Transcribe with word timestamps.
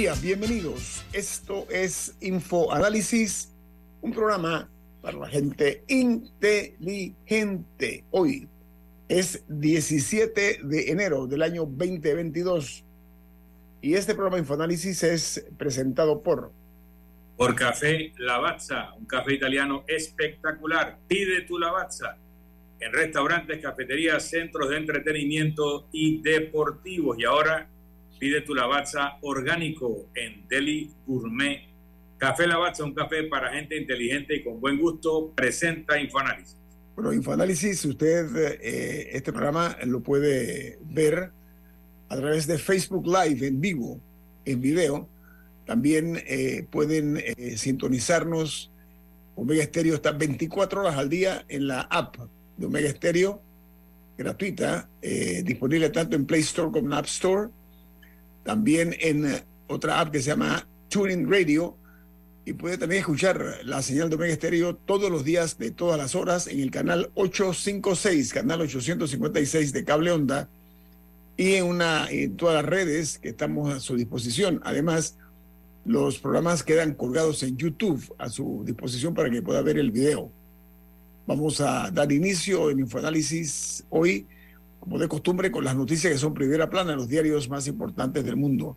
Hola, 0.00 0.12
buen 0.12 0.22
día, 0.22 0.36
bienvenidos. 0.38 1.04
Esto 1.12 1.66
es 1.68 2.16
Infoanálisis, 2.22 3.52
un 4.00 4.12
programa 4.14 4.66
para 5.02 5.18
la 5.18 5.28
gente 5.28 5.84
inteligente. 5.88 7.26
Hoy 8.10 8.48
es 9.10 9.44
17 9.46 10.60
de 10.62 10.90
enero 10.90 11.26
del 11.26 11.42
año 11.42 11.66
2022 11.66 12.82
y 13.82 13.92
este 13.92 14.14
programa 14.14 14.38
Infoanálisis 14.38 15.02
es 15.02 15.46
presentado 15.58 16.22
por... 16.22 16.50
Por 17.36 17.54
Café 17.54 18.14
Lavazza, 18.16 18.94
un 18.94 19.04
café 19.04 19.34
italiano 19.34 19.84
espectacular. 19.86 20.98
Pide 21.08 21.42
tu 21.42 21.58
Lavazza 21.58 22.16
en 22.78 22.90
restaurantes, 22.90 23.60
cafeterías, 23.60 24.30
centros 24.30 24.70
de 24.70 24.78
entretenimiento 24.78 25.90
y 25.92 26.22
deportivos. 26.22 27.18
Y 27.18 27.24
ahora 27.24 27.68
Pide 28.20 28.42
tu 28.42 28.54
Lavazza 28.54 29.16
orgánico 29.22 30.10
en 30.14 30.46
Deli 30.46 30.92
Gourmet. 31.06 31.62
Café 32.18 32.46
Lavazza, 32.46 32.84
un 32.84 32.92
café 32.92 33.22
para 33.22 33.50
gente 33.50 33.78
inteligente 33.78 34.36
y 34.36 34.44
con 34.44 34.60
buen 34.60 34.78
gusto, 34.78 35.32
presenta 35.34 35.98
Infoanálisis. 35.98 36.58
Bueno, 36.94 37.14
Infoanálisis, 37.14 37.82
usted 37.86 38.58
eh, 38.60 39.08
este 39.12 39.32
programa 39.32 39.74
lo 39.86 40.00
puede 40.02 40.78
ver 40.82 41.30
a 42.10 42.16
través 42.16 42.46
de 42.46 42.58
Facebook 42.58 43.06
Live 43.06 43.46
en 43.46 43.58
vivo, 43.58 43.98
en 44.44 44.60
video. 44.60 45.08
También 45.64 46.22
eh, 46.26 46.66
pueden 46.70 47.16
eh, 47.16 47.56
sintonizarnos. 47.56 48.70
Omega 49.34 49.64
Stereo 49.64 49.94
está 49.94 50.12
24 50.12 50.82
horas 50.82 50.98
al 50.98 51.08
día 51.08 51.46
en 51.48 51.68
la 51.68 51.80
app 51.90 52.16
de 52.58 52.66
Omega 52.66 52.90
Stereo, 52.90 53.40
gratuita, 54.18 54.90
disponible 55.42 55.88
tanto 55.88 56.16
en 56.16 56.26
Play 56.26 56.42
Store 56.42 56.70
como 56.70 56.88
en 56.88 56.92
App 56.92 57.06
Store 57.06 57.48
también 58.42 58.96
en 59.00 59.26
eh, 59.26 59.44
otra 59.68 60.00
app 60.00 60.10
que 60.10 60.20
se 60.20 60.30
llama 60.30 60.66
Tuning 60.88 61.30
Radio 61.30 61.76
y 62.44 62.52
puede 62.54 62.78
también 62.78 63.00
escuchar 63.00 63.58
la 63.64 63.82
señal 63.82 64.08
de 64.08 64.16
Omega 64.16 64.32
Estéreo 64.32 64.74
todos 64.74 65.10
los 65.10 65.24
días 65.24 65.58
de 65.58 65.70
todas 65.70 65.98
las 65.98 66.14
horas 66.14 66.46
en 66.46 66.60
el 66.60 66.70
canal 66.70 67.10
856, 67.14 68.32
canal 68.32 68.62
856 68.62 69.72
de 69.72 69.84
Cable 69.84 70.10
Onda 70.10 70.48
y 71.36 71.54
en, 71.54 71.66
una, 71.66 72.08
todas 72.36 72.56
las 72.56 72.64
redes 72.64 73.18
que 73.18 73.30
estamos 73.30 73.72
a 73.72 73.80
su 73.80 73.96
disposición. 73.96 74.60
Además, 74.64 75.16
los 75.84 76.18
programas 76.18 76.62
quedan 76.62 76.94
colgados 76.94 77.42
en 77.42 77.56
YouTube 77.56 78.02
a 78.18 78.28
su 78.28 78.62
disposición 78.64 79.14
para 79.14 79.30
que 79.30 79.42
pueda 79.42 79.62
ver 79.62 79.78
el 79.78 79.90
video. 79.90 80.30
Vamos 81.26 81.60
a 81.60 81.90
dar 81.90 82.10
inicio 82.10 82.70
en 82.70 82.80
Infoanálisis 82.80 83.84
hoy 83.90 84.26
como 84.80 84.98
de 84.98 85.08
costumbre, 85.08 85.50
con 85.50 85.62
las 85.62 85.76
noticias 85.76 86.12
que 86.12 86.18
son 86.18 86.34
primera 86.34 86.68
plana 86.68 86.92
en 86.92 86.98
los 86.98 87.08
diarios 87.08 87.48
más 87.48 87.66
importantes 87.66 88.24
del 88.24 88.36
mundo. 88.36 88.76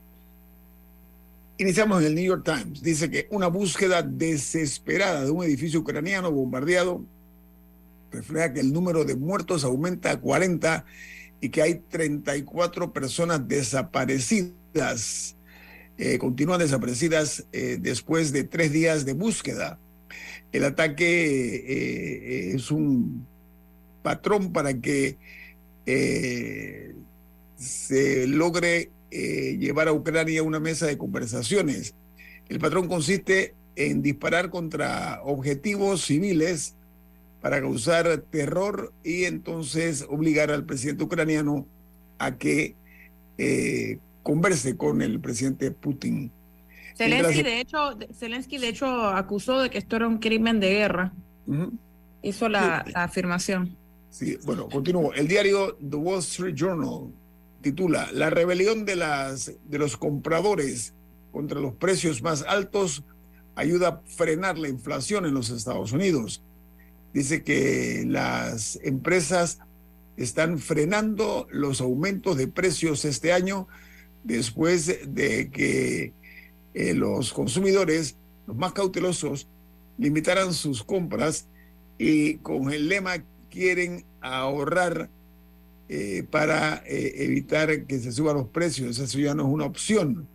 Iniciamos 1.58 2.02
en 2.02 2.08
el 2.08 2.16
New 2.16 2.26
York 2.26 2.44
Times. 2.44 2.82
Dice 2.82 3.10
que 3.10 3.28
una 3.32 3.48
búsqueda 3.48 4.02
desesperada 4.02 5.24
de 5.24 5.32
un 5.32 5.44
edificio 5.44 5.80
ucraniano 5.80 6.32
bombardeado 6.32 7.06
refleja 8.12 8.54
que 8.54 8.60
el 8.60 8.74
número 8.74 9.06
de 9.06 9.16
muertos 9.16 9.64
aumenta 9.64 10.12
a 10.12 10.20
40 10.20 10.86
y 11.42 11.50
que 11.50 11.62
hay 11.62 11.76
34 11.76 12.94
personas 12.94 13.48
desaparecidas. 13.48 15.36
Eh, 15.98 16.18
continúan 16.18 16.60
desaparecidas 16.60 17.46
eh, 17.52 17.78
después 17.80 18.32
de 18.32 18.44
tres 18.44 18.72
días 18.72 19.06
de 19.06 19.14
búsqueda. 19.14 19.80
El 20.52 20.64
ataque 20.64 21.56
eh, 21.68 22.56
es 22.56 22.72
un 22.72 23.28
patrón 24.02 24.52
para 24.54 24.74
que 24.74 25.18
eh, 25.86 26.96
se 27.56 28.28
logre 28.28 28.92
eh, 29.12 29.58
llevar 29.60 29.88
a 29.88 29.94
Ucrania 29.94 30.42
a 30.42 30.44
una 30.44 30.60
mesa 30.60 30.86
de 30.88 30.98
conversaciones. 30.98 31.96
El 32.50 32.60
patrón 32.60 32.88
consiste 32.88 33.54
en 33.76 34.02
disparar 34.02 34.50
contra 34.50 35.22
objetivos 35.24 36.02
civiles 36.02 36.76
para 37.42 37.60
causar 37.62 38.18
terror 38.30 38.94
y 39.04 39.26
entonces 39.26 40.06
obligar 40.10 40.52
al 40.52 40.66
presidente 40.66 41.04
ucraniano 41.04 41.66
a 42.18 42.38
que 42.38 42.76
eh, 43.38 44.00
converse 44.22 44.78
con 44.78 45.02
el 45.02 45.20
presidente 45.20 45.72
Putin. 45.72 46.32
Zelensky, 46.96 47.44
de 47.44 47.60
hecho, 47.60 47.98
Zelensky, 48.14 48.58
de 48.60 48.70
hecho, 48.70 48.86
acusó 49.08 49.60
de 49.60 49.70
que 49.70 49.80
esto 49.80 49.96
era 49.96 50.08
un 50.08 50.20
crimen 50.20 50.60
de 50.60 50.70
guerra. 50.70 51.14
Hizo 52.22 52.48
la 52.50 52.86
afirmación. 52.94 53.76
Sí, 54.14 54.38
bueno, 54.46 54.70
continúo. 54.70 55.12
El 55.16 55.28
diario 55.28 55.76
The 55.78 55.96
Wall 55.96 56.20
Street 56.20 56.54
Journal 56.54 57.12
titula 57.62 58.12
La 58.12 58.30
rebelión 58.30 58.86
de, 58.86 58.96
las, 58.96 59.52
de 59.66 59.80
los 59.80 59.98
compradores 59.98 60.94
contra 61.32 61.60
los 61.60 61.74
precios 61.74 62.22
más 62.22 62.44
altos 62.44 63.04
ayuda 63.56 63.88
a 63.88 64.02
frenar 64.06 64.60
la 64.60 64.70
inflación 64.70 65.26
en 65.26 65.34
los 65.34 65.50
Estados 65.50 65.94
Unidos. 65.94 66.44
Dice 67.12 67.42
que 67.44 68.06
las 68.08 68.80
empresas 68.84 69.58
están 70.16 70.60
frenando 70.60 71.48
los 71.50 71.82
aumentos 71.82 72.38
de 72.38 72.48
precios 72.48 73.06
este 73.06 73.34
año 73.34 73.68
después 74.24 75.00
de 75.08 75.50
que 75.50 76.14
eh, 76.76 76.94
los 76.94 77.34
consumidores, 77.34 78.16
los 78.46 78.58
más 78.58 78.74
cautelosos, 78.74 79.48
limitaran 79.98 80.54
sus 80.54 80.84
compras 80.84 81.48
y 81.98 82.36
con 82.36 82.72
el 82.72 82.90
lema 82.90 83.24
quieren 83.54 84.04
ahorrar 84.20 85.12
eh, 85.88 86.26
para 86.32 86.78
eh, 86.88 87.14
evitar 87.18 87.86
que 87.86 88.00
se 88.00 88.12
suban 88.12 88.36
los 88.36 88.48
precios. 88.48 88.98
Eso 88.98 89.20
ya 89.20 89.36
no 89.36 89.44
es 89.44 89.50
una 89.50 89.66
opción, 89.66 90.28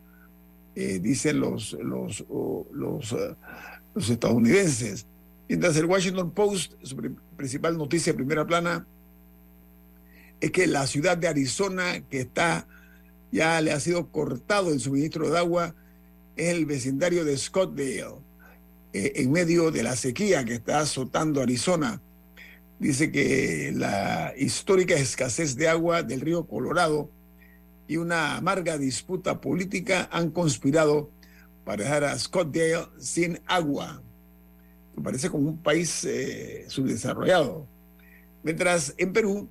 eh, 0.77 1.01
dicen 1.01 1.41
los, 1.41 1.73
los, 1.73 2.25
los, 2.73 4.09
estadounidenses. 4.09 5.05
Mientras 5.49 5.77
el 5.77 5.87
Washington 5.87 6.31
Post, 6.31 6.75
su 6.83 6.97
principal 7.37 7.77
noticia 7.77 8.15
primera 8.15 8.47
plana, 8.47 8.87
es 10.41 10.53
que 10.53 10.69
la 10.69 10.87
ciudad 10.87 11.19
de 11.19 11.27
Arizona, 11.27 12.01
que 12.09 12.21
está 12.21 12.69
ya 13.33 13.61
le 13.61 13.73
ha 13.73 13.81
sido 13.81 14.13
cortado 14.13 14.73
el 14.73 14.79
suministro 14.79 15.29
de 15.29 15.39
agua, 15.39 15.75
es 16.37 16.55
el 16.55 16.67
vecindario 16.67 17.25
de 17.25 17.37
Scottsdale, 17.37 18.23
en 18.93 19.33
medio 19.33 19.73
de 19.73 19.83
la 19.83 19.97
sequía 19.97 20.45
que 20.45 20.55
está 20.55 20.81
azotando 20.81 21.43
Arizona 21.43 22.01
dice 22.79 23.11
que 23.11 23.73
la 23.75 24.33
histórica 24.37 24.95
escasez 24.95 25.57
de 25.57 25.69
agua 25.69 26.03
del 26.03 26.21
río 26.21 26.47
Colorado 26.47 27.11
y 27.87 27.97
una 27.97 28.37
amarga 28.37 28.79
disputa 28.79 29.41
política 29.41 30.09
han 30.13 30.31
conspirado 30.31 31.11
para 31.65 31.85
dejar 31.85 32.05
a 32.05 32.19
Scottsdale 32.19 32.87
sin 32.99 33.41
agua. 33.47 34.03
Me 34.97 35.03
parece 35.03 35.31
como 35.31 35.49
un 35.49 35.59
país 35.59 36.05
eh, 36.05 36.65
subdesarrollado. 36.69 37.67
Mientras 38.43 38.95
en 38.99 39.13
Perú 39.13 39.49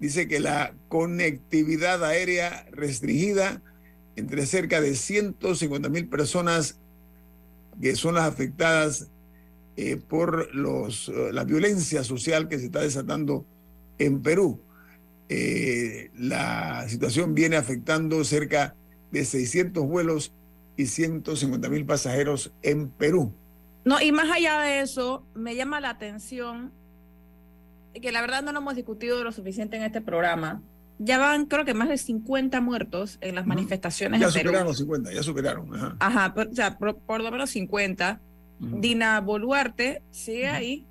dice 0.00 0.26
que 0.28 0.40
la 0.40 0.74
conectividad 0.88 2.04
aérea 2.04 2.66
restringida 2.72 3.62
entre 4.16 4.46
cerca 4.46 4.80
de 4.80 4.94
150 4.94 5.88
mil 5.88 6.08
personas 6.08 6.78
que 7.80 7.94
son 7.94 8.14
las 8.14 8.24
afectadas 8.24 9.10
eh, 9.76 9.96
por 9.96 10.54
los, 10.54 11.08
eh, 11.08 11.32
la 11.32 11.44
violencia 11.44 12.04
social 12.04 12.48
que 12.48 12.58
se 12.58 12.66
está 12.66 12.80
desatando 12.80 13.44
en 13.98 14.22
Perú. 14.22 14.60
Eh, 15.28 16.10
la 16.16 16.88
situación 16.88 17.34
viene 17.34 17.56
afectando 17.56 18.22
cerca 18.24 18.74
de 19.10 19.24
600 19.24 19.84
vuelos 19.86 20.32
y 20.76 20.86
150 20.86 21.68
mil 21.68 21.84
pasajeros 21.84 22.52
en 22.62 22.88
Perú. 22.88 23.32
No, 23.84 24.00
y 24.00 24.12
más 24.12 24.30
allá 24.30 24.60
de 24.60 24.80
eso, 24.80 25.24
me 25.34 25.54
llama 25.54 25.80
la 25.80 25.90
atención 25.90 26.72
que 28.00 28.12
la 28.12 28.20
verdad 28.20 28.42
no 28.42 28.52
lo 28.52 28.58
hemos 28.58 28.76
discutido 28.76 29.22
lo 29.24 29.32
suficiente 29.32 29.76
en 29.76 29.82
este 29.82 30.00
programa, 30.00 30.62
ya 30.98 31.18
van 31.18 31.46
creo 31.46 31.64
que 31.64 31.74
más 31.74 31.88
de 31.88 31.98
50 31.98 32.60
muertos 32.60 33.18
en 33.20 33.34
las 33.34 33.46
manifestaciones 33.46 34.20
ya 34.20 34.26
en 34.26 34.32
superaron 34.32 34.66
los 34.66 34.78
50, 34.78 35.12
ya 35.12 35.22
superaron. 35.22 35.74
Ajá, 35.74 35.96
Ajá 36.00 36.34
por, 36.34 36.48
o 36.48 36.54
sea, 36.54 36.78
por, 36.78 37.22
lo 37.22 37.30
menos 37.30 37.50
50. 37.50 38.20
Dina 38.58 39.20
Boluarte 39.20 40.02
sigue 40.10 40.48
ahí, 40.48 40.86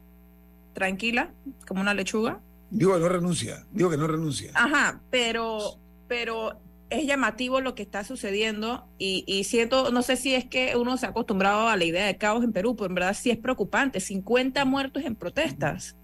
tranquila, 0.73 1.31
como 1.67 1.81
una 1.81 1.93
lechuga. 1.93 2.39
Digo 2.69 2.93
que 2.93 2.99
no 2.99 3.09
renuncia, 3.09 3.65
digo 3.71 3.89
que 3.89 3.97
no 3.97 4.07
renuncia. 4.07 4.51
Ajá, 4.53 5.01
pero, 5.09 5.77
pero 6.07 6.59
es 6.89 7.05
llamativo 7.07 7.61
lo 7.61 7.75
que 7.75 7.83
está 7.83 8.03
sucediendo 8.03 8.87
y, 8.97 9.23
y, 9.27 9.45
siento, 9.45 9.91
no 9.91 10.01
sé 10.01 10.17
si 10.17 10.35
es 10.35 10.45
que 10.45 10.75
uno 10.75 10.97
se 10.97 11.05
ha 11.05 11.09
acostumbrado 11.09 11.67
a 11.67 11.77
la 11.77 11.83
idea 11.83 12.05
de 12.05 12.17
caos 12.17 12.43
en 12.43 12.53
Perú, 12.53 12.75
pero 12.75 12.87
en 12.87 12.95
verdad 12.95 13.15
sí 13.19 13.31
es 13.31 13.37
preocupante, 13.37 13.99
50 13.99 14.63
muertos 14.65 15.03
en 15.03 15.15
protestas. 15.15 15.95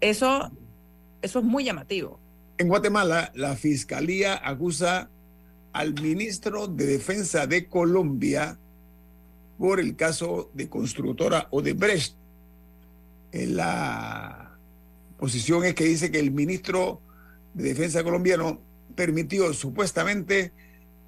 Eso, 0.00 0.50
eso 1.22 1.38
es 1.38 1.44
muy 1.44 1.64
llamativo. 1.64 2.20
En 2.58 2.68
Guatemala, 2.68 3.32
la 3.34 3.56
fiscalía 3.56 4.40
acusa 4.42 5.10
al 5.72 5.94
ministro 5.94 6.66
de 6.66 6.86
Defensa 6.86 7.46
de 7.46 7.66
Colombia 7.68 8.58
por 9.62 9.78
el 9.78 9.94
caso 9.94 10.50
de 10.54 10.68
constructora 10.68 11.46
Odebrecht. 11.52 12.16
La 13.30 14.58
posición 15.16 15.64
es 15.64 15.76
que 15.76 15.84
dice 15.84 16.10
que 16.10 16.18
el 16.18 16.32
ministro 16.32 17.00
de 17.54 17.68
Defensa 17.68 18.02
colombiano 18.02 18.60
permitió 18.96 19.54
supuestamente 19.54 20.50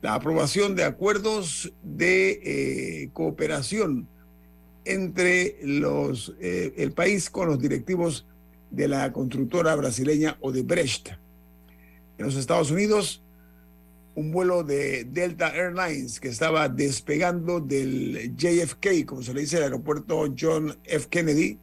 la 0.02 0.14
aprobación 0.14 0.76
de 0.76 0.84
acuerdos 0.84 1.72
de 1.82 2.30
eh, 2.44 3.10
cooperación 3.12 4.06
entre 4.84 5.58
los, 5.64 6.36
eh, 6.40 6.74
el 6.76 6.92
país 6.92 7.30
con 7.30 7.48
los 7.48 7.58
directivos 7.58 8.24
de 8.70 8.86
la 8.86 9.12
constructora 9.12 9.74
brasileña 9.74 10.38
Odebrecht 10.40 11.08
en 12.18 12.24
los 12.24 12.36
Estados 12.36 12.70
Unidos, 12.70 13.23
un 14.14 14.30
vuelo 14.30 14.62
de 14.62 15.04
Delta 15.04 15.48
Airlines 15.48 16.20
que 16.20 16.28
estaba 16.28 16.68
despegando 16.68 17.60
del 17.60 18.34
JFK, 18.36 19.04
como 19.06 19.22
se 19.22 19.34
le 19.34 19.40
dice, 19.42 19.56
el 19.56 19.64
aeropuerto 19.64 20.32
John 20.38 20.76
F. 20.84 21.08
Kennedy. 21.08 21.58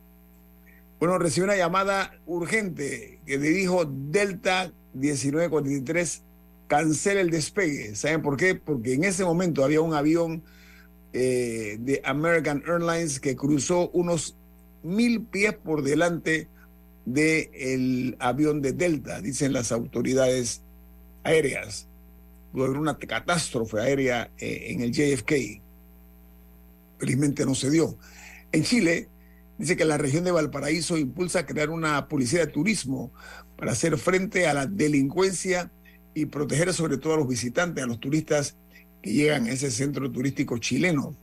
Bueno, 0.99 1.17
recibió 1.17 1.45
una 1.45 1.55
llamada 1.55 2.13
urgente 2.25 3.19
que 3.25 3.37
le 3.37 3.49
dijo 3.49 3.85
Delta 3.85 4.71
1943, 4.93 6.23
cancela 6.67 7.21
el 7.21 7.29
despegue. 7.29 7.95
¿Saben 7.95 8.21
por 8.21 8.37
qué? 8.37 8.55
Porque 8.55 8.93
en 8.93 9.05
ese 9.05 9.23
momento 9.23 9.63
había 9.63 9.81
un 9.81 9.93
avión 9.93 10.43
eh, 11.13 11.77
de 11.79 12.01
American 12.03 12.63
Airlines 12.67 13.19
que 13.19 13.35
cruzó 13.35 13.89
unos 13.89 14.35
mil 14.83 15.23
pies 15.23 15.53
por 15.53 15.83
delante 15.83 16.47
del 17.05 18.15
avión 18.19 18.61
de 18.61 18.73
Delta, 18.73 19.21
dicen 19.21 19.53
las 19.53 19.71
autoridades 19.71 20.61
aéreas. 21.23 21.87
Haber 22.53 22.77
una 22.77 22.97
catástrofe 22.97 23.79
aérea 23.79 24.31
eh, 24.37 24.67
en 24.69 24.81
el 24.81 24.91
JFK. 24.91 25.61
Felizmente 26.99 27.45
no 27.45 27.55
se 27.55 27.69
dio. 27.69 27.97
En 28.51 28.63
Chile, 28.63 29.09
dice 29.57 29.77
que 29.77 29.85
la 29.85 29.97
región 29.97 30.23
de 30.23 30.31
Valparaíso 30.31 30.97
impulsa 30.97 31.39
a 31.39 31.45
crear 31.45 31.69
una 31.69 32.07
policía 32.07 32.41
de 32.41 32.51
turismo 32.51 33.11
para 33.57 33.71
hacer 33.71 33.97
frente 33.97 34.47
a 34.47 34.53
la 34.53 34.65
delincuencia 34.65 35.71
y 36.13 36.25
proteger 36.25 36.73
sobre 36.73 36.97
todo 36.97 37.13
a 37.13 37.17
los 37.17 37.27
visitantes, 37.27 37.83
a 37.83 37.87
los 37.87 37.99
turistas 37.99 38.57
que 39.01 39.13
llegan 39.13 39.45
a 39.45 39.51
ese 39.51 39.71
centro 39.71 40.11
turístico 40.11 40.57
chileno. 40.57 41.15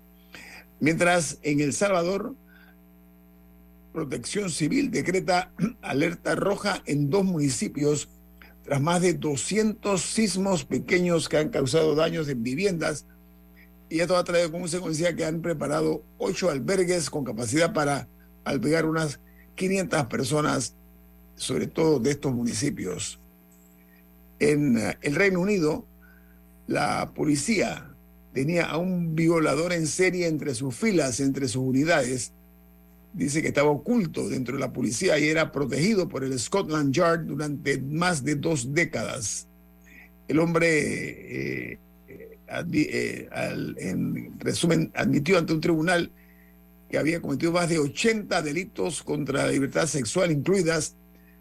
Mientras 0.80 1.38
en 1.42 1.60
El 1.60 1.72
Salvador, 1.72 2.34
Protección 3.92 4.50
Civil 4.50 4.90
decreta 4.90 5.52
alerta 5.82 6.34
roja 6.34 6.82
en 6.86 7.10
dos 7.10 7.24
municipios 7.24 8.08
tras 8.68 8.82
más 8.82 9.00
de 9.00 9.14
200 9.14 9.98
sismos 9.98 10.62
pequeños 10.66 11.30
que 11.30 11.38
han 11.38 11.48
causado 11.48 11.94
daños 11.94 12.28
en 12.28 12.42
viviendas. 12.42 13.06
Y 13.88 14.00
esto 14.00 14.14
ha 14.14 14.24
traído 14.24 14.50
como 14.50 14.64
consecuencia 14.64 15.16
que 15.16 15.24
han 15.24 15.40
preparado 15.40 16.04
ocho 16.18 16.50
albergues 16.50 17.08
con 17.08 17.24
capacidad 17.24 17.72
para 17.72 18.10
albergar 18.44 18.84
unas 18.84 19.20
500 19.54 20.04
personas, 20.08 20.74
sobre 21.34 21.66
todo 21.66 21.98
de 21.98 22.10
estos 22.10 22.34
municipios. 22.34 23.18
En 24.38 24.76
eh, 24.76 24.98
el 25.00 25.14
Reino 25.14 25.40
Unido, 25.40 25.86
la 26.66 27.10
policía 27.14 27.96
tenía 28.34 28.66
a 28.66 28.76
un 28.76 29.14
violador 29.14 29.72
en 29.72 29.86
serie 29.86 30.26
entre 30.26 30.54
sus 30.54 30.76
filas, 30.76 31.20
entre 31.20 31.48
sus 31.48 31.62
unidades, 31.62 32.34
dice 33.12 33.42
que 33.42 33.48
estaba 33.48 33.70
oculto 33.70 34.28
dentro 34.28 34.54
de 34.54 34.60
la 34.60 34.72
policía 34.72 35.18
y 35.18 35.28
era 35.28 35.50
protegido 35.50 36.08
por 36.08 36.24
el 36.24 36.38
Scotland 36.38 36.92
Yard 36.92 37.24
durante 37.26 37.80
más 37.80 38.24
de 38.24 38.36
dos 38.36 38.74
décadas. 38.74 39.48
El 40.28 40.38
hombre, 40.38 41.72
eh, 41.72 41.78
eh, 42.08 43.28
en 43.78 44.38
resumen, 44.38 44.92
admitió 44.94 45.38
ante 45.38 45.52
un 45.52 45.60
tribunal 45.60 46.12
que 46.90 46.98
había 46.98 47.20
cometido 47.20 47.52
más 47.52 47.68
de 47.68 47.78
80 47.78 48.40
delitos 48.42 49.02
contra 49.02 49.46
la 49.46 49.52
libertad 49.52 49.86
sexual, 49.86 50.30
incluidas 50.30 50.96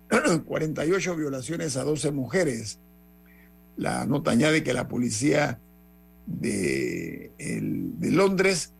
48 0.45 1.15
violaciones 1.15 1.77
a 1.77 1.83
12 1.83 2.11
mujeres. 2.11 2.79
La 3.75 4.05
nota 4.05 4.31
añade 4.31 4.63
que 4.63 4.73
la 4.73 4.87
policía 4.87 5.59
de 6.25 7.31
Londres 8.01 8.73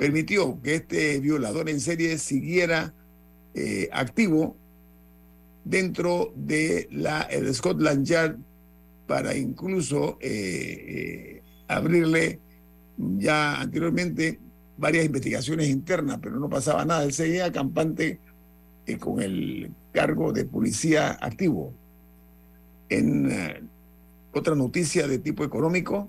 permitió 0.00 0.58
que 0.62 0.76
este 0.76 1.20
violador 1.20 1.68
en 1.68 1.78
serie 1.78 2.16
siguiera 2.16 2.94
eh, 3.52 3.90
activo 3.92 4.56
dentro 5.62 6.32
de 6.34 6.88
la 6.90 7.20
el 7.20 7.54
Scotland 7.54 8.06
Yard 8.06 8.38
para 9.06 9.36
incluso 9.36 10.16
eh, 10.22 11.42
eh, 11.42 11.42
abrirle 11.68 12.40
ya 12.96 13.60
anteriormente 13.60 14.40
varias 14.78 15.04
investigaciones 15.04 15.68
internas, 15.68 16.18
pero 16.22 16.40
no 16.40 16.48
pasaba 16.48 16.82
nada. 16.86 17.04
Él 17.04 17.12
seguía 17.12 17.52
campante 17.52 18.20
con 19.00 19.20
el 19.20 19.70
cargo 19.92 20.32
de 20.32 20.46
policía 20.46 21.18
activo. 21.20 21.74
En 22.88 23.68
otra 24.32 24.54
noticia 24.54 25.06
de 25.06 25.18
tipo 25.18 25.44
económico, 25.44 26.08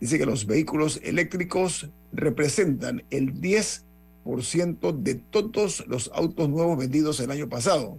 dice 0.00 0.18
que 0.18 0.24
los 0.24 0.46
vehículos 0.46 0.98
eléctricos 1.04 1.90
representan 2.12 3.04
el 3.10 3.34
10% 3.40 4.92
de 4.92 5.14
todos 5.14 5.86
los 5.86 6.10
autos 6.14 6.48
nuevos 6.48 6.78
vendidos 6.78 7.20
el 7.20 7.30
año 7.30 7.48
pasado. 7.48 7.98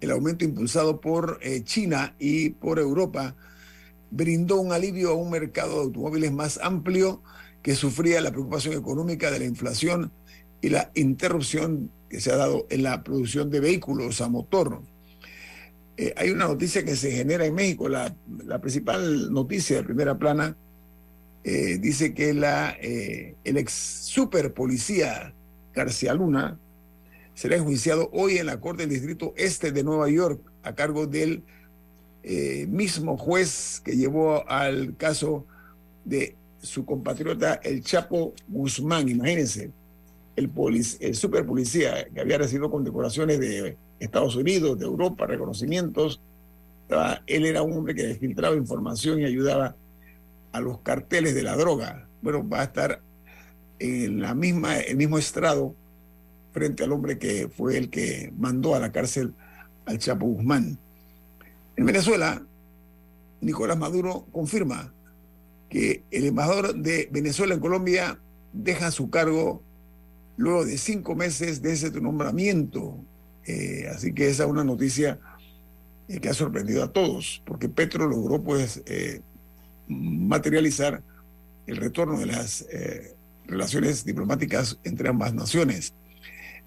El 0.00 0.10
aumento 0.10 0.44
impulsado 0.44 1.00
por 1.00 1.38
eh, 1.42 1.62
China 1.64 2.14
y 2.18 2.50
por 2.50 2.78
Europa 2.78 3.34
brindó 4.10 4.60
un 4.60 4.72
alivio 4.72 5.10
a 5.10 5.14
un 5.14 5.30
mercado 5.30 5.74
de 5.74 5.82
automóviles 5.84 6.32
más 6.32 6.58
amplio 6.62 7.22
que 7.62 7.74
sufría 7.74 8.20
la 8.20 8.30
preocupación 8.30 8.74
económica 8.74 9.30
de 9.30 9.40
la 9.40 9.44
inflación 9.44 10.12
y 10.60 10.68
la 10.68 10.90
interrupción 10.94 11.90
que 12.08 12.20
se 12.20 12.30
ha 12.30 12.36
dado 12.36 12.66
en 12.70 12.82
la 12.82 13.02
producción 13.02 13.50
de 13.50 13.60
vehículos 13.60 14.20
a 14.20 14.28
motor. 14.28 14.82
Eh, 15.96 16.14
hay 16.16 16.30
una 16.30 16.46
noticia 16.46 16.84
que 16.84 16.94
se 16.94 17.10
genera 17.10 17.46
en 17.46 17.54
México, 17.54 17.88
la, 17.88 18.14
la 18.44 18.60
principal 18.60 19.32
noticia 19.32 19.78
de 19.78 19.82
primera 19.82 20.18
plana 20.18 20.56
eh, 21.48 21.78
dice 21.78 22.12
que 22.12 22.34
la, 22.34 22.76
eh, 22.80 23.36
el 23.44 23.56
ex 23.56 23.72
super 23.72 24.52
policía 24.52 25.32
García 25.72 26.12
Luna 26.12 26.58
será 27.34 27.54
enjuiciado 27.54 28.10
hoy 28.12 28.38
en 28.38 28.46
la 28.46 28.58
Corte 28.58 28.82
del 28.82 28.90
Distrito 28.90 29.32
Este 29.36 29.70
de 29.70 29.84
Nueva 29.84 30.10
York 30.10 30.40
a 30.64 30.74
cargo 30.74 31.06
del 31.06 31.44
eh, 32.24 32.66
mismo 32.68 33.16
juez 33.16 33.80
que 33.84 33.96
llevó 33.96 34.44
al 34.50 34.96
caso 34.96 35.46
de 36.04 36.34
su 36.60 36.84
compatriota 36.84 37.60
el 37.62 37.80
Chapo 37.80 38.34
Guzmán. 38.48 39.08
Imagínense, 39.08 39.70
el, 40.34 40.50
el 40.98 41.14
super 41.14 41.46
policía 41.46 42.08
que 42.12 42.22
había 42.22 42.38
recibido 42.38 42.72
condecoraciones 42.72 43.38
de 43.38 43.76
Estados 44.00 44.34
Unidos, 44.34 44.80
de 44.80 44.84
Europa, 44.84 45.26
reconocimientos. 45.26 46.20
Él 47.28 47.46
era 47.46 47.62
un 47.62 47.72
hombre 47.72 47.94
que 47.94 48.16
filtraba 48.16 48.56
información 48.56 49.20
y 49.20 49.26
ayudaba 49.26 49.76
a 50.56 50.60
los 50.60 50.80
carteles 50.80 51.34
de 51.34 51.42
la 51.42 51.56
droga. 51.56 52.08
Bueno, 52.22 52.48
va 52.48 52.60
a 52.60 52.64
estar 52.64 53.02
en 53.78 54.20
la 54.20 54.34
misma, 54.34 54.78
el 54.78 54.96
mismo 54.96 55.18
estrado 55.18 55.74
frente 56.52 56.84
al 56.84 56.92
hombre 56.92 57.18
que 57.18 57.48
fue 57.48 57.76
el 57.76 57.90
que 57.90 58.32
mandó 58.38 58.74
a 58.74 58.80
la 58.80 58.90
cárcel 58.90 59.34
al 59.84 59.98
Chapo 59.98 60.26
Guzmán. 60.26 60.78
En 61.76 61.84
Venezuela, 61.84 62.42
Nicolás 63.42 63.76
Maduro 63.76 64.26
confirma 64.32 64.94
que 65.68 66.04
el 66.10 66.24
embajador 66.24 66.74
de 66.74 67.08
Venezuela 67.12 67.54
en 67.54 67.60
Colombia 67.60 68.18
deja 68.52 68.90
su 68.90 69.10
cargo 69.10 69.62
luego 70.38 70.64
de 70.64 70.78
cinco 70.78 71.14
meses 71.14 71.60
de 71.60 71.74
ese 71.74 71.90
nombramiento. 72.00 72.96
Eh, 73.44 73.88
así 73.94 74.14
que 74.14 74.28
esa 74.28 74.44
es 74.44 74.50
una 74.50 74.64
noticia 74.64 75.20
eh, 76.08 76.18
que 76.20 76.30
ha 76.30 76.34
sorprendido 76.34 76.82
a 76.82 76.92
todos, 76.92 77.42
porque 77.44 77.68
Petro 77.68 78.06
logró 78.08 78.42
pues 78.42 78.82
eh, 78.86 79.20
materializar 79.88 81.02
el 81.66 81.76
retorno 81.76 82.18
de 82.18 82.26
las 82.26 82.62
eh, 82.70 83.14
relaciones 83.46 84.04
diplomáticas 84.04 84.78
entre 84.84 85.08
ambas 85.08 85.34
naciones. 85.34 85.94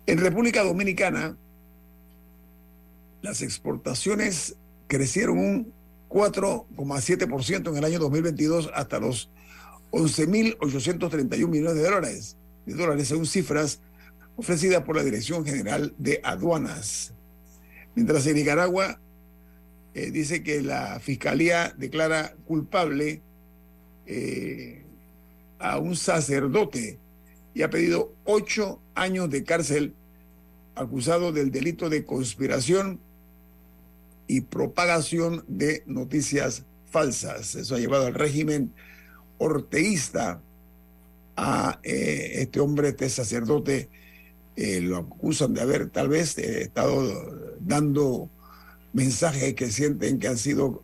En 0.05 0.17
República 0.17 0.63
Dominicana, 0.63 1.37
las 3.21 3.41
exportaciones 3.41 4.55
crecieron 4.87 5.37
un 5.37 5.73
4,7% 6.09 7.69
en 7.69 7.77
el 7.77 7.85
año 7.85 7.99
2022 7.99 8.71
hasta 8.73 8.99
los 8.99 9.29
11.831 9.91 11.47
millones 11.47 11.75
de 11.75 11.83
dólares, 11.83 12.37
de 12.65 12.73
dólares 12.73 13.07
según 13.07 13.25
cifras 13.25 13.81
ofrecidas 14.35 14.83
por 14.83 14.95
la 14.95 15.03
Dirección 15.03 15.45
General 15.45 15.93
de 15.97 16.21
Aduanas. 16.23 17.13
Mientras 17.95 18.25
en 18.27 18.35
Nicaragua 18.35 18.99
eh, 19.93 20.11
dice 20.11 20.43
que 20.43 20.61
la 20.61 20.99
Fiscalía 20.99 21.73
declara 21.77 22.35
culpable 22.45 23.21
eh, 24.05 24.83
a 25.57 25.79
un 25.79 25.95
sacerdote 25.95 26.99
y 27.53 27.63
ha 27.63 27.69
pedido 27.69 28.13
ocho 28.23 28.81
años 28.93 29.29
de 29.29 29.43
cárcel 29.43 29.95
acusado 30.75 31.31
del 31.31 31.51
delito 31.51 31.89
de 31.89 32.05
conspiración 32.05 32.99
y 34.27 34.41
propagación 34.41 35.43
de 35.47 35.83
noticias 35.87 36.65
falsas. 36.91 37.55
Eso 37.55 37.75
ha 37.75 37.79
llevado 37.79 38.05
al 38.05 38.13
régimen 38.13 38.71
orteísta 39.39 40.41
a 41.35 41.79
eh, 41.83 42.33
este 42.35 42.59
hombre, 42.59 42.89
este 42.89 43.09
sacerdote, 43.09 43.89
lo 44.81 44.97
acusan 44.97 45.53
de 45.53 45.61
haber 45.61 45.89
tal 45.89 46.09
vez 46.09 46.37
estado 46.37 47.55
dando 47.61 48.29
mensajes 48.93 49.53
que 49.53 49.69
sienten 49.69 50.19
que 50.19 50.27
han 50.27 50.37
sido 50.37 50.83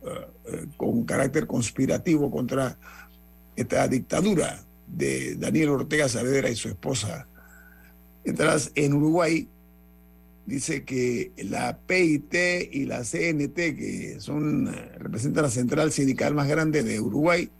con 0.76 1.04
carácter 1.04 1.46
conspirativo 1.46 2.30
contra 2.30 2.78
esta 3.56 3.88
dictadura 3.88 4.62
de 4.86 5.36
Daniel 5.36 5.70
Ortega 5.70 6.08
Saavedra 6.08 6.50
y 6.50 6.56
su 6.56 6.68
esposa. 6.68 7.26
Mientras 8.24 8.72
en 8.74 8.94
Uruguay 8.94 9.48
dice 10.46 10.84
que 10.84 11.32
la 11.36 11.78
PIT 11.78 12.34
y 12.70 12.84
la 12.84 13.02
CNT, 13.02 13.54
que 13.54 14.16
son, 14.18 14.72
representan 14.98 15.44
la 15.44 15.50
central 15.50 15.92
sindical 15.92 16.34
más 16.34 16.48
grande 16.48 16.82
de 16.82 17.00
Uruguay, 17.00 17.50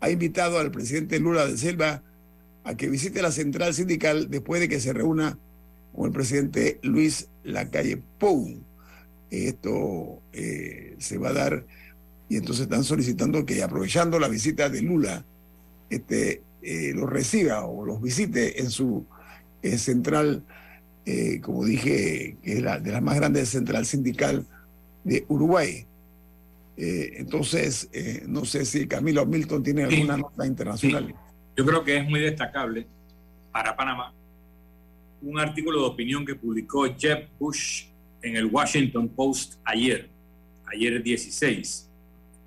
ha 0.00 0.10
invitado 0.10 0.58
al 0.58 0.70
presidente 0.70 1.20
Lula 1.20 1.46
de 1.46 1.56
Silva 1.56 2.02
a 2.64 2.76
que 2.76 2.88
visite 2.88 3.22
la 3.22 3.32
central 3.32 3.74
sindical 3.74 4.30
después 4.30 4.60
de 4.60 4.68
que 4.68 4.80
se 4.80 4.92
reúna 4.92 5.38
con 5.94 6.06
el 6.06 6.12
presidente 6.12 6.78
Luis 6.82 7.28
Lacalle 7.44 8.00
Pou. 8.18 8.48
Esto 9.32 10.20
eh, 10.34 10.94
se 10.98 11.16
va 11.16 11.30
a 11.30 11.32
dar 11.32 11.64
y 12.28 12.36
entonces 12.36 12.64
están 12.64 12.84
solicitando 12.84 13.46
que 13.46 13.62
aprovechando 13.62 14.18
la 14.18 14.28
visita 14.28 14.68
de 14.68 14.82
Lula, 14.82 15.24
este, 15.88 16.42
eh, 16.62 16.92
los 16.94 17.08
reciba 17.08 17.64
o 17.64 17.84
los 17.84 18.00
visite 18.00 18.60
en 18.60 18.70
su 18.70 19.06
eh, 19.62 19.78
central, 19.78 20.44
como 21.42 21.64
dije, 21.64 22.36
que 22.42 22.52
es 22.52 22.62
la, 22.62 22.78
de 22.78 22.92
la 22.92 23.00
más 23.00 23.16
grande 23.16 23.44
central 23.44 23.84
sindical 23.86 24.46
de 25.02 25.24
Uruguay. 25.28 25.84
entonces, 26.76 27.90
no 28.28 28.44
sé 28.44 28.64
si 28.64 28.86
Camilo 28.86 29.26
Milton 29.26 29.64
tiene 29.64 29.82
alguna 29.82 30.16
nota 30.16 30.46
internacional. 30.46 31.12
Yo 31.56 31.66
creo 31.66 31.82
que 31.82 31.96
es 31.96 32.08
muy 32.08 32.20
destacable 32.20 32.86
para 33.50 33.76
Panamá 33.76 34.14
un 35.22 35.38
artículo 35.38 35.80
de 35.80 35.86
opinión 35.86 36.24
que 36.24 36.34
publicó 36.34 36.84
Jeb 36.96 37.28
Bush 37.38 37.91
en 38.22 38.36
el 38.36 38.46
Washington 38.46 39.08
Post 39.08 39.60
ayer, 39.64 40.08
ayer 40.72 41.02
16. 41.02 41.90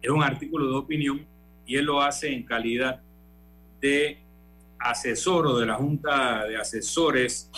Es 0.02 0.10
un 0.10 0.24
artículo 0.24 0.70
de 0.70 0.76
opinión 0.76 1.26
y 1.66 1.76
él 1.76 1.86
lo 1.86 2.02
hace 2.02 2.34
en 2.34 2.44
calidad 2.44 3.02
de 3.82 4.18
asesor 4.80 5.48
o 5.48 5.58
de 5.58 5.66
la 5.66 5.76
Junta 5.76 6.46
de 6.46 6.58
Asesores 6.58 7.52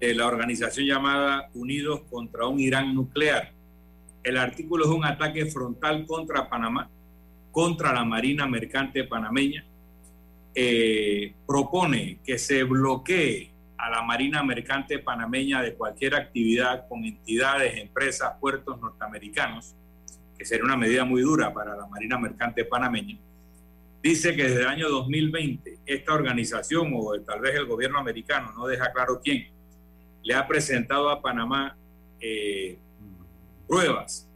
de 0.00 0.14
la 0.14 0.26
organización 0.26 0.86
llamada 0.86 1.50
Unidos 1.54 2.02
contra 2.10 2.46
un 2.46 2.58
Irán 2.58 2.94
Nuclear. 2.94 3.52
El 4.22 4.36
artículo 4.36 4.84
es 4.84 4.90
un 4.90 5.04
ataque 5.04 5.46
frontal 5.46 6.06
contra 6.06 6.48
Panamá, 6.48 6.90
contra 7.52 7.92
la 7.92 8.04
Marina 8.04 8.46
Mercante 8.46 9.04
panameña. 9.04 9.64
Eh, 10.54 11.32
propone 11.46 12.18
que 12.24 12.36
se 12.38 12.64
bloquee 12.64 13.50
a 13.82 13.90
la 13.90 14.02
Marina 14.02 14.42
Mercante 14.42 14.98
panameña 14.98 15.62
de 15.62 15.74
cualquier 15.74 16.14
actividad 16.14 16.86
con 16.88 17.04
entidades, 17.04 17.78
empresas, 17.78 18.34
puertos 18.40 18.80
norteamericanos, 18.80 19.74
que 20.36 20.44
sería 20.44 20.64
una 20.64 20.76
medida 20.76 21.04
muy 21.04 21.22
dura 21.22 21.52
para 21.52 21.76
la 21.76 21.86
Marina 21.86 22.18
Mercante 22.18 22.64
panameña 22.64 23.18
dice 24.02 24.34
que 24.34 24.44
desde 24.44 24.62
el 24.62 24.66
año 24.66 24.88
2020 24.88 25.78
esta 25.86 26.14
organización 26.14 26.92
o 26.94 27.20
tal 27.20 27.40
vez 27.40 27.54
el 27.54 27.66
gobierno 27.66 27.98
americano, 27.98 28.52
no 28.56 28.66
deja 28.66 28.92
claro 28.92 29.20
quién, 29.22 29.48
le 30.22 30.34
ha 30.34 30.46
presentado 30.46 31.10
a 31.10 31.20
Panamá 31.20 31.76
eh, 32.20 32.78
pruebas 33.66 34.28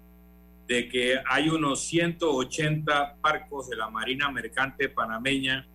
de 0.66 0.88
que 0.88 1.20
hay 1.26 1.48
unos 1.50 1.84
180 1.86 3.16
barcos 3.20 3.68
de 3.68 3.76
la 3.76 3.90
Marina 3.90 4.30
Mercante 4.30 4.88
panameña 4.88 5.66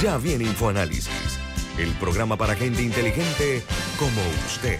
Ya 0.00 0.16
viene 0.16 0.44
InfoAnálisis, 0.44 1.39
el 1.82 1.94
programa 1.94 2.36
para 2.36 2.54
gente 2.54 2.82
inteligente 2.82 3.62
como 3.98 4.20
usted. 4.46 4.78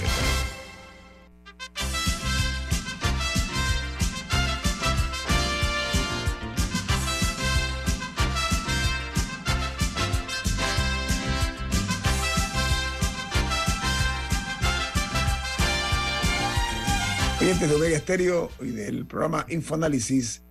de 17.59 17.75
Omega 17.75 17.97
Estéreo 17.97 18.49
y 18.63 18.71
del 18.71 19.05
programa 19.07 19.45
Infoanálisis. 19.51 20.43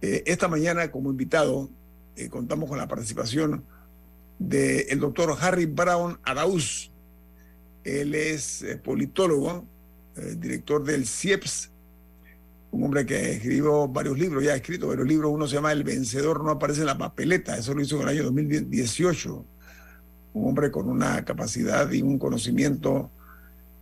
Eh, 0.00 0.24
esta 0.26 0.48
mañana, 0.48 0.90
como 0.90 1.10
invitado, 1.10 1.70
eh, 2.16 2.28
contamos 2.28 2.68
con 2.68 2.76
la 2.76 2.88
participación 2.88 3.64
del 4.38 4.86
el 4.88 5.00
doctor 5.00 5.36
Harry 5.40 5.66
Brown 5.66 6.18
Arauz. 6.22 6.90
Él 7.84 8.14
es 8.14 8.62
eh, 8.62 8.76
politólogo 8.76 9.66
eh, 10.16 10.36
director 10.38 10.84
del 10.84 11.06
CIEPS, 11.06 11.70
un 12.70 12.84
hombre 12.84 13.04
que 13.04 13.32
escribió 13.32 13.88
varios 13.88 14.16
libros, 14.16 14.44
ya 14.44 14.52
ha 14.52 14.56
escrito 14.56 14.86
varios 14.86 15.08
libros, 15.08 15.32
uno 15.32 15.48
se 15.48 15.56
llama 15.56 15.72
El 15.72 15.82
vencedor 15.82 16.44
no 16.44 16.50
aparece 16.50 16.80
en 16.80 16.86
la 16.86 16.98
papeleta, 16.98 17.56
eso 17.56 17.74
lo 17.74 17.82
hizo 17.82 17.96
en 17.96 18.02
el 18.02 18.08
año 18.08 18.24
2018, 18.24 19.44
un 20.34 20.48
hombre 20.48 20.70
con 20.70 20.88
una 20.88 21.24
capacidad 21.24 21.90
y 21.90 22.02
un 22.02 22.18
conocimiento 22.18 23.10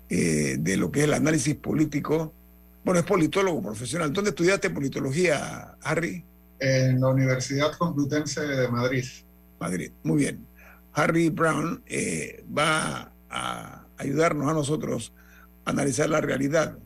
eh, 0.08 0.56
de 0.58 0.76
lo 0.78 0.90
que 0.90 1.00
es 1.00 1.04
el 1.04 1.14
análisis 1.14 1.54
político. 1.54 2.32
Bueno, 2.82 3.00
es 3.00 3.06
politólogo 3.06 3.62
profesional. 3.62 4.12
¿Dónde 4.12 4.30
estudiaste 4.30 4.70
politología, 4.70 5.76
Harry? 5.82 6.24
En 6.58 7.00
la 7.00 7.08
Universidad 7.08 7.72
Complutense 7.78 8.40
de 8.40 8.68
Madrid. 8.68 9.04
Madrid, 9.62 9.92
muy 10.02 10.18
bien. 10.18 10.46
Harry 10.92 11.30
Brown 11.30 11.82
eh, 11.86 12.44
va 12.56 13.12
a 13.30 13.86
ayudarnos 13.96 14.48
a 14.48 14.52
nosotros 14.52 15.12
a 15.64 15.70
analizar 15.70 16.08
la 16.10 16.20
realidad 16.20 16.78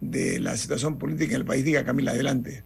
de 0.00 0.40
la 0.40 0.56
situación 0.56 0.98
política 0.98 1.34
en 1.34 1.40
el 1.40 1.46
país. 1.46 1.64
Diga, 1.64 1.84
Camila, 1.84 2.12
adelante. 2.12 2.64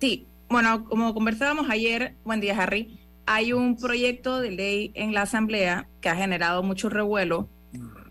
Sí, 0.00 0.26
bueno, 0.48 0.84
como 0.84 1.14
conversábamos 1.14 1.70
ayer, 1.70 2.14
buen 2.24 2.40
día, 2.40 2.60
Harry, 2.60 2.98
hay 3.26 3.52
un 3.52 3.76
proyecto 3.76 4.40
de 4.40 4.50
ley 4.50 4.90
en 4.94 5.14
la 5.14 5.22
Asamblea 5.22 5.88
que 6.00 6.08
ha 6.08 6.16
generado 6.16 6.62
mucho 6.62 6.88
revuelo, 6.88 7.48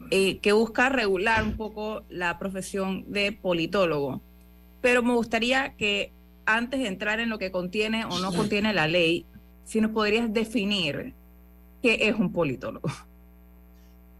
eh, 0.10 0.40
que 0.40 0.52
busca 0.52 0.90
regular 0.90 1.44
un 1.44 1.56
poco 1.56 2.04
la 2.10 2.40
profesión 2.40 3.06
de 3.08 3.32
politólogo. 3.32 4.22
Pero 4.82 5.04
me 5.04 5.14
gustaría 5.14 5.76
que 5.76 6.12
antes 6.46 6.80
de 6.80 6.88
entrar 6.88 7.20
en 7.20 7.30
lo 7.30 7.38
que 7.38 7.52
contiene 7.52 8.06
o 8.06 8.20
no 8.20 8.34
contiene 8.34 8.74
la 8.74 8.88
ley, 8.88 9.26
si 9.66 9.82
nos 9.82 9.92
podrías 9.92 10.32
definir 10.32 11.14
qué 11.82 12.10
es 12.10 12.16
un 12.16 12.32
politólogo 12.32 12.90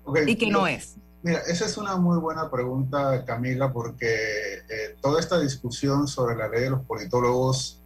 y 0.28 0.36
qué 0.36 0.48
no 0.48 0.68
es. 0.68 0.96
Mira, 1.24 1.40
esa 1.48 1.66
es 1.66 1.78
una 1.78 1.98
muy 1.98 2.18
buena 2.18 2.50
pregunta, 2.50 3.24
Camila, 3.26 3.72
porque 3.72 4.08
eh, 4.08 4.98
toda 5.02 5.20
esta 5.20 5.40
discusión 5.40 6.08
sobre 6.08 6.36
la 6.36 6.48
ley 6.48 6.62
de 6.62 6.72
los 6.72 6.82
politólogos, 6.82 7.80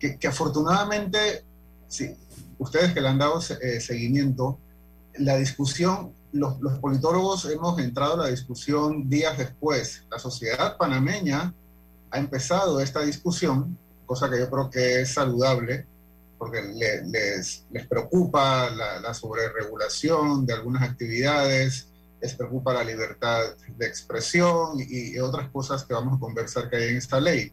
que, 0.00 0.18
afortunadamente, 0.26 1.44
sí, 1.86 2.16
ustedes 2.58 2.92
que 2.92 3.00
le 3.00 3.08
han 3.08 3.18
dado 3.18 3.38
eh, 3.38 3.80
seguimiento, 3.80 4.58
la 5.16 5.36
discusión, 5.36 6.12
los, 6.32 6.60
los, 6.60 6.80
politólogos 6.80 7.44
hemos 7.44 7.78
entrado 7.78 8.14
a 8.14 8.24
la 8.24 8.28
discusión 8.28 9.08
días 9.08 9.38
después. 9.38 10.04
La 10.10 10.18
sociedad 10.18 10.76
panameña 10.76 11.54
ha 12.10 12.18
empezado 12.18 12.80
esta 12.80 13.02
discusión, 13.02 13.78
cosa 14.06 14.28
que 14.28 14.40
yo 14.40 14.50
creo 14.50 14.70
que 14.70 15.02
es 15.02 15.14
saludable, 15.14 15.86
porque 16.42 16.60
les, 16.60 17.64
les, 17.70 17.86
preocupa 17.86 18.68
la, 18.70 18.98
la 18.98 19.14
sobreregulación 19.14 20.44
de 20.44 20.54
algunas 20.54 20.82
actividades, 20.82 21.86
les 22.20 22.34
preocupa 22.34 22.74
la 22.74 22.82
libertad 22.82 23.54
de 23.78 23.86
expresión 23.86 24.70
y, 24.76 25.16
otras 25.20 25.48
cosas 25.50 25.84
que 25.84 25.94
vamos 25.94 26.16
a 26.16 26.18
conversar 26.18 26.68
que 26.68 26.78
hay 26.78 26.88
en 26.88 26.96
esta 26.96 27.20
ley. 27.20 27.52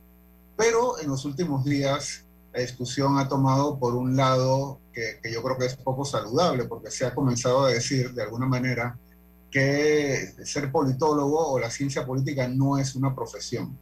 Pero 0.57 0.99
en 0.99 1.07
los 1.07 1.23
últimos 1.25 1.63
días 1.65 2.25
la 2.51 2.61
discusión 2.61 3.19
ha 3.19 3.29
tomado 3.29 3.77
por 3.77 3.93
un 3.93 4.15
lado 4.17 4.79
que, 4.91 5.19
que, 5.21 5.31
yo 5.31 5.43
creo 5.43 5.59
que 5.59 5.67
es 5.67 5.75
poco 5.75 6.03
saludable, 6.03 6.63
porque 6.65 6.89
se 6.89 7.05
ha 7.05 7.13
comenzado 7.13 7.65
a 7.65 7.69
decir 7.69 8.11
de 8.13 8.23
alguna 8.23 8.47
manera 8.47 8.97
que 9.51 10.33
ser 10.45 10.71
politólogo 10.71 11.51
o 11.51 11.59
la 11.59 11.69
ciencia 11.69 12.07
política 12.07 12.47
no 12.47 12.79
es 12.79 12.95
una 12.95 13.13
profesión. 13.13 13.77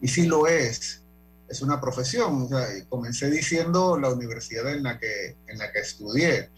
Y 0.00 0.08
sí 0.08 0.24
lo 0.24 0.46
es, 0.46 1.02
es 1.48 1.62
una 1.62 1.80
profesión. 1.80 2.42
O 2.42 2.48
sea, 2.48 2.66
comencé 2.88 3.30
diciendo 3.30 3.98
la 3.98 4.10
universidad 4.10 4.72
en 4.72 4.82
la 4.82 4.98
que, 4.98 5.36
en 5.46 5.58
la 5.58 5.72
que 5.72 5.80
estudié. 5.80 6.50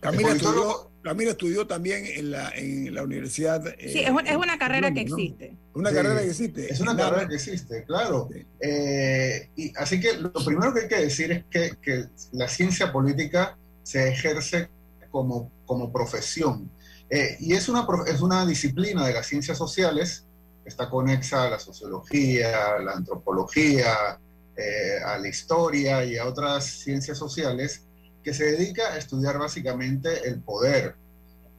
Camila 0.00 0.32
estudió, 0.32 0.90
Camila 1.02 1.30
estudió 1.30 1.66
también 1.66 2.04
en 2.04 2.30
la, 2.30 2.50
en 2.50 2.94
la 2.94 3.02
universidad. 3.02 3.62
sí, 3.78 4.00
es, 4.00 4.10
es, 4.26 4.36
una 4.36 4.58
carrera 4.58 4.92
que 4.92 5.00
existe. 5.00 5.56
Una 5.74 5.92
carrera 5.92 6.20
que 6.20 6.28
existe. 6.28 6.72
Es 6.72 6.80
una 6.80 6.96
carrera 6.96 7.28
que 7.28 7.34
existe, 7.36 7.84
claro. 7.84 8.28
Eh, 8.60 9.50
y 9.56 9.72
así 9.76 10.00
que 10.00 10.14
lo 10.14 10.32
primero 10.32 10.72
que 10.74 10.80
hay 10.80 10.88
que 10.88 11.00
decir 11.00 11.32
es 11.32 11.44
que, 11.50 11.76
que 11.80 12.06
la 12.32 12.48
ciencia 12.48 12.92
política 12.92 13.56
se 13.82 14.08
ejerce 14.08 14.68
como, 15.10 15.50
como 15.64 15.92
profesión. 15.92 16.70
Eh, 17.08 17.36
y 17.40 17.54
es 17.54 17.68
una, 17.68 17.86
es 18.06 18.20
una 18.20 18.44
disciplina 18.44 19.06
de 19.06 19.14
las 19.14 19.26
ciencias 19.26 19.56
sociales, 19.56 20.26
está 20.64 20.90
conexa 20.90 21.44
a 21.44 21.50
la 21.50 21.58
sociología, 21.58 22.78
la 22.80 22.92
antropología, 22.92 24.18
eh, 24.56 24.98
a 25.04 25.18
la 25.18 25.28
historia 25.28 26.04
y 26.04 26.16
a 26.16 26.26
otras 26.26 26.64
ciencias 26.64 27.18
sociales, 27.18 27.82
que 28.22 28.32
se 28.34 28.52
dedica 28.52 28.92
a 28.92 28.98
estudiar 28.98 29.38
básicamente 29.38 30.26
el 30.26 30.40
poder. 30.40 30.96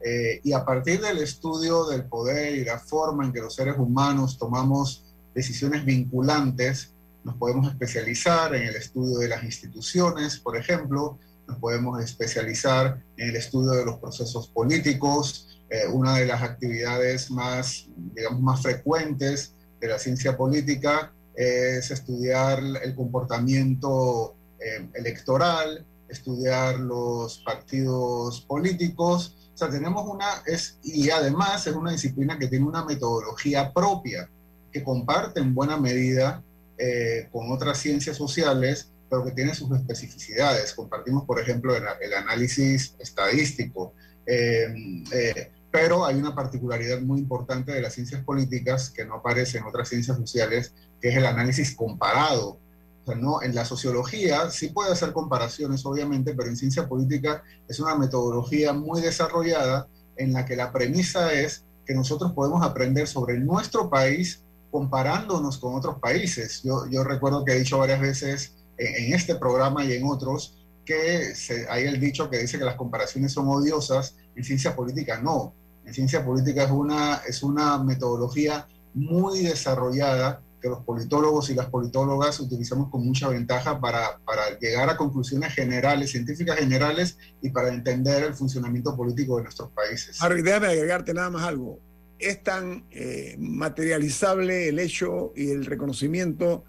Eh, 0.04 0.40
y 0.44 0.52
a 0.52 0.64
partir 0.64 1.00
del 1.00 1.18
estudio 1.18 1.86
del 1.86 2.04
poder 2.04 2.54
y 2.54 2.64
la 2.64 2.78
forma 2.78 3.24
en 3.24 3.32
que 3.32 3.40
los 3.40 3.54
seres 3.54 3.76
humanos 3.78 4.38
tomamos 4.38 5.04
decisiones 5.34 5.84
vinculantes, 5.84 6.92
nos 7.24 7.36
podemos 7.36 7.68
especializar 7.68 8.54
en 8.54 8.62
el 8.62 8.76
estudio 8.76 9.18
de 9.18 9.28
las 9.28 9.42
instituciones, 9.44 10.38
por 10.38 10.56
ejemplo, 10.56 11.18
nos 11.46 11.58
podemos 11.58 12.02
especializar 12.02 13.02
en 13.16 13.30
el 13.30 13.36
estudio 13.36 13.70
de 13.72 13.84
los 13.84 13.98
procesos 13.98 14.48
políticos. 14.48 15.60
Eh, 15.70 15.86
una 15.90 16.16
de 16.16 16.26
las 16.26 16.42
actividades 16.42 17.30
más, 17.30 17.86
digamos, 18.14 18.40
más 18.40 18.62
frecuentes 18.62 19.54
de 19.80 19.88
la 19.88 19.98
ciencia 19.98 20.36
política 20.36 21.12
es 21.38 21.92
estudiar 21.92 22.60
el 22.82 22.96
comportamiento 22.96 24.34
eh, 24.58 24.88
electoral, 24.94 25.86
estudiar 26.08 26.80
los 26.80 27.38
partidos 27.38 28.40
políticos. 28.40 29.36
O 29.54 29.56
sea, 29.56 29.70
tenemos 29.70 30.04
una, 30.08 30.42
es, 30.46 30.78
y 30.82 31.10
además 31.10 31.64
es 31.68 31.76
una 31.76 31.92
disciplina 31.92 32.40
que 32.40 32.48
tiene 32.48 32.66
una 32.66 32.84
metodología 32.84 33.72
propia, 33.72 34.28
que 34.72 34.82
comparte 34.82 35.38
en 35.38 35.54
buena 35.54 35.76
medida 35.76 36.42
eh, 36.76 37.28
con 37.30 37.52
otras 37.52 37.78
ciencias 37.78 38.16
sociales, 38.16 38.90
pero 39.08 39.24
que 39.24 39.30
tiene 39.30 39.54
sus 39.54 39.70
especificidades. 39.70 40.74
Compartimos, 40.74 41.24
por 41.24 41.40
ejemplo, 41.40 41.76
el, 41.76 41.84
el 42.00 42.14
análisis 42.14 42.96
estadístico. 42.98 43.92
Eh, 44.26 45.52
pero 45.70 46.06
hay 46.06 46.16
una 46.16 46.34
particularidad 46.34 47.00
muy 47.00 47.20
importante 47.20 47.72
de 47.72 47.82
las 47.82 47.94
ciencias 47.94 48.24
políticas 48.24 48.90
que 48.90 49.04
no 49.04 49.16
aparece 49.16 49.58
en 49.58 49.64
otras 49.64 49.88
ciencias 49.88 50.16
sociales, 50.16 50.72
que 51.00 51.08
es 51.08 51.16
el 51.16 51.26
análisis 51.26 51.74
comparado. 51.74 52.58
O 53.02 53.06
sea, 53.06 53.16
¿no? 53.16 53.42
En 53.42 53.54
la 53.54 53.64
sociología 53.64 54.50
sí 54.50 54.68
puede 54.68 54.92
hacer 54.92 55.12
comparaciones, 55.12 55.84
obviamente, 55.84 56.34
pero 56.34 56.48
en 56.48 56.56
ciencia 56.56 56.88
política 56.88 57.42
es 57.68 57.80
una 57.80 57.96
metodología 57.96 58.72
muy 58.72 59.00
desarrollada 59.00 59.88
en 60.16 60.32
la 60.32 60.44
que 60.44 60.56
la 60.56 60.72
premisa 60.72 61.32
es 61.32 61.64
que 61.86 61.94
nosotros 61.94 62.32
podemos 62.32 62.62
aprender 62.62 63.06
sobre 63.06 63.38
nuestro 63.38 63.88
país 63.88 64.42
comparándonos 64.70 65.58
con 65.58 65.74
otros 65.74 65.98
países. 65.98 66.62
Yo, 66.62 66.86
yo 66.90 67.04
recuerdo 67.04 67.44
que 67.44 67.52
he 67.52 67.58
dicho 67.58 67.78
varias 67.78 68.00
veces 68.00 68.54
en, 68.76 69.06
en 69.06 69.14
este 69.14 69.34
programa 69.36 69.84
y 69.84 69.92
en 69.92 70.04
otros 70.04 70.57
que 70.88 71.34
hay 71.68 71.84
el 71.84 72.00
dicho 72.00 72.30
que 72.30 72.38
dice 72.38 72.58
que 72.58 72.64
las 72.64 72.76
comparaciones 72.76 73.30
son 73.30 73.46
odiosas, 73.48 74.16
en 74.34 74.42
ciencia 74.42 74.74
política 74.74 75.20
no. 75.20 75.54
En 75.84 75.92
ciencia 75.92 76.24
política 76.24 76.64
es 76.64 76.70
una, 76.70 77.16
es 77.28 77.42
una 77.42 77.82
metodología 77.84 78.66
muy 78.94 79.42
desarrollada 79.42 80.40
que 80.62 80.68
los 80.68 80.82
politólogos 80.84 81.50
y 81.50 81.54
las 81.54 81.66
politólogas 81.66 82.40
utilizamos 82.40 82.90
con 82.90 83.04
mucha 83.04 83.28
ventaja 83.28 83.78
para, 83.78 84.18
para 84.24 84.58
llegar 84.58 84.88
a 84.88 84.96
conclusiones 84.96 85.52
generales, 85.52 86.10
científicas 86.10 86.58
generales 86.58 87.18
y 87.42 87.50
para 87.50 87.68
entender 87.68 88.24
el 88.24 88.34
funcionamiento 88.34 88.96
político 88.96 89.36
de 89.36 89.42
nuestros 89.42 89.70
países. 89.72 90.20
Harry, 90.22 90.40
déjame 90.40 90.68
agregarte 90.68 91.12
nada 91.12 91.28
más 91.28 91.42
algo. 91.42 91.80
Es 92.18 92.42
tan 92.42 92.86
eh, 92.90 93.36
materializable 93.38 94.70
el 94.70 94.78
hecho 94.78 95.34
y 95.36 95.50
el 95.50 95.66
reconocimiento 95.66 96.64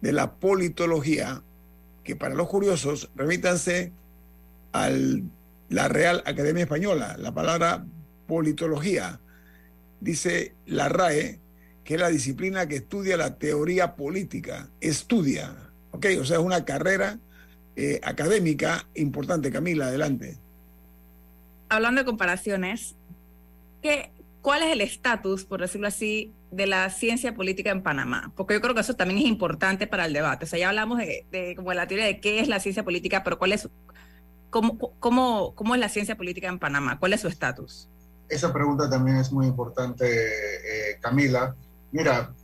de 0.00 0.12
la 0.12 0.36
politología 0.36 1.42
que 2.08 2.16
para 2.16 2.34
los 2.34 2.48
curiosos 2.48 3.10
remítanse 3.14 3.92
a 4.72 4.88
la 5.68 5.88
Real 5.88 6.22
Academia 6.24 6.62
Española, 6.62 7.16
la 7.18 7.34
palabra 7.34 7.84
politología. 8.26 9.20
Dice 10.00 10.54
la 10.64 10.88
RAE 10.88 11.38
que 11.84 11.96
es 11.96 12.00
la 12.00 12.08
disciplina 12.08 12.66
que 12.66 12.76
estudia 12.76 13.18
la 13.18 13.36
teoría 13.36 13.94
política, 13.94 14.70
estudia, 14.80 15.54
¿ok? 15.90 16.06
O 16.18 16.24
sea, 16.24 16.38
es 16.38 16.42
una 16.42 16.64
carrera 16.64 17.18
eh, 17.76 18.00
académica 18.02 18.88
importante. 18.94 19.52
Camila, 19.52 19.88
adelante. 19.88 20.38
Hablando 21.68 22.00
de 22.00 22.06
comparaciones, 22.06 22.94
¿qué, 23.82 24.12
¿cuál 24.40 24.62
es 24.62 24.72
el 24.72 24.80
estatus, 24.80 25.44
por 25.44 25.60
decirlo 25.60 25.88
así, 25.88 26.32
de 26.50 26.66
la 26.66 26.88
ciencia 26.90 27.34
política 27.34 27.70
en 27.70 27.82
Panamá? 27.82 28.32
Porque 28.36 28.54
yo 28.54 28.60
creo 28.60 28.74
que 28.74 28.80
eso 28.80 28.94
también 28.94 29.20
es 29.20 29.26
importante 29.26 29.86
para 29.86 30.06
el 30.06 30.12
debate. 30.12 30.44
O 30.44 30.48
sea, 30.48 30.58
ya 30.58 30.68
hablamos 30.68 30.98
de, 30.98 31.26
de 31.30 31.54
como 31.56 31.72
la 31.72 31.86
teoría 31.86 32.06
de 32.06 32.20
qué 32.20 32.40
es 32.40 32.48
la 32.48 32.60
ciencia 32.60 32.84
política, 32.84 33.22
pero 33.24 33.38
¿cuál 33.38 33.52
es, 33.52 33.68
cómo, 34.50 34.78
cómo, 34.98 35.54
cómo 35.54 35.74
es 35.74 35.80
la 35.80 35.88
ciencia 35.88 36.16
política 36.16 36.48
en 36.48 36.58
Panamá? 36.58 36.98
¿Cuál 36.98 37.12
es 37.12 37.20
su 37.20 37.28
estatus? 37.28 37.88
Esa 38.28 38.52
pregunta 38.52 38.88
también 38.90 39.16
es 39.16 39.32
muy 39.32 39.46
importante, 39.46 40.06
eh, 40.06 40.98
Camila. 41.00 41.56
Mira, 41.92 42.34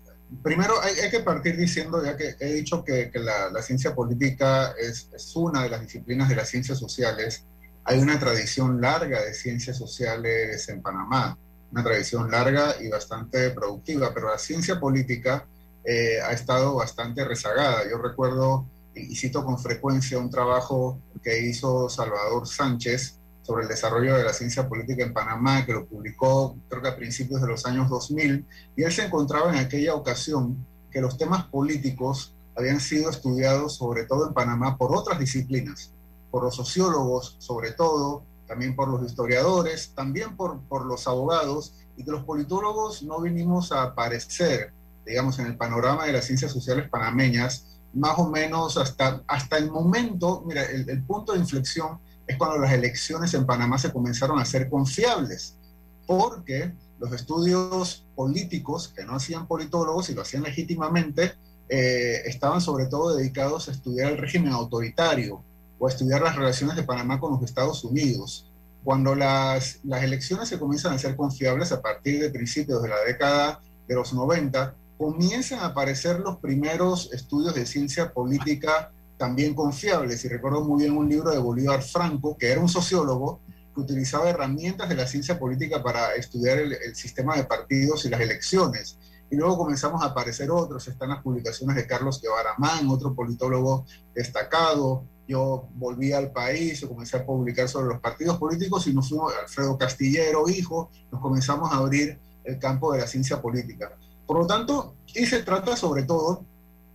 primero 0.42 0.74
hay, 0.80 1.10
que 1.10 1.20
partir 1.20 1.56
diciendo, 1.56 2.02
ya 2.04 2.16
que 2.16 2.36
he 2.40 2.54
dicho 2.54 2.84
que, 2.84 3.10
que 3.10 3.18
la, 3.18 3.50
la, 3.50 3.62
ciencia 3.62 3.94
política 3.94 4.74
es, 4.80 5.10
es 5.14 5.36
una 5.36 5.62
de 5.62 5.68
las 5.68 5.80
disciplinas 5.82 6.28
de 6.28 6.36
las 6.36 6.48
ciencias 6.48 6.78
sociales, 6.78 7.44
hay 7.84 7.98
una 7.98 8.18
tradición 8.18 8.80
larga 8.80 9.22
de 9.22 9.34
ciencias 9.34 9.76
sociales 9.76 10.68
en 10.70 10.80
Panamá 10.80 11.38
una 11.74 11.82
tradición 11.82 12.30
larga 12.30 12.76
y 12.80 12.88
bastante 12.88 13.50
productiva, 13.50 14.12
pero 14.14 14.30
la 14.30 14.38
ciencia 14.38 14.78
política 14.78 15.44
eh, 15.84 16.20
ha 16.24 16.30
estado 16.30 16.76
bastante 16.76 17.24
rezagada. 17.24 17.82
Yo 17.90 17.98
recuerdo 17.98 18.64
y 18.94 19.16
cito 19.16 19.44
con 19.44 19.58
frecuencia 19.58 20.20
un 20.20 20.30
trabajo 20.30 21.00
que 21.20 21.40
hizo 21.40 21.88
Salvador 21.88 22.46
Sánchez 22.46 23.18
sobre 23.42 23.64
el 23.64 23.68
desarrollo 23.68 24.16
de 24.16 24.22
la 24.22 24.32
ciencia 24.32 24.68
política 24.68 25.02
en 25.02 25.12
Panamá, 25.12 25.66
que 25.66 25.72
lo 25.72 25.84
publicó 25.84 26.56
creo 26.68 26.80
que 26.80 26.88
a 26.88 26.96
principios 26.96 27.42
de 27.42 27.48
los 27.48 27.66
años 27.66 27.90
2000, 27.90 28.46
y 28.76 28.82
él 28.84 28.92
se 28.92 29.06
encontraba 29.06 29.52
en 29.52 29.58
aquella 29.58 29.94
ocasión 29.94 30.64
que 30.92 31.00
los 31.00 31.18
temas 31.18 31.46
políticos 31.46 32.34
habían 32.56 32.78
sido 32.78 33.10
estudiados 33.10 33.74
sobre 33.74 34.04
todo 34.04 34.28
en 34.28 34.32
Panamá 34.32 34.78
por 34.78 34.96
otras 34.96 35.18
disciplinas, 35.18 35.90
por 36.30 36.44
los 36.44 36.54
sociólogos 36.54 37.34
sobre 37.40 37.72
todo, 37.72 38.22
también 38.54 38.76
por 38.76 38.88
los 38.88 39.04
historiadores, 39.04 39.94
también 39.96 40.36
por, 40.36 40.60
por 40.68 40.86
los 40.86 41.08
abogados, 41.08 41.74
y 41.96 42.04
que 42.04 42.10
los 42.12 42.22
politólogos 42.22 43.02
no 43.02 43.20
vinimos 43.20 43.72
a 43.72 43.82
aparecer, 43.82 44.72
digamos, 45.04 45.40
en 45.40 45.46
el 45.46 45.56
panorama 45.56 46.06
de 46.06 46.12
las 46.12 46.26
ciencias 46.26 46.52
sociales 46.52 46.88
panameñas, 46.88 47.66
más 47.92 48.16
o 48.16 48.30
menos 48.30 48.76
hasta, 48.76 49.24
hasta 49.26 49.58
el 49.58 49.72
momento, 49.72 50.44
mira, 50.46 50.62
el, 50.62 51.02
punto 51.02 51.32
de 51.32 51.40
inflexión 51.40 51.98
es 52.28 52.36
cuando 52.36 52.58
las 52.58 52.72
elecciones 52.72 53.34
en 53.34 53.44
Panamá 53.44 53.76
se 53.76 53.92
comenzaron 53.92 54.38
a 54.38 54.44
ser 54.44 54.70
confiables, 54.70 55.56
porque 56.06 56.72
los 57.00 57.12
estudios 57.12 58.06
políticos 58.14 58.92
que 58.94 59.04
no 59.04 59.16
hacían 59.16 59.48
politólogos 59.48 60.10
y 60.10 60.14
lo 60.14 60.22
hacían 60.22 60.44
legítimamente, 60.44 61.32
eh, 61.68 62.22
estaban 62.26 62.60
sobre 62.60 62.86
todo 62.86 63.16
dedicados 63.16 63.66
a 63.66 63.72
estudiar 63.72 64.12
el 64.12 64.18
régimen 64.18 64.52
autoritario 64.52 65.42
o 65.78 65.88
estudiar 65.88 66.22
las 66.22 66.37
relaciones 66.37 66.76
de 66.76 66.82
Panamá 66.82 67.20
con 67.20 67.32
los 67.32 67.42
Estados 67.42 67.84
Unidos. 67.84 68.50
Cuando 68.82 69.14
las, 69.14 69.80
las 69.84 70.02
elecciones 70.02 70.48
se 70.48 70.58
comienzan 70.58 70.92
a 70.92 70.98
ser 70.98 71.16
confiables 71.16 71.72
a 71.72 71.80
partir 71.80 72.20
de 72.20 72.30
principios 72.30 72.82
de 72.82 72.88
la 72.88 73.00
década 73.06 73.60
de 73.88 73.94
los 73.94 74.12
90, 74.12 74.74
comienzan 74.98 75.60
a 75.60 75.66
aparecer 75.66 76.20
los 76.20 76.38
primeros 76.38 77.12
estudios 77.12 77.54
de 77.54 77.66
ciencia 77.66 78.12
política 78.12 78.92
también 79.16 79.54
confiables. 79.54 80.24
Y 80.24 80.28
recuerdo 80.28 80.64
muy 80.64 80.82
bien 80.82 80.96
un 80.96 81.08
libro 81.08 81.30
de 81.30 81.38
Bolívar 81.38 81.82
Franco, 81.82 82.37
que 82.37 82.50
era 82.50 82.60
un 82.60 82.68
sociólogo 82.68 83.40
que 83.74 83.80
utilizaba 83.80 84.28
herramientas 84.28 84.88
de 84.88 84.94
la 84.94 85.06
ciencia 85.06 85.38
política 85.38 85.82
para 85.82 86.14
estudiar 86.14 86.58
el, 86.58 86.94
sistema 86.94 87.37
de 87.37 87.44
partidos 87.44 88.04
y 88.04 88.08
las 88.08 88.20
elecciones. 88.20 88.98
Y 89.30 89.37
luego 89.37 89.58
comenzamos 89.58 90.02
a 90.02 90.06
aparecer 90.06 90.50
otros. 90.50 90.87
Están 90.87 91.08
las 91.08 91.22
publicaciones 91.22 91.76
de 91.76 91.87
Carlos 91.87 92.20
Guevara 92.20 92.54
Mann, 92.58 92.88
otro 92.88 93.14
politólogo 93.14 93.84
destacado. 94.14 95.04
Yo 95.26 95.68
volví 95.74 96.12
al 96.12 96.32
país, 96.32 96.82
y 96.82 96.87
comencé 96.87 97.16
a 97.16 97.24
publicar 97.24 97.68
sobre 97.68 97.88
los 97.88 98.00
partidos 98.00 98.38
políticos 98.38 98.87
y 98.87 98.92
nos 98.92 99.08
fuimos, 99.08 99.32
Alfredo 99.34 99.78
Castillero, 99.78 100.48
hijo, 100.48 100.90
nos 101.10 101.20
comenzamos 101.20 101.72
a 101.72 101.78
abrir 101.78 102.18
el 102.44 102.58
campo 102.58 102.92
de 102.92 103.00
la 103.00 103.06
ciencia 103.06 103.40
política. 103.40 103.96
Por 104.26 104.38
lo 104.38 104.46
tanto, 104.46 104.96
y 105.14 105.26
se 105.26 105.42
trata 105.42 105.76
sobre 105.76 106.02
todo 106.02 106.44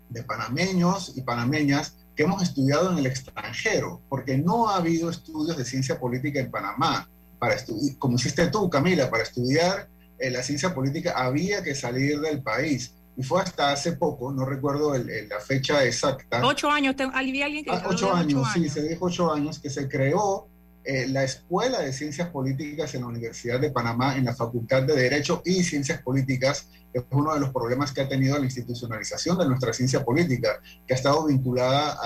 de 0.10 0.24
panameños 0.24 1.13
y 1.15 1.22
panameñas 1.22 1.96
que 2.15 2.24
hemos 2.24 2.44
estudiado 2.44 2.92
en 2.92 2.98
el 2.98 3.06
extranjero, 3.06 4.02
porque 4.10 4.38
no 4.38 4.68
ha 4.68 4.78
habido 4.78 5.10
estudios 5.10 5.58
de 5.58 5.65
ciencia 5.65 6.00
política 6.00 6.39
en 6.39 6.52
Panamá. 6.52 7.10
Para 7.39 7.56
como 7.98 8.15
hiciste 8.15 8.48
tú, 8.48 8.70
Camila, 8.70 9.10
para 9.10 9.24
estudiar 9.24 9.88
eh, 10.18 10.30
la 10.30 10.44
ciencia 10.44 10.74
política 10.74 11.13
había 11.15 11.63
que 11.63 11.74
salir 11.76 12.20
del 12.20 12.42
país. 12.42 12.94
Y 13.20 13.24
fue 13.24 13.42
hasta 13.42 13.74
hace 13.74 13.98
poco, 13.98 14.32
no 14.32 14.46
recuerdo 14.46 14.98
la 14.98 15.42
fecha 15.42 15.84
exacta. 15.84 16.40
Ocho 16.42 16.72
años, 16.72 16.96
había 17.14 17.48
alguien 17.48 17.66
que... 17.66 17.72
Ah, 17.72 17.84
ocho, 17.86 18.14
años, 18.14 18.48
sí, 18.54 18.70
se 18.70 18.82
dijo 18.82 19.08
ocho 19.08 19.34
años, 19.34 19.60
que 19.60 19.70
se 19.70 19.90
creó 19.90 20.48
eh, 20.86 21.06
la 21.10 21.26
Escuela 21.26 21.82
de 21.82 21.92
Ciencias 21.92 22.30
Políticas 22.30 22.96
en 22.96 23.02
la 23.02 23.08
Universidad 23.08 23.60
de 23.60 23.72
Panamá, 23.72 24.16
en 24.16 24.24
la 24.24 24.34
Facultad 24.34 24.84
de 24.84 24.96
Derecho 24.96 25.42
y 25.44 25.64
Ciencias 25.64 26.02
Políticas, 26.02 26.70
es 26.94 27.04
uno 27.12 27.34
de 27.34 27.42
los 27.42 27.50
problemas 27.50 27.92
que 27.92 28.00
ha 28.00 28.08
tenido 28.08 28.38
la 28.40 28.46
institucionalización 28.46 29.38
de 29.38 29.50
nuestra 29.50 29.74
ciencia 29.74 30.06
política, 30.06 30.62
que 30.88 30.94
ha 30.94 30.96
estado 30.96 31.26
vinculada 31.26 31.98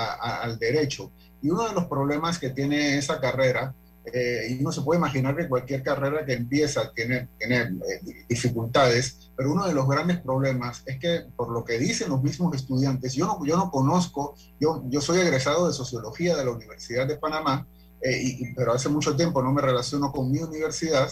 al 0.41 0.57
derecho. 0.57 1.11
Y 1.43 1.51
uno 1.51 1.67
de 1.67 1.75
los 1.75 1.85
problemas 1.85 2.39
que 2.39 2.49
tiene 2.49 2.97
esa 2.97 3.21
carrera, 3.21 3.75
eh, 4.11 4.47
y 4.49 4.61
uno 4.61 4.71
se 4.71 4.81
puede 4.81 4.99
imaginar 4.99 5.35
que 5.35 5.47
cualquier 5.47 5.81
carrera 5.81 6.25
que 6.25 6.33
empieza 6.33 6.91
tiene, 6.93 7.29
tiene 7.39 7.61
eh, 7.61 8.25
dificultades, 8.27 9.31
pero 9.35 9.51
uno 9.51 9.65
de 9.65 9.73
los 9.73 9.87
grandes 9.87 10.19
problemas 10.19 10.83
es 10.85 10.99
que, 10.99 11.21
por 11.35 11.51
lo 11.51 11.63
que 11.63 11.79
dicen 11.79 12.09
los 12.09 12.21
mismos 12.21 12.55
estudiantes, 12.55 13.13
yo 13.13 13.25
no, 13.25 13.45
yo 13.45 13.55
no 13.55 13.71
conozco, 13.71 14.35
yo, 14.59 14.83
yo 14.87 14.99
soy 14.99 15.19
egresado 15.19 15.67
de 15.67 15.73
Sociología 15.73 16.35
de 16.35 16.45
la 16.45 16.51
Universidad 16.51 17.07
de 17.07 17.17
Panamá, 17.17 17.65
eh, 18.01 18.53
pero 18.55 18.73
hace 18.73 18.89
mucho 18.89 19.15
tiempo 19.15 19.41
no 19.41 19.53
me 19.53 19.61
relaciono 19.61 20.11
con 20.11 20.29
mi 20.29 20.39
universidad. 20.39 21.09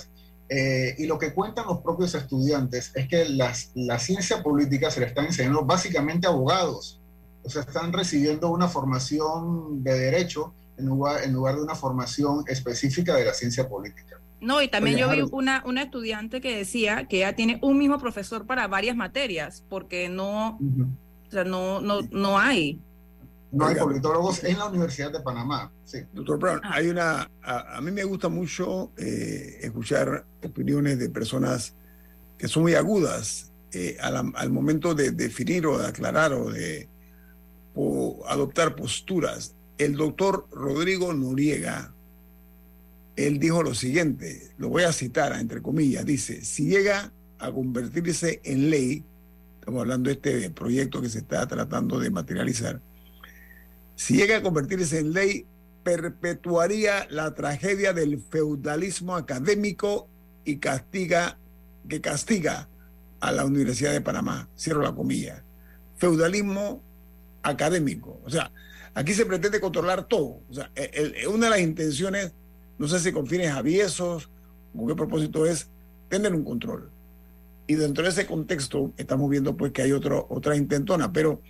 Eh, 0.49 0.95
y 0.97 1.05
lo 1.05 1.17
que 1.17 1.33
cuentan 1.33 1.65
los 1.65 1.79
propios 1.79 2.13
estudiantes 2.13 2.91
es 2.93 3.07
que 3.07 3.23
las, 3.29 3.71
la 3.73 3.97
ciencia 3.99 4.43
política 4.43 4.91
se 4.91 4.99
le 4.99 5.05
están 5.05 5.25
enseñando 5.27 5.63
básicamente 5.63 6.27
a 6.27 6.31
abogados. 6.31 6.99
O 7.43 7.49
sea, 7.49 7.61
están 7.61 7.93
recibiendo 7.93 8.51
una 8.51 8.67
formación 8.67 9.81
de 9.81 9.97
derecho 9.97 10.53
en 10.81 10.87
lugar, 10.87 11.23
en 11.23 11.33
lugar 11.33 11.55
de 11.55 11.61
una 11.61 11.75
formación 11.75 12.43
específica 12.47 13.15
de 13.15 13.25
la 13.25 13.33
ciencia 13.33 13.69
política. 13.69 14.19
No, 14.41 14.61
y 14.61 14.67
también 14.67 14.97
yo 14.97 15.09
vi 15.09 15.21
una, 15.31 15.63
una 15.65 15.83
estudiante 15.83 16.41
que 16.41 16.57
decía 16.57 17.07
que 17.07 17.19
ya 17.19 17.33
tiene 17.33 17.59
un 17.61 17.77
mismo 17.77 17.99
profesor 17.99 18.47
para 18.47 18.67
varias 18.67 18.95
materias, 18.95 19.63
porque 19.69 20.09
no, 20.09 20.57
o 20.57 21.31
sea, 21.31 21.43
no, 21.43 21.79
no, 21.79 22.01
no 22.11 22.39
hay. 22.39 22.79
No 23.51 23.67
hay 23.67 23.75
politólogos 23.75 24.43
en 24.43 24.57
la 24.57 24.65
Universidad 24.65 25.11
de 25.11 25.19
Panamá. 25.19 25.71
Sí. 25.83 25.99
Doctor 26.13 26.39
Brown, 26.39 26.61
hay 26.63 26.87
una. 26.87 27.29
A, 27.43 27.79
mí 27.81 27.91
me 27.91 28.03
gusta 28.03 28.29
mucho 28.29 28.91
eh, 28.97 29.59
escuchar 29.61 30.25
opiniones 30.43 30.97
de 30.97 31.09
personas 31.09 31.75
que 32.37 32.47
son 32.47 32.63
muy 32.63 32.73
agudas 32.73 33.51
eh, 33.73 33.97
al, 34.01 34.49
momento 34.49 34.95
de 34.95 35.11
definir 35.11 35.67
o 35.67 35.77
de 35.77 35.85
aclarar 35.85 36.33
o 36.33 36.49
de 36.49 36.89
adoptar 38.27 38.75
posturas. 38.75 39.53
El 39.81 39.95
doctor 39.95 40.47
Rodrigo 40.51 41.11
Noriega, 41.11 41.91
él 43.15 43.39
dijo 43.39 43.63
lo 43.63 43.73
siguiente, 43.73 44.51
lo 44.59 44.69
voy 44.69 44.83
a 44.83 44.93
citar 44.93 45.33
entre 45.33 45.63
comillas, 45.63 46.05
dice, 46.05 46.45
si 46.45 46.67
llega 46.67 47.11
a 47.39 47.51
convertirse 47.51 48.41
en 48.43 48.69
ley, 48.69 49.03
estamos 49.59 49.81
hablando 49.81 50.09
de 50.09 50.13
este 50.13 50.51
proyecto 50.51 51.01
que 51.01 51.09
se 51.09 51.17
está 51.17 51.47
tratando 51.47 51.97
de 51.97 52.11
materializar, 52.11 52.79
si 53.95 54.17
llega 54.17 54.37
a 54.37 54.43
convertirse 54.43 54.99
en 54.99 55.13
ley, 55.13 55.47
perpetuaría 55.83 57.07
la 57.09 57.33
tragedia 57.33 57.91
del 57.91 58.19
feudalismo 58.19 59.15
académico 59.15 60.07
y 60.45 60.57
castiga, 60.57 61.39
que 61.89 62.01
castiga 62.01 62.69
a 63.19 63.31
la 63.31 63.45
Universidad 63.45 63.93
de 63.93 64.01
Panamá. 64.01 64.47
Cierro 64.55 64.83
la 64.83 64.93
comilla. 64.93 65.43
Feudalismo 65.97 66.83
académico. 67.41 68.21
O 68.23 68.29
sea, 68.29 68.51
aquí 68.93 69.13
se 69.13 69.25
pretende 69.25 69.59
controlar 69.59 70.05
todo. 70.07 70.41
O 70.49 70.53
sea, 70.53 70.71
una 71.29 71.45
de 71.45 71.51
las 71.51 71.59
intenciones, 71.61 72.33
no 72.77 72.87
sé 72.87 72.99
si 72.99 73.11
con 73.11 73.27
fines 73.27 73.51
aviesos, 73.51 74.29
con 74.75 74.87
qué 74.87 74.95
propósito 74.95 75.45
es, 75.45 75.69
tener 76.09 76.33
un 76.33 76.43
control. 76.43 76.89
Y 77.67 77.75
dentro 77.75 78.03
de 78.03 78.09
ese 78.09 78.25
contexto 78.25 78.91
estamos 78.97 79.29
viendo 79.29 79.55
pues 79.55 79.71
que 79.71 79.81
hay 79.81 79.91
otro, 79.91 80.27
otra 80.29 80.55
intentona, 80.55 81.13
pero 81.13 81.41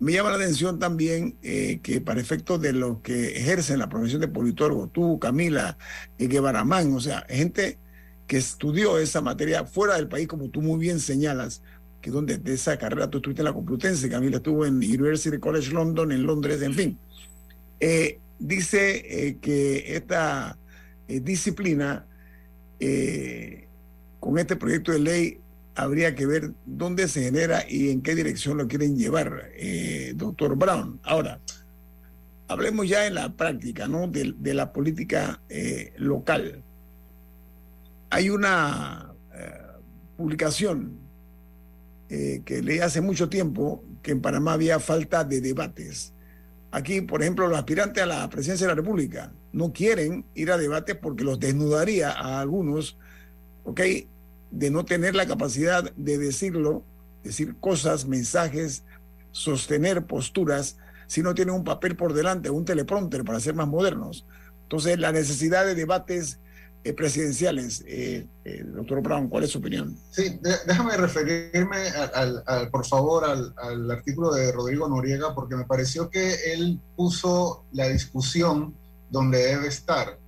me 0.00 0.12
llama 0.12 0.30
la 0.30 0.36
atención 0.36 0.78
también 0.78 1.36
eh, 1.42 1.80
que 1.82 2.00
para 2.00 2.20
efectos 2.20 2.60
de 2.60 2.72
los 2.72 3.00
que 3.00 3.38
ejercen 3.38 3.78
la 3.78 3.88
profesión 3.88 4.20
de 4.20 4.28
politólogo, 4.28 4.88
tú, 4.88 5.18
Camila, 5.18 5.78
y 6.18 6.26
Guevaramán, 6.26 6.92
o 6.92 7.00
sea, 7.00 7.24
gente 7.28 7.78
que 8.26 8.36
estudió 8.36 8.98
esa 8.98 9.20
materia 9.20 9.64
fuera 9.64 9.94
del 9.94 10.08
país, 10.08 10.26
como 10.28 10.48
tú 10.50 10.62
muy 10.62 10.78
bien 10.78 11.00
señalas, 11.00 11.62
que 12.04 12.10
donde 12.10 12.36
de 12.36 12.52
esa 12.52 12.76
carrera 12.76 13.08
tú 13.08 13.16
estuviste 13.16 13.40
en 13.40 13.46
la 13.46 13.54
Complutense, 13.54 14.10
Camila 14.10 14.36
estuvo 14.36 14.66
en 14.66 14.74
University 14.74 15.38
College 15.38 15.72
London, 15.72 16.12
en 16.12 16.26
Londres, 16.26 16.60
en 16.60 16.74
fin. 16.74 16.98
Eh, 17.80 18.18
dice 18.38 19.28
eh, 19.28 19.38
que 19.40 19.96
esta 19.96 20.58
disciplina, 21.08 22.06
con 24.20 24.38
este 24.38 24.56
proyecto 24.56 24.92
de 24.92 24.98
ley, 24.98 25.38
habría 25.74 26.14
que 26.14 26.26
ver 26.26 26.52
dónde 26.66 27.08
se 27.08 27.22
genera 27.22 27.64
y 27.68 27.90
en 27.90 28.02
qué 28.02 28.14
dirección 28.14 28.58
lo 28.58 28.68
quieren 28.68 28.96
llevar, 28.96 29.50
eh, 29.54 30.12
doctor 30.14 30.56
Brown. 30.56 31.00
Ahora, 31.02 31.40
hablemos 32.48 32.88
ya 32.88 33.06
en 33.06 33.14
la 33.14 33.32
práctica, 33.32 33.88
¿no? 33.88 34.06
De, 34.08 34.54
la 34.54 34.72
política 34.72 35.40
eh, 35.48 35.92
local. 35.96 36.62
Hay 38.10 38.30
una 38.30 39.10
eh, 42.08 42.42
que 42.44 42.62
leí 42.62 42.80
hace 42.80 43.00
mucho 43.00 43.28
tiempo 43.28 43.82
que 44.02 44.12
en 44.12 44.20
Panamá 44.20 44.52
había 44.54 44.78
falta 44.80 45.24
de 45.24 45.40
debates. 45.40 46.12
Aquí, 46.70 47.00
por 47.00 47.22
ejemplo, 47.22 47.48
los 47.48 47.58
aspirantes 47.58 48.02
a 48.02 48.06
la 48.06 48.28
presidencia 48.28 48.66
de 48.66 48.72
la 48.72 48.76
República 48.76 49.32
no 49.52 49.72
quieren 49.72 50.24
ir 50.34 50.50
a 50.50 50.58
debates 50.58 50.96
porque 50.96 51.24
los 51.24 51.38
desnudaría 51.38 52.10
a 52.10 52.40
algunos, 52.40 52.98
¿ok? 53.64 53.80
de 54.54 54.70
no 54.70 54.84
tener 54.84 55.14
la 55.16 55.26
capacidad 55.26 55.92
de 55.96 56.18
decirlo, 56.18 56.84
decir 57.24 57.56
cosas, 57.58 58.06
mensajes, 58.06 58.84
sostener 59.32 60.06
posturas, 60.06 60.78
si 61.08 61.22
no 61.22 61.34
tienen 61.34 61.56
un 61.56 61.64
papel 61.64 61.96
por 61.96 62.12
delante, 62.12 62.50
un 62.50 62.64
teleprompter 62.64 63.24
para 63.24 63.40
ser 63.40 63.54
más 63.54 63.66
modernos. 63.66 64.26
Entonces, 64.62 64.98
la 64.98 65.10
necesidad 65.10 65.66
de 65.66 65.74
debates 65.74 66.38
presidenciales. 66.92 67.82
Eh, 67.86 68.26
eh, 68.44 68.62
doctor 68.62 69.00
Brown, 69.00 69.28
¿cuál 69.28 69.44
es 69.44 69.50
su 69.50 69.58
opinión? 69.58 69.96
Sí, 70.10 70.38
déjame 70.66 70.98
referirme, 70.98 71.78
al, 72.14 72.68
por 72.70 72.84
favor, 72.84 73.24
al, 73.24 73.90
artículo 73.90 74.34
de 74.34 74.52
Rodrigo 74.52 74.86
Noriega, 74.86 75.34
porque 75.34 75.56
me 75.56 75.64
pareció 75.64 76.10
que 76.10 76.52
él 76.52 76.78
puso 76.94 77.64
la 77.72 77.88
discusión 77.88 78.74
donde 79.10 79.38
debe 79.38 79.68
estar. 79.68 80.18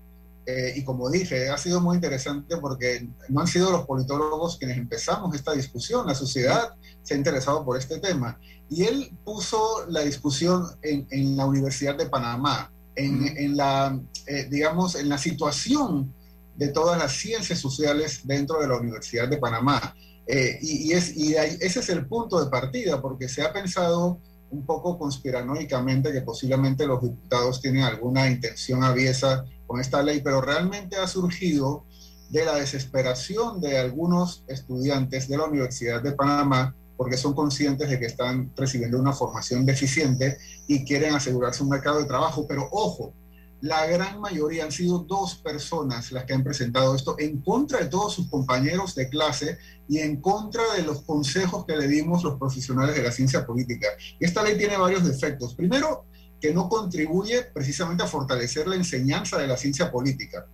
y 0.47 0.85
como 0.85 1.11
dije, 1.11 1.51
ha 1.51 1.59
sido 1.59 1.81
muy 1.81 1.97
interesante 1.97 2.57
porque 2.57 3.07
no 3.29 3.41
han 3.41 3.49
sido 3.49 3.71
los 3.71 3.85
politólogos 3.85 4.57
quienes 4.57 4.79
empezamos 4.79 5.35
esta 5.35 5.53
discusión, 5.53 6.07
la 6.07 6.15
sociedad 6.15 6.75
se 7.03 7.15
ha 7.15 7.17
interesado 7.17 7.65
por 7.65 7.77
este 7.77 7.99
tema. 7.99 8.39
Y 8.71 8.85
él 8.85 9.11
puso 9.25 9.85
la 9.89 10.01
discusión 10.01 10.65
en, 10.83 11.07
en 11.11 11.37
la 11.37 11.45
Universidad 11.47 11.97
de 11.99 12.07
Panamá, 12.07 12.73
en, 12.95 13.27
en 13.37 13.57
la, 13.57 14.01
digamos, 14.49 14.95
en 14.95 15.09
la 15.11 15.19
situación 15.19 16.15
de 16.57 16.69
todas 16.69 16.99
las 16.99 17.13
ciencias 17.13 17.59
sociales 17.59 18.21
dentro 18.25 18.61
de 18.61 18.69
la 18.69 18.77
Universidad 18.77 19.29
de 19.29 19.39
Panamá. 19.39 19.95
Eh, 20.27 20.59
y, 20.61 20.93
es, 20.93 21.17
y 21.17 21.35
ese 21.35 21.81
es 21.81 21.89
el 21.89 22.07
punto 22.07 22.43
de 22.43 22.51
partida, 22.51 23.01
porque 23.01 23.29
se 23.29 23.43
ha 23.43 23.53
pensado 23.53 24.21
un 24.51 24.65
poco 24.65 24.99
conspiranoicamente 24.99 26.13
que 26.13 26.23
posiblemente 26.23 26.87
los 26.87 27.03
diputados 27.03 27.61
tienen 27.61 27.83
alguna 27.83 28.29
intención 28.29 28.83
aviesa 28.83 29.45
con 29.67 29.81
esta 29.81 30.03
ley, 30.03 30.21
pero 30.23 30.41
realmente 30.41 30.97
ha 30.97 31.07
surgido 31.07 31.85
de 32.31 32.45
la 32.45 32.57
desesperación 32.57 33.61
de 33.61 33.79
algunos 33.79 34.45
estudiantes 34.49 35.29
de 35.29 35.37
la 35.37 35.45
Universidad 35.45 36.03
de 36.03 36.13
Panamá 36.13 36.75
porque 36.97 37.17
son 37.17 37.35
conscientes 37.35 37.91
de 37.91 37.99
que 37.99 38.07
están 38.07 38.53
recibiendo 38.57 38.99
una 38.99 39.13
formación 39.13 39.67
deficiente 39.67 40.39
y 40.67 40.85
quieren 40.85 41.15
asegurarse 41.15 41.63
un 41.63 41.69
mercado 41.69 41.99
de 41.99 42.07
trabajo. 42.07 42.47
Pero 42.49 42.69
ojo, 42.73 43.13
la 43.61 43.87
gran 43.87 44.21
mayoría 44.21 44.65
han 44.65 44.73
sido 44.73 44.99
dos 44.99 45.37
personas 45.37 46.13
las 46.13 46.25
que 46.25 46.35
han 46.35 46.45
presentado 46.45 46.95
esto 46.95 47.17
en 47.19 47.41
contra 47.41 47.81
de 47.81 47.87
todos 47.87 48.15
sus 48.15 48.29
compañeros 48.29 48.95
de 48.95 49.09
clase 49.09 49.59
y 49.89 49.99
en 49.99 50.21
contra 50.21 50.63
de 50.75 50.83
los 50.83 51.03
consejos 51.03 51.65
que 51.65 51.77
le 51.77 51.89
dimos 51.89 52.23
los 52.23 52.39
profesionales 52.39 52.95
de 52.95 53.03
la 53.03 53.13
ciencia 53.13 53.47
política. 53.47 53.89
Esta 54.21 54.43
ley 54.43 54.59
tiene 54.59 54.77
varios 54.77 55.05
defectos. 55.05 55.55
Primero, 55.55 56.05
que 56.41 56.53
no 56.53 56.69
contribuye 56.69 57.45
precisamente 57.45 58.03
a 58.03 58.07
fortalecer 58.07 58.69
la 58.69 58.77
enseñanza 58.77 59.39
de 59.39 59.47
la 59.47 59.57
ciencia 59.57 59.91
política. 59.91 60.47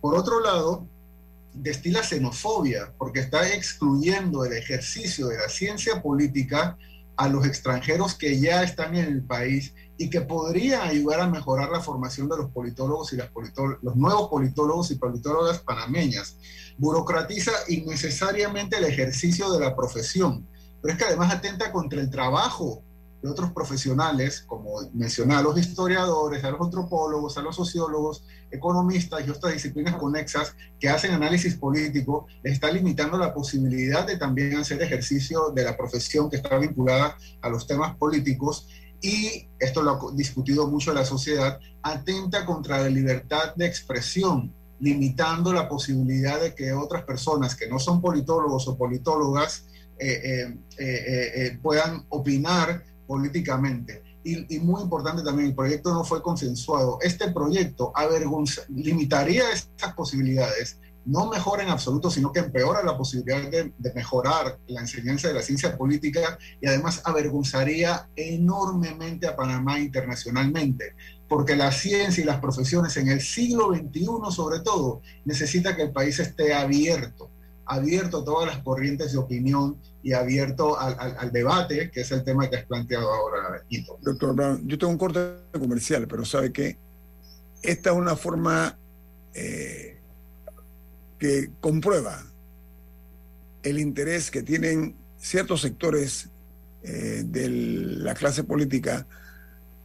por 0.00 0.16
otro 0.16 0.40
lado, 0.40 0.86
destila 1.54 2.02
xenofobia 2.02 2.92
porque 2.98 3.20
está 3.20 3.48
excluyendo 3.54 4.44
el 4.44 4.52
ejercicio 4.52 5.28
de 5.28 5.38
la 5.38 5.48
ciencia 5.48 6.02
política 6.02 6.76
a 7.16 7.28
los 7.28 7.46
extranjeros 7.46 8.14
que 8.14 8.40
ya 8.40 8.62
están 8.62 8.96
en 8.96 9.06
el 9.06 9.22
país 9.22 9.74
y 9.98 10.08
que 10.08 10.20
podría 10.20 10.84
ayudar 10.84 11.20
a 11.20 11.26
mejorar 11.26 11.70
la 11.70 11.80
formación 11.80 12.28
de 12.28 12.36
los 12.36 12.50
politólogos 12.50 13.12
y 13.12 13.16
las 13.16 13.30
los 13.82 13.96
nuevos 13.96 14.28
politólogos 14.28 14.92
y 14.92 14.94
politólogas 14.94 15.58
panameñas. 15.58 16.36
Burocratiza 16.78 17.50
innecesariamente 17.66 18.76
el 18.76 18.84
ejercicio 18.84 19.50
de 19.50 19.60
la 19.60 19.74
profesión, 19.74 20.46
pero 20.80 20.92
es 20.92 20.98
que 20.98 21.04
además 21.04 21.34
atenta 21.34 21.72
contra 21.72 22.00
el 22.00 22.08
trabajo 22.10 22.82
de 23.20 23.28
otros 23.28 23.50
profesionales, 23.52 24.44
como 24.46 24.78
mencioné, 24.94 25.34
a 25.34 25.42
los 25.42 25.58
historiadores, 25.58 26.44
a 26.44 26.50
los 26.50 26.60
antropólogos, 26.60 27.36
a 27.36 27.42
los 27.42 27.56
sociólogos, 27.56 28.24
economistas 28.50 29.26
y 29.26 29.30
otras 29.30 29.54
disciplinas 29.54 29.96
conexas 29.96 30.54
que 30.78 30.88
hacen 30.88 31.12
análisis 31.12 31.56
político, 31.56 32.26
está 32.44 32.70
limitando 32.70 33.18
la 33.18 33.34
posibilidad 33.34 34.06
de 34.06 34.16
también 34.16 34.56
hacer 34.56 34.80
ejercicio 34.80 35.50
de 35.50 35.64
la 35.64 35.76
profesión 35.76 36.30
que 36.30 36.36
está 36.36 36.56
vinculada 36.58 37.16
a 37.42 37.48
los 37.48 37.66
temas 37.66 37.96
políticos 37.96 38.68
y, 39.00 39.48
esto 39.58 39.82
lo 39.82 39.90
ha 39.92 40.12
discutido 40.14 40.66
mucho 40.66 40.92
la 40.92 41.04
sociedad, 41.04 41.58
atenta 41.82 42.44
contra 42.44 42.78
la 42.78 42.88
libertad 42.88 43.54
de 43.54 43.66
expresión, 43.66 44.52
limitando 44.80 45.52
la 45.52 45.68
posibilidad 45.68 46.40
de 46.40 46.54
que 46.54 46.72
otras 46.72 47.04
personas 47.04 47.54
que 47.54 47.68
no 47.68 47.78
son 47.78 48.00
politólogos 48.00 48.68
o 48.68 48.76
politólogas 48.76 49.66
eh, 49.98 50.54
eh, 50.78 51.32
eh, 51.34 51.58
puedan 51.60 52.04
opinar 52.08 52.84
políticamente. 53.06 54.02
Y, 54.24 54.58
muy 54.58 54.82
importante 54.82 55.22
también, 55.22 55.48
el 55.48 55.54
proyecto 55.54 55.92
no 55.92 56.04
fue 56.04 56.22
consensuado. 56.22 56.98
Este 57.00 57.30
proyecto 57.30 57.92
avergonza, 57.94 58.62
limitaría 58.68 59.50
estas 59.52 59.94
posibilidades 59.94 60.78
no 61.08 61.26
mejora 61.26 61.62
en 61.62 61.70
absoluto, 61.70 62.10
sino 62.10 62.30
que 62.30 62.40
empeora 62.40 62.82
la 62.84 62.96
posibilidad 62.96 63.50
de, 63.50 63.72
mejorar 63.94 64.58
la 64.66 64.82
enseñanza 64.82 65.28
de 65.28 65.34
la 65.34 65.42
ciencia 65.42 65.76
política 65.76 66.38
y 66.60 66.66
además 66.66 67.00
avergonzaría 67.04 68.10
enormemente 68.14 69.26
a 69.26 69.34
Panamá 69.34 69.80
internacionalmente, 69.80 70.94
porque 71.26 71.56
la 71.56 71.72
ciencia 71.72 72.22
y 72.22 72.26
las 72.26 72.40
profesiones 72.40 72.94
en 72.98 73.08
el 73.08 73.22
siglo 73.22 73.74
XXI 73.74 74.06
sobre 74.30 74.60
todo 74.60 75.00
necesita 75.24 75.74
que 75.74 75.84
el 75.84 75.92
país 75.92 76.18
esté 76.18 76.52
abierto, 76.52 77.30
abierto 77.64 78.18
a 78.18 78.24
todas 78.24 78.46
las 78.46 78.62
corrientes 78.62 79.12
de 79.12 79.18
opinión 79.18 79.78
y 80.02 80.12
abierto 80.12 80.78
al, 80.78 81.32
debate, 81.32 81.90
que 81.90 82.02
es 82.02 82.12
el 82.12 82.22
tema 82.22 82.50
que 82.50 82.56
has 82.56 82.66
planteado 82.66 83.10
ahora, 83.10 83.64
Doctor 84.02 84.34
Brown, 84.34 84.68
yo 84.68 84.76
tengo 84.76 84.92
un 84.92 84.98
corte 84.98 85.36
comercial, 85.58 86.06
pero 86.06 86.26
sabe 86.26 86.52
que 86.52 86.76
esta 87.62 87.90
es 87.90 87.96
una 87.96 88.14
forma... 88.14 88.78
Eh, 89.32 89.97
que 91.18 91.50
comprueba 91.60 92.24
el 93.62 93.78
interés 93.78 94.30
que 94.30 94.42
tienen 94.42 94.96
ciertos 95.18 95.60
sectores 95.62 96.30
eh, 96.82 97.24
de 97.26 97.48
la 97.48 98.14
clase 98.14 98.44
política 98.44 99.06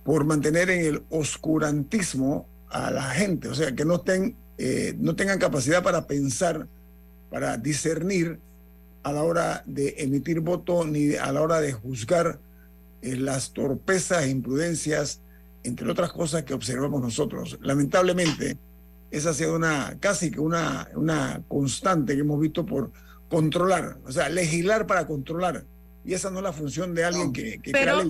por 0.03 0.25
mantener 0.25 0.69
en 0.69 0.85
el 0.85 1.03
oscurantismo 1.09 2.47
a 2.69 2.91
la 2.91 3.03
gente, 3.11 3.47
o 3.47 3.55
sea, 3.55 3.73
que 3.73 3.85
no, 3.85 3.95
estén, 3.95 4.35
eh, 4.57 4.97
tengan 5.15 5.39
capacidad 5.39 5.83
para 5.83 6.07
pensar, 6.07 6.67
para 7.29 7.57
discernir 7.57 8.39
a 9.03 9.11
la 9.11 9.23
hora 9.23 9.63
de 9.65 9.95
emitir 9.97 10.39
voto 10.39 10.85
ni 10.85 11.15
a 11.15 11.31
la 11.31 11.41
hora 11.41 11.61
de 11.61 11.73
juzgar 11.73 12.39
eh, 13.01 13.15
las 13.15 13.53
torpezas 13.53 14.23
e 14.23 14.29
imprudencias, 14.29 15.21
entre 15.63 15.89
otras 15.89 16.11
cosas 16.11 16.43
que 16.43 16.53
observamos 16.53 17.01
nosotros. 17.01 17.57
Lamentablemente, 17.61 18.57
esa 19.13 19.29
ha 19.29 19.33
sido 19.33 19.55
una, 19.55 19.97
casi 19.99 20.31
que 20.31 20.39
una, 20.39 20.89
una 20.95 21.43
constante 21.47 22.15
que 22.15 22.21
hemos 22.21 22.39
visto 22.39 22.65
por 22.65 22.91
controlar, 23.29 23.97
o 24.05 24.11
sea, 24.11 24.27
legislar 24.29 24.87
para 24.87 25.05
controlar. 25.05 25.65
Y 26.03 26.13
esa 26.13 26.31
no 26.31 26.39
es 26.39 26.43
la 26.43 26.51
función 26.51 26.93
de 26.95 27.05
alguien 27.05 27.31
que, 27.31 27.59
que 27.61 27.71
pero, 27.71 28.01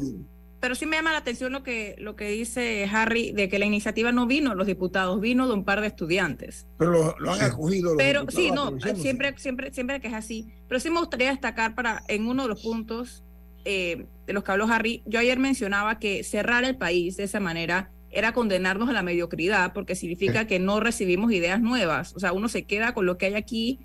Pero 0.59 0.75
sí 0.75 0.85
me 0.85 0.95
llama 0.95 1.11
la 1.11 1.19
atención 1.19 1.51
lo 1.51 1.61
que, 1.61 1.95
lo 1.99 2.15
que 2.15 2.29
dice 2.29 2.89
Harry, 2.91 3.33
de 3.33 3.49
que 3.49 3.59
la 3.59 3.65
iniciativa 3.65 4.11
no 4.11 4.27
vino 4.27 4.55
los 4.55 4.65
diputados, 4.65 5.19
vino 5.19 5.45
de 5.47 5.53
un 5.53 5.65
par 5.65 5.81
de 5.81 5.87
estudiantes. 5.87 6.67
Pero 6.77 7.15
lo, 7.19 7.31
han 7.31 7.41
acogido. 7.41 7.95
pero 7.97 8.25
sí, 8.29 8.51
no, 8.51 8.79
siempre, 8.79 9.35
siempre, 9.37 9.73
siempre 9.73 9.99
que 9.99 10.07
es 10.07 10.13
así. 10.13 10.47
Pero 10.69 10.79
sí 10.79 10.89
me 10.89 10.99
gustaría 10.99 11.29
destacar 11.29 11.75
para, 11.75 12.01
en 12.07 12.27
uno 12.27 12.43
de 12.43 12.49
los 12.49 12.61
puntos 12.63 13.23
eh, 13.65 14.07
de 14.25 14.33
los 14.33 14.43
que 14.43 14.51
habló 14.51 14.67
Harry, 14.67 15.03
yo 15.05 15.19
ayer 15.19 15.39
mencionaba 15.39 15.99
que 15.99 16.23
cerrar 16.23 16.63
el 16.63 16.77
país 16.77 17.17
de 17.17 17.23
esa 17.23 17.39
manera 17.39 17.91
era 18.13 18.33
condenarnos 18.33 18.89
a 18.89 18.93
la 18.93 19.03
mediocridad, 19.03 19.73
porque 19.73 19.95
significa 19.95 20.45
que 20.47 20.59
no 20.59 20.79
recibimos 20.79 21.31
ideas 21.31 21.59
nuevas. 21.61 22.15
O 22.15 22.19
sea, 22.19 22.33
uno 22.33 22.47
se 22.47 22.63
queda 22.63 22.93
con 22.93 23.05
lo 23.05 23.17
que 23.17 23.27
hay 23.27 23.35
aquí 23.35 23.79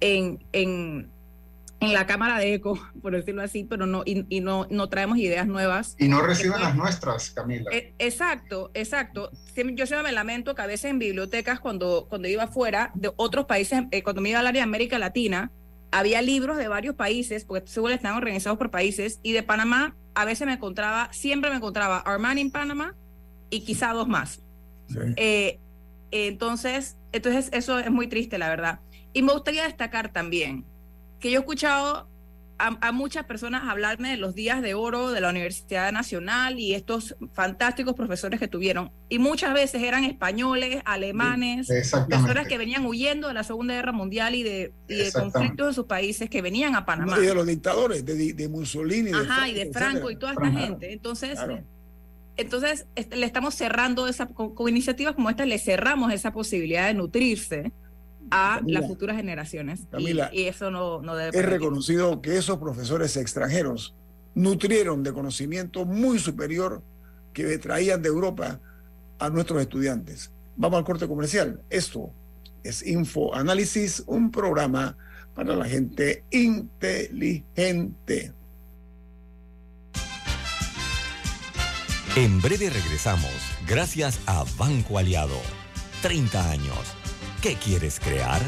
en, 0.00 0.44
en, 0.52 1.10
en 1.80 1.92
la 1.92 2.06
cámara 2.06 2.38
de 2.38 2.54
eco, 2.54 2.78
por 3.02 3.12
decirlo 3.12 3.42
así, 3.42 3.64
pero 3.64 3.86
no, 3.86 4.02
y, 4.04 4.40
no, 4.40 4.66
no 4.70 4.88
traemos 4.88 5.18
ideas 5.18 5.46
nuevas. 5.46 5.96
Y 5.98 6.08
no 6.08 6.20
reciben 6.20 6.60
las 6.60 6.74
nuestras, 6.74 7.30
Camila. 7.30 7.70
E, 7.72 7.94
exacto, 7.98 8.70
exacto. 8.74 9.30
Yo 9.54 9.86
siempre 9.86 10.02
me 10.02 10.12
lamento 10.12 10.54
que 10.54 10.62
a 10.62 10.66
veces 10.66 10.90
en 10.90 10.98
bibliotecas, 10.98 11.60
cuando, 11.60 12.06
cuando 12.08 12.28
iba 12.28 12.44
afuera 12.44 12.90
de 12.94 13.12
otros 13.16 13.46
países, 13.46 13.84
eh, 13.90 14.02
cuando 14.02 14.22
me 14.22 14.30
iba 14.30 14.40
al 14.40 14.46
área 14.46 14.60
de 14.60 14.64
América 14.64 14.98
Latina, 14.98 15.52
había 15.90 16.20
libros 16.20 16.58
de 16.58 16.68
varios 16.68 16.94
países, 16.94 17.44
porque 17.44 17.66
seguro 17.66 17.94
están 17.94 18.14
organizados 18.14 18.58
por 18.58 18.70
países, 18.70 19.20
y 19.22 19.32
de 19.32 19.42
Panamá 19.42 19.96
a 20.14 20.24
veces 20.24 20.46
me 20.46 20.54
encontraba, 20.54 21.08
siempre 21.12 21.48
me 21.50 21.56
encontraba 21.56 21.98
Armani 21.98 22.40
en 22.40 22.50
Panamá, 22.50 22.94
y 23.50 23.60
quizá 23.60 23.92
dos 23.92 24.08
más. 24.08 24.40
Eh, 25.16 25.58
entonces, 26.10 26.96
entonces, 27.12 27.50
eso 27.52 27.78
es 27.78 27.90
muy 27.90 28.06
triste, 28.06 28.38
la 28.38 28.48
verdad. 28.48 28.80
Y 29.12 29.22
me 29.22 29.32
gustaría 29.32 29.64
destacar 29.64 30.12
también 30.12 30.64
que 31.20 31.30
yo 31.30 31.38
he 31.38 31.40
escuchado 31.40 32.08
a, 32.58 32.92
muchas 32.92 33.24
personas 33.24 33.62
hablarme 33.68 34.10
de 34.10 34.16
los 34.16 34.34
días 34.34 34.62
de 34.62 34.74
oro 34.74 35.12
de 35.12 35.20
la 35.20 35.30
Universidad 35.30 35.92
Nacional 35.92 36.58
y 36.58 36.74
estos 36.74 37.14
fantásticos 37.32 37.94
profesores 37.94 38.40
que 38.40 38.48
tuvieron. 38.48 38.90
Y 39.08 39.20
muchas 39.20 39.54
veces 39.54 39.82
eran 39.82 40.04
españoles, 40.04 40.82
alemanes, 40.84 41.68
personas 42.08 42.48
que 42.48 42.58
venían 42.58 42.84
huyendo 42.84 43.28
de 43.28 43.34
la 43.34 43.44
Segunda 43.44 43.74
Guerra 43.74 43.92
Mundial 43.92 44.34
y 44.34 44.42
de, 44.42 44.72
conflictos 45.14 45.68
de 45.68 45.72
sus 45.74 45.86
países 45.86 46.28
que 46.28 46.42
venían 46.42 46.74
a 46.74 46.84
Panamá. 46.84 47.18
Y 47.18 47.26
de 47.26 47.34
los 47.34 47.46
dictadores, 47.46 48.04
de, 48.04 48.48
Mussolini. 48.48 49.12
Ajá, 49.12 49.48
y 49.48 49.54
de 49.54 49.72
Franco 49.72 50.10
y 50.10 50.16
toda 50.16 50.32
esta 50.32 50.50
gente. 50.50 50.92
Entonces, 50.92 51.38
entonces, 52.38 52.86
este, 52.94 53.16
le 53.16 53.26
estamos 53.26 53.54
cerrando 53.54 54.06
esa, 54.06 54.26
con, 54.26 54.68
iniciativas 54.68 55.14
como 55.14 55.28
esta, 55.28 55.44
le 55.44 55.58
cerramos 55.58 56.12
esa 56.12 56.32
posibilidad 56.32 56.86
de 56.86 56.94
nutrirse 56.94 57.72
a 58.30 58.60
las 58.64 58.86
futuras 58.86 59.16
generaciones. 59.16 59.80
y, 59.98 60.44
eso 60.44 60.70
no, 60.70 61.02
no 61.02 61.16
debe. 61.16 61.36
Es 61.36 61.44
reconocido 61.44 62.22
que 62.22 62.36
esos 62.36 62.58
profesores 62.58 63.16
extranjeros 63.16 63.96
nutrieron 64.34 65.02
de 65.02 65.12
conocimiento 65.12 65.84
muy 65.84 66.20
superior 66.20 66.82
que 67.32 67.58
traían 67.58 68.02
de 68.02 68.08
Europa 68.08 68.60
a 69.18 69.30
nuestros 69.30 69.60
estudiantes. 69.60 70.30
Vamos 70.56 70.78
al 70.78 70.84
corte 70.84 71.08
comercial. 71.08 71.60
Esto 71.70 72.12
es 72.62 72.86
Info 72.86 73.34
Análisis, 73.34 74.04
un 74.06 74.30
programa 74.30 74.96
para 75.34 75.56
la 75.56 75.64
gente 75.64 76.22
inteligente. 76.30 77.42
En 82.18 82.42
breve 82.42 82.68
regresamos, 82.68 83.30
gracias 83.64 84.18
a 84.26 84.44
Banco 84.56 84.98
Aliado. 84.98 85.40
30 86.02 86.50
años. 86.50 86.76
¿Qué 87.40 87.54
quieres 87.54 88.00
crear? 88.00 88.40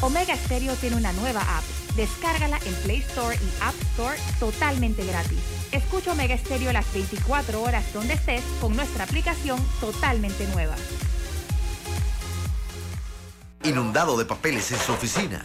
Omega 0.00 0.34
Stereo 0.34 0.74
tiene 0.76 0.96
una 0.96 1.12
nueva 1.12 1.42
app. 1.42 1.64
Descárgala 1.94 2.58
en 2.64 2.72
Play 2.76 3.00
Store 3.00 3.36
y 3.36 3.62
App 3.62 3.74
Store 3.92 4.18
totalmente 4.40 5.04
gratis. 5.04 5.40
Escucha 5.72 6.12
Omega 6.12 6.38
Stereo 6.38 6.72
las 6.72 6.90
24 6.94 7.60
horas 7.60 7.84
donde 7.92 8.14
estés 8.14 8.42
con 8.62 8.74
nuestra 8.74 9.04
aplicación 9.04 9.60
totalmente 9.78 10.46
nueva. 10.54 10.76
Inundado 13.62 14.16
de 14.16 14.24
papeles 14.24 14.72
en 14.72 14.78
su 14.78 14.92
oficina. 14.92 15.44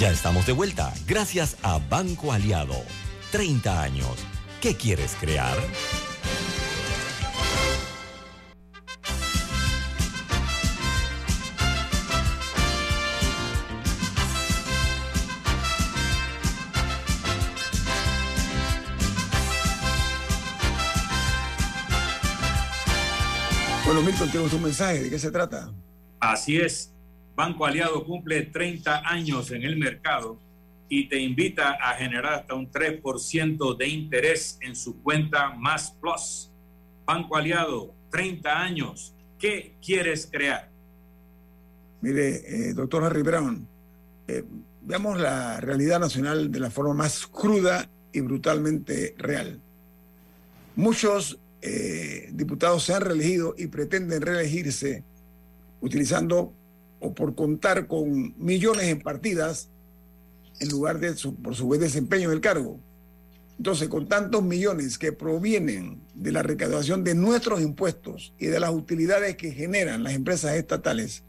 Ya 0.00 0.10
estamos 0.10 0.46
de 0.46 0.52
vuelta, 0.52 0.94
gracias 1.06 1.58
a 1.62 1.76
Banco 1.76 2.32
Aliado. 2.32 2.74
30 3.32 3.82
años. 3.82 4.08
¿Qué 4.62 4.74
quieres 4.74 5.14
crear? 5.20 5.58
Bueno, 23.84 24.00
Milton, 24.00 24.30
tenemos 24.30 24.54
un 24.54 24.62
mensaje. 24.62 25.02
¿De 25.02 25.10
qué 25.10 25.18
se 25.18 25.30
trata? 25.30 25.70
Así 26.20 26.56
es. 26.56 26.94
Banco 27.40 27.64
Aliado 27.64 28.04
cumple 28.04 28.42
30 28.42 29.08
años 29.08 29.50
en 29.50 29.62
el 29.62 29.78
mercado 29.78 30.38
y 30.90 31.08
te 31.08 31.18
invita 31.18 31.70
a 31.70 31.94
generar 31.94 32.34
hasta 32.34 32.54
un 32.54 32.70
3% 32.70 33.78
de 33.78 33.88
interés 33.88 34.58
en 34.60 34.76
su 34.76 35.00
cuenta 35.02 35.48
Más 35.54 35.90
Plus. 35.92 36.52
Banco 37.06 37.38
Aliado, 37.38 37.94
30 38.10 38.60
años. 38.60 39.14
¿Qué 39.38 39.74
quieres 39.82 40.28
crear? 40.30 40.70
Mire, 42.02 42.42
eh, 42.44 42.74
doctor 42.74 43.04
Harry 43.04 43.22
Brown, 43.22 43.66
eh, 44.28 44.44
veamos 44.82 45.18
la 45.18 45.62
realidad 45.62 45.98
nacional 45.98 46.52
de 46.52 46.60
la 46.60 46.70
forma 46.70 46.92
más 46.92 47.26
cruda 47.26 47.88
y 48.12 48.20
brutalmente 48.20 49.14
real. 49.16 49.58
Muchos 50.76 51.40
eh, 51.62 52.28
diputados 52.34 52.84
se 52.84 52.92
han 52.92 53.00
reelegido 53.00 53.54
y 53.56 53.68
pretenden 53.68 54.20
reelegirse 54.20 55.04
utilizando 55.80 56.52
o 57.00 57.14
por 57.14 57.34
contar 57.34 57.86
con 57.86 58.34
millones 58.38 58.86
en 58.86 59.00
partidas 59.00 59.68
en 60.60 60.68
lugar 60.68 61.00
de 61.00 61.16
su, 61.16 61.34
por 61.34 61.54
su 61.56 61.66
buen 61.66 61.80
desempeño 61.80 62.28
en 62.28 62.34
el 62.34 62.40
cargo. 62.40 62.78
Entonces, 63.56 63.88
con 63.88 64.08
tantos 64.08 64.42
millones 64.42 64.96
que 64.96 65.12
provienen 65.12 66.00
de 66.14 66.32
la 66.32 66.42
recaudación 66.42 67.04
de 67.04 67.14
nuestros 67.14 67.60
impuestos 67.60 68.32
y 68.38 68.46
de 68.46 68.60
las 68.60 68.70
utilidades 68.70 69.36
que 69.36 69.52
generan 69.52 70.02
las 70.02 70.14
empresas 70.14 70.54
estatales, 70.56 71.24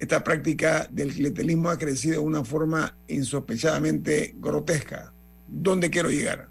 esta 0.00 0.24
práctica 0.24 0.88
del 0.90 1.12
clientelismo 1.12 1.68
ha 1.68 1.78
crecido 1.78 2.14
de 2.14 2.26
una 2.26 2.44
forma 2.44 2.96
insospechadamente 3.06 4.34
grotesca. 4.38 5.12
¿Dónde 5.46 5.90
quiero 5.90 6.10
llegar? 6.10 6.48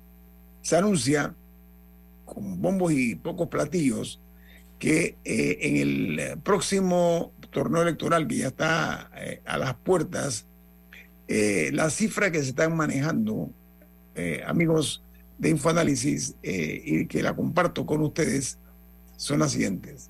Se 0.62 0.78
anuncia 0.78 1.34
con 2.26 2.62
bombos 2.62 2.94
y 2.94 3.16
pocos 3.16 3.48
platillos 3.48 4.22
que 4.78 5.18
eh, 5.26 5.58
en 5.62 5.78
el 5.78 6.40
próximo 6.40 7.34
torneo 7.52 7.82
electoral 7.82 8.28
que 8.28 8.38
ya 8.38 8.48
está 8.48 9.10
eh, 9.16 9.42
a 9.46 9.58
las 9.58 9.76
puertas, 9.76 10.46
eh, 11.32 11.70
la 11.74 11.92
cifra 11.92 12.32
que 12.32 12.42
se 12.42 12.50
están 12.50 12.76
manejando, 12.76 13.52
eh, 14.16 14.42
amigos 14.48 15.04
de 15.38 15.50
Infoanálisis, 15.50 16.34
eh, 16.42 16.82
y 16.84 17.06
que 17.06 17.22
la 17.22 17.36
comparto 17.36 17.86
con 17.86 18.02
ustedes, 18.02 18.58
son 19.16 19.38
las 19.38 19.52
siguientes. 19.52 20.10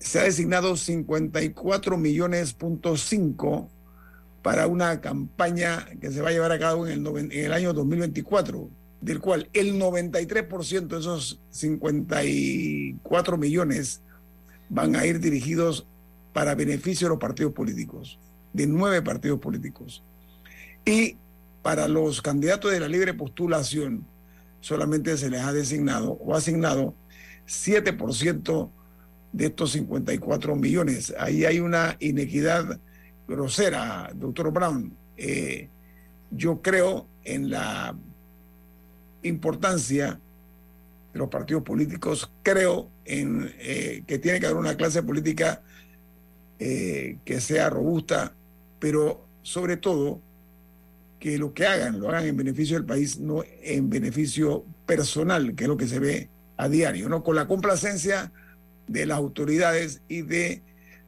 Se 0.00 0.18
ha 0.18 0.24
designado 0.24 0.76
54 0.76 1.96
millones 1.96 2.54
punto 2.54 2.96
cinco 2.96 3.70
para 4.42 4.66
una 4.66 5.00
campaña 5.00 5.86
que 6.00 6.10
se 6.10 6.22
va 6.22 6.30
a 6.30 6.32
llevar 6.32 6.50
a 6.50 6.58
cabo 6.58 6.88
en 6.88 7.06
el, 7.06 7.16
en 7.16 7.44
el 7.44 7.52
año 7.52 7.72
2024, 7.72 8.68
del 9.00 9.20
cual 9.20 9.48
el 9.52 9.78
93% 9.78 10.88
de 10.88 10.98
esos 10.98 11.40
54 11.50 13.36
millones 13.36 14.02
van 14.68 14.96
a 14.96 15.06
ir 15.06 15.20
dirigidos 15.20 15.86
para 16.32 16.54
beneficio 16.54 17.06
de 17.06 17.10
los 17.10 17.18
partidos 17.18 17.52
políticos, 17.52 18.18
de 18.52 18.66
nueve 18.66 19.02
partidos 19.02 19.40
políticos. 19.40 20.02
Y 20.84 21.16
para 21.62 21.88
los 21.88 22.22
candidatos 22.22 22.70
de 22.72 22.80
la 22.80 22.88
libre 22.88 23.14
postulación, 23.14 24.06
solamente 24.60 25.16
se 25.16 25.30
les 25.30 25.40
ha 25.42 25.52
designado 25.52 26.12
o 26.12 26.34
asignado 26.34 26.94
7% 27.46 28.70
de 29.32 29.46
estos 29.46 29.72
54 29.72 30.56
millones. 30.56 31.14
Ahí 31.18 31.44
hay 31.44 31.60
una 31.60 31.96
inequidad 32.00 32.80
grosera, 33.28 34.10
doctor 34.14 34.52
Brown. 34.52 34.96
Eh, 35.16 35.68
yo 36.30 36.62
creo 36.62 37.06
en 37.24 37.50
la 37.50 37.94
importancia 39.22 40.20
de 41.12 41.18
los 41.18 41.28
partidos 41.28 41.62
políticos, 41.62 42.30
creo 42.42 42.88
en 43.04 43.52
eh, 43.58 44.04
que 44.06 44.18
tiene 44.18 44.40
que 44.40 44.46
haber 44.46 44.58
una 44.58 44.76
clase 44.76 45.02
política 45.02 45.62
eh, 46.62 47.16
que 47.24 47.40
sea 47.40 47.70
robusta, 47.70 48.34
pero 48.78 49.26
sobre 49.42 49.78
todo 49.78 50.20
que 51.18 51.38
lo 51.38 51.54
que 51.54 51.66
hagan 51.66 51.98
lo 51.98 52.10
hagan 52.10 52.26
en 52.26 52.36
beneficio 52.36 52.76
del 52.76 52.84
país, 52.84 53.18
no 53.18 53.42
en 53.62 53.88
beneficio 53.88 54.64
personal, 54.84 55.54
que 55.54 55.64
es 55.64 55.68
lo 55.68 55.78
que 55.78 55.88
se 55.88 55.98
ve 55.98 56.28
a 56.58 56.68
diario, 56.68 57.08
¿no? 57.08 57.22
Con 57.24 57.36
la 57.36 57.48
complacencia 57.48 58.30
de 58.86 59.06
las 59.06 59.16
autoridades 59.16 60.02
y 60.06 60.20
de 60.20 60.62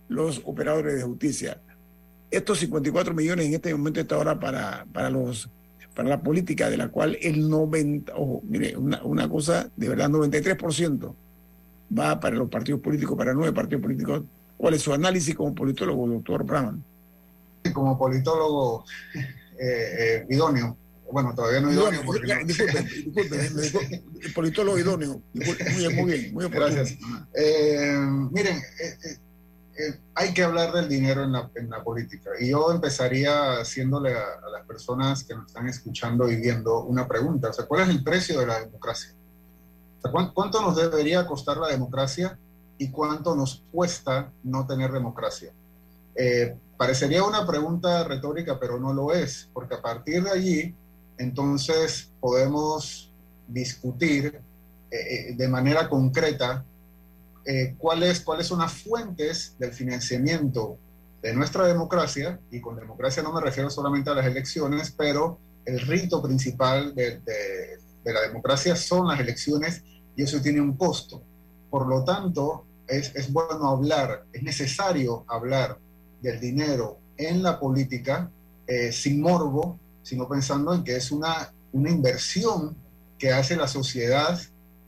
los 0.08 0.40
operadores 0.44 0.94
de 0.94 1.02
justicia. 1.02 1.60
Estos 2.30 2.58
54 2.60 3.12
millones 3.12 3.46
en 3.46 3.54
este 3.54 3.74
momento 3.74 4.00
está 4.00 4.14
ahora 4.14 4.40
para, 4.40 4.86
para 4.90 5.10
los 5.10 5.50
para 5.94 6.08
la 6.08 6.22
política 6.22 6.70
de 6.70 6.78
la 6.78 6.88
cual 6.88 7.18
el 7.20 7.50
90, 7.50 8.14
ojo, 8.16 8.40
mire, 8.48 8.74
una, 8.78 9.02
una 9.04 9.28
cosa 9.28 9.70
de 9.76 9.88
verdad, 9.90 10.08
93% 10.08 11.14
va 11.98 12.18
para 12.18 12.36
los 12.36 12.48
partidos 12.48 12.80
políticos, 12.80 13.18
para 13.18 13.34
nueve 13.34 13.52
partidos 13.52 13.82
políticos. 13.82 14.22
¿Cuál 14.62 14.74
es 14.74 14.82
su 14.82 14.92
análisis 14.92 15.34
como 15.34 15.52
politólogo, 15.56 16.06
doctor 16.06 16.44
Brown? 16.44 16.84
Como 17.74 17.98
politólogo 17.98 18.84
eh, 19.12 19.24
eh, 19.60 20.26
idóneo, 20.30 20.76
bueno, 21.10 21.34
todavía 21.34 21.60
no 21.60 21.72
idóneo. 21.72 22.00
Idóneo, 22.00 22.02
porque 22.06 22.28
ya, 22.28 22.38
no- 22.38 22.44
disculpe, 22.46 22.82
disculpe, 23.60 24.04
el 24.22 24.32
politólogo 24.32 24.78
idóneo. 24.78 25.20
Muy 25.34 25.44
bien, 25.76 25.96
muy 25.96 26.12
bien, 26.12 26.32
muy. 26.34 26.48
Gracias. 26.48 26.96
Eh, 27.34 27.96
miren, 28.30 28.56
eh, 28.58 28.62
eh, 29.04 29.16
eh, 29.80 30.00
hay 30.14 30.32
que 30.32 30.44
hablar 30.44 30.72
del 30.72 30.88
dinero 30.88 31.24
en 31.24 31.32
la, 31.32 31.50
en 31.56 31.68
la 31.68 31.82
política. 31.82 32.30
Y 32.38 32.50
yo 32.50 32.70
empezaría 32.70 33.54
haciéndole 33.60 34.14
a, 34.14 34.22
a 34.46 34.48
las 34.48 34.64
personas 34.64 35.24
que 35.24 35.34
nos 35.34 35.48
están 35.48 35.66
escuchando 35.68 36.30
y 36.30 36.36
viendo 36.36 36.84
una 36.84 37.08
pregunta. 37.08 37.48
O 37.50 37.52
sea, 37.52 37.66
¿cuál 37.66 37.82
es 37.82 37.88
el 37.88 38.04
precio 38.04 38.38
de 38.38 38.46
la 38.46 38.60
democracia? 38.60 39.12
O 39.98 40.02
sea, 40.02 40.12
¿cuán- 40.12 40.32
¿Cuánto 40.32 40.62
nos 40.62 40.76
debería 40.76 41.26
costar 41.26 41.56
la 41.56 41.66
democracia 41.66 42.38
y 42.82 42.90
cuánto 42.90 43.34
nos 43.36 43.62
cuesta 43.70 44.32
no 44.42 44.66
tener 44.66 44.90
democracia? 44.92 45.50
Eh, 46.14 46.56
parecería 46.76 47.22
una 47.24 47.46
pregunta 47.46 48.04
retórica, 48.04 48.58
pero 48.58 48.78
no 48.78 48.92
lo 48.92 49.12
es, 49.12 49.48
porque 49.54 49.74
a 49.76 49.82
partir 49.82 50.22
de 50.24 50.30
allí, 50.30 50.74
entonces 51.18 52.10
podemos 52.20 53.10
discutir 53.46 54.40
eh, 54.90 54.96
eh, 54.96 55.34
de 55.36 55.48
manera 55.48 55.88
concreta 55.88 56.64
eh, 57.44 57.74
cuáles, 57.78 58.20
cuáles 58.20 58.46
son 58.46 58.58
las 58.60 58.72
fuentes 58.72 59.54
del 59.58 59.72
financiamiento 59.72 60.76
de 61.22 61.32
nuestra 61.34 61.66
democracia, 61.66 62.38
y 62.50 62.60
con 62.60 62.74
democracia 62.76 63.22
no 63.22 63.32
me 63.32 63.40
refiero 63.40 63.70
solamente 63.70 64.10
a 64.10 64.14
las 64.14 64.26
elecciones, 64.26 64.90
pero 64.90 65.38
el 65.64 65.78
rito 65.80 66.20
principal 66.20 66.94
de, 66.94 67.20
de- 67.20 67.78
de 68.04 68.12
la 68.12 68.22
democracia 68.22 68.74
son 68.74 69.06
las 69.06 69.20
elecciones 69.20 69.84
y 70.16 70.24
eso 70.24 70.40
tiene 70.42 70.60
un 70.60 70.76
costo. 70.76 71.22
Por 71.70 71.86
lo 71.86 72.02
tanto, 72.04 72.64
es, 72.92 73.14
es 73.14 73.32
bueno 73.32 73.68
hablar, 73.68 74.24
es 74.32 74.42
necesario 74.42 75.24
hablar 75.28 75.78
del 76.20 76.40
dinero 76.40 76.98
en 77.16 77.42
la 77.42 77.58
política 77.58 78.30
eh, 78.66 78.92
sin 78.92 79.20
morbo, 79.20 79.78
sino 80.02 80.28
pensando 80.28 80.74
en 80.74 80.84
que 80.84 80.96
es 80.96 81.10
una, 81.10 81.52
una 81.72 81.90
inversión 81.90 82.76
que 83.18 83.30
hace 83.30 83.56
la 83.56 83.68
sociedad 83.68 84.40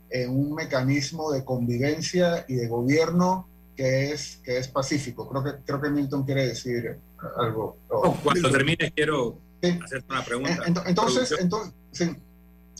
en 0.09 0.29
un 0.29 0.53
mecanismo 0.53 1.31
de 1.31 1.43
convivencia 1.43 2.45
y 2.47 2.55
de 2.55 2.67
gobierno 2.67 3.47
que 3.75 4.11
es, 4.11 4.37
que 4.43 4.57
es 4.57 4.67
pacífico. 4.67 5.27
Creo 5.29 5.43
que, 5.43 5.63
creo 5.65 5.81
que 5.81 5.89
Milton 5.89 6.23
quiere 6.23 6.47
decir 6.47 6.97
algo. 7.37 7.77
cuando 8.23 8.51
termines 8.51 8.91
quiero 8.95 9.37
hacerte 9.61 10.05
una 10.09 10.23
pregunta. 10.23 10.63
Entonces, 10.85 11.35
entonces, 11.39 12.15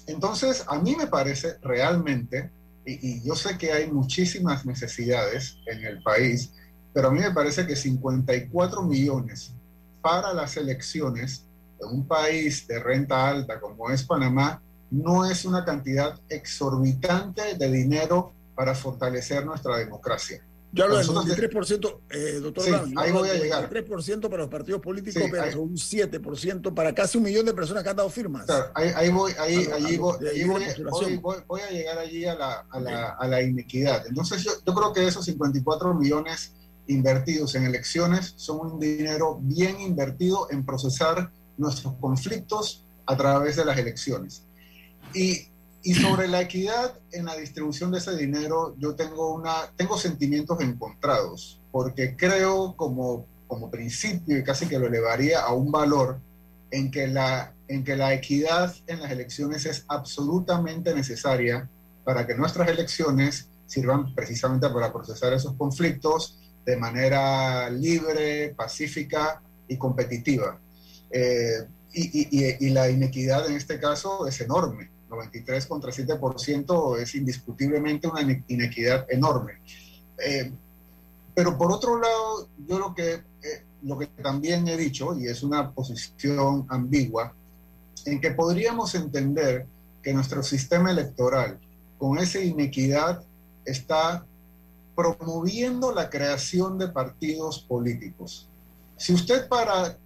entonces, 0.08 0.64
a 0.68 0.80
mí 0.80 0.96
me 0.96 1.08
parece 1.08 1.56
realmente, 1.62 2.52
y, 2.86 3.22
yo 3.24 3.36
sé 3.36 3.58
que 3.58 3.72
hay 3.72 3.92
muchísimas 3.92 4.66
necesidades 4.66 5.58
en 5.66 5.84
el 5.84 6.02
país, 6.04 6.52
pero 6.94 7.08
a 7.08 7.12
mí 7.12 7.20
me 7.20 7.32
parece 7.32 7.66
que 7.66 7.76
54 7.76 8.84
millones 8.84 9.54
para 10.02 10.34
las 10.34 10.56
elecciones 10.56 11.46
en 11.80 11.90
un 11.90 12.08
país 12.08 12.68
de 12.68 12.80
renta 12.80 13.28
alta 13.28 13.60
como 13.60 13.90
es 13.90 14.04
Panamá 14.04 14.62
no 14.92 15.26
es 15.26 15.46
una 15.46 15.66
cantidad 15.66 16.20
exorbitante 16.30 17.56
de 17.56 17.72
dinero 17.72 18.34
para 18.56 18.76
fortalecer 18.76 19.46
nuestra 19.46 19.78
democracia. 19.78 20.46
Yo 20.76 20.84
hablo 20.84 20.98
del 20.98 21.08
93%, 21.08 22.02
eh, 22.10 22.40
doctor 22.42 22.64
sí, 22.66 22.94
ahí 22.98 23.12
voy 23.12 23.30
a 23.30 23.36
llegar. 23.36 23.70
3% 23.70 24.30
para 24.30 24.42
los 24.42 24.50
partidos 24.50 24.82
políticos, 24.82 25.24
sí, 25.24 25.30
pero 25.32 25.62
un 25.62 25.76
7% 25.76 26.74
para 26.74 26.94
casi 26.94 27.18
un 27.18 27.24
millón 27.24 27.46
de 27.46 27.54
personas 27.54 27.82
que 27.82 27.90
han 27.90 27.96
dado 27.96 28.10
firmas. 28.10 28.46
Claro, 28.46 28.72
ahí, 28.74 28.92
ahí, 28.94 29.10
voy, 29.10 29.32
ahí, 29.40 29.68
a, 29.72 29.76
allí 29.76 29.98
voy, 29.98 30.18
ahí 30.28 30.44
voy, 30.44 30.64
voy, 30.92 31.18
voy, 31.18 31.38
voy, 31.48 31.62
a 31.62 31.70
llegar 31.70 31.98
allí 31.98 32.26
a 32.26 32.36
la, 32.36 32.66
a 32.70 32.80
la, 32.82 33.10
a 33.12 33.26
la 33.26 33.42
inequidad. 33.42 34.06
Entonces 34.06 34.44
yo, 34.44 34.52
yo 34.68 34.74
creo 34.74 34.92
que 34.92 35.08
esos 35.08 35.24
54 35.24 35.94
millones 35.94 36.54
invertidos 36.88 37.56
en 37.56 37.64
elecciones 37.64 38.34
son 38.36 38.60
un 38.60 38.80
dinero 38.80 39.40
bien 39.42 39.80
invertido 39.80 40.48
en 40.52 40.66
procesar 40.66 41.32
nuestros 41.58 41.94
conflictos 42.02 42.86
a 43.06 43.16
través 43.16 43.56
de 43.56 43.64
las 43.64 43.78
elecciones. 43.78 44.44
Y 45.14 45.48
y 45.86 45.94
sobre 45.94 46.28
la 46.28 46.42
equidad 46.42 47.00
en 47.12 47.26
la 47.26 47.36
distribución 47.36 47.92
de 47.92 48.00
ese 48.00 48.18
dinero, 48.18 48.76
yo 48.80 48.96
tengo, 48.96 49.36
una, 49.36 49.72
tengo 49.76 50.00
sentimientos 50.00 50.60
encontrados, 50.62 51.62
porque 51.72 52.18
creo 52.18 52.76
como, 52.76 53.28
como 53.46 53.70
principio, 53.70 54.36
y 54.36 54.44
casi 54.44 54.66
que 54.66 54.80
lo 54.80 54.88
elevaría 54.88 55.42
a 55.42 55.54
un 55.54 55.72
valor, 55.72 56.20
en 56.72 56.90
que, 56.90 57.08
la, 57.08 57.54
en 57.68 57.84
que 57.84 57.96
la 57.96 58.16
equidad 58.16 58.76
en 58.88 59.00
las 59.00 59.12
elecciones 59.12 59.68
es 59.68 59.86
absolutamente 59.88 60.96
necesaria 60.96 61.70
para 62.04 62.26
que 62.26 62.34
nuestras 62.34 62.68
elecciones 62.68 63.48
sirvan 63.68 64.16
precisamente 64.16 64.68
para 64.70 64.92
procesar 64.92 65.34
esos 65.34 65.54
conflictos 65.54 66.40
de 66.66 66.78
manera 66.78 67.70
libre, 67.70 68.56
pacífica 68.56 69.40
y 69.68 69.78
competitiva. 69.78 70.60
Eh, 71.12 71.68
y, 71.94 72.40
y, 72.44 72.66
y 72.66 72.70
la 72.72 72.90
inequidad 72.90 73.48
en 73.48 73.56
este 73.56 73.80
caso 73.80 74.28
es 74.28 74.42
enorme 74.42 74.95
93 75.10 75.66
contra 75.68 75.92
7% 75.92 77.00
es 77.00 77.16
indiscutiblemente 77.16 78.08
una 78.08 78.22
inequidad 78.48 79.06
enorme. 79.10 79.60
Eh, 80.18 80.52
pero 81.34 81.58
por 81.58 81.72
otro 81.72 82.00
lado, 82.00 82.48
yo 82.68 82.80
lo 82.80 82.96
que, 82.96 83.14
eh, 83.14 83.66
lo 83.84 83.98
que 84.00 84.08
también 84.08 84.68
he 84.68 84.78
dicho, 84.78 85.18
y 85.18 85.28
es 85.28 85.44
una 85.44 85.72
posición 85.72 86.66
ambigua, 86.70 87.34
en 88.06 88.22
que 88.22 88.32
podríamos 88.32 88.96
entender 88.96 89.66
que 90.02 90.14
nuestro 90.14 90.44
sistema 90.44 90.92
electoral, 90.92 91.60
con 91.98 92.18
esa 92.18 92.40
inequidad, 92.40 93.24
está 93.66 94.26
promoviendo 94.96 95.94
la 95.94 96.10
creación 96.10 96.78
de 96.78 96.88
partidos 96.88 97.60
políticos. 97.60 98.48
Si 98.98 99.14
usted 99.14 99.48
para 99.50 99.98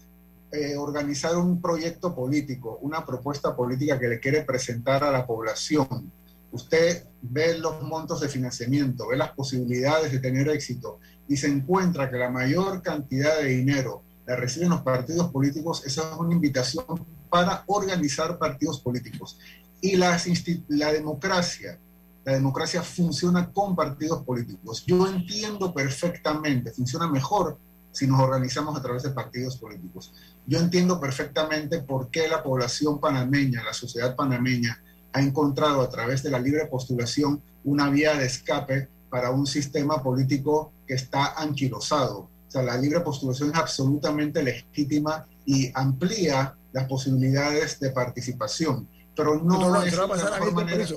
eh, 0.51 0.75
organizar 0.75 1.37
un 1.37 1.61
proyecto 1.61 2.15
político, 2.15 2.79
una 2.81 3.05
propuesta 3.05 3.55
política 3.55 3.99
que 3.99 4.07
le 4.07 4.19
quiere 4.19 4.43
presentar 4.43 5.03
a 5.03 5.11
la 5.11 5.27
población, 5.27 6.11
usted 6.51 7.05
ve 7.21 7.57
los 7.57 7.81
montos 7.83 8.21
de 8.21 8.29
financiamiento, 8.29 9.07
ve 9.07 9.17
las 9.17 9.31
posibilidades 9.31 10.11
de 10.11 10.19
tener 10.19 10.49
éxito 10.49 10.99
y 11.27 11.37
se 11.37 11.47
encuentra 11.47 12.09
que 12.09 12.17
la 12.17 12.29
mayor 12.29 12.81
cantidad 12.81 13.37
de 13.39 13.49
dinero 13.49 14.03
la 14.25 14.35
reciben 14.35 14.69
los 14.69 14.81
partidos 14.81 15.31
políticos, 15.31 15.83
esa 15.85 16.11
es 16.11 16.17
una 16.17 16.33
invitación 16.33 16.85
para 17.29 17.63
organizar 17.67 18.37
partidos 18.37 18.79
políticos. 18.79 19.39
Y 19.81 19.95
la, 19.95 20.19
la 20.67 20.91
democracia, 20.91 21.79
la 22.25 22.33
democracia 22.33 22.83
funciona 22.83 23.51
con 23.51 23.75
partidos 23.75 24.23
políticos. 24.23 24.83
Yo 24.85 25.07
entiendo 25.07 25.73
perfectamente, 25.73 26.71
funciona 26.71 27.07
mejor 27.07 27.57
si 27.91 28.05
nos 28.07 28.19
organizamos 28.19 28.77
a 28.77 28.81
través 28.81 29.03
de 29.03 29.09
partidos 29.09 29.57
políticos. 29.57 30.13
Yo 30.49 30.57
entiendo 30.57 30.99
perfectamente 30.99 31.83
por 31.83 32.09
qué 32.09 32.27
la 32.27 32.41
población 32.41 32.99
panameña, 32.99 33.63
la 33.63 33.71
sociedad 33.71 34.15
panameña, 34.15 34.81
ha 35.13 35.21
encontrado 35.21 35.79
a 35.79 35.89
través 35.89 36.23
de 36.23 36.31
la 36.31 36.39
libre 36.39 36.65
postulación 36.65 37.39
una 37.63 37.87
vía 37.91 38.15
de 38.15 38.25
escape 38.25 38.89
para 39.11 39.29
un 39.29 39.45
sistema 39.45 40.01
político 40.01 40.71
que 40.87 40.95
está 40.95 41.39
anquilosado. 41.39 42.21
O 42.47 42.51
sea, 42.51 42.63
la 42.63 42.77
libre 42.77 43.01
postulación 43.01 43.51
es 43.51 43.57
absolutamente 43.57 44.41
legítima 44.41 45.27
y 45.45 45.71
amplía 45.75 46.55
las 46.71 46.87
posibilidades 46.87 47.79
de 47.79 47.91
participación, 47.91 48.89
pero 49.15 49.35
no, 49.35 49.59
no, 49.59 49.69
no 49.69 49.83
es 49.83 49.95
la 49.95 50.07
manera... 50.07 50.87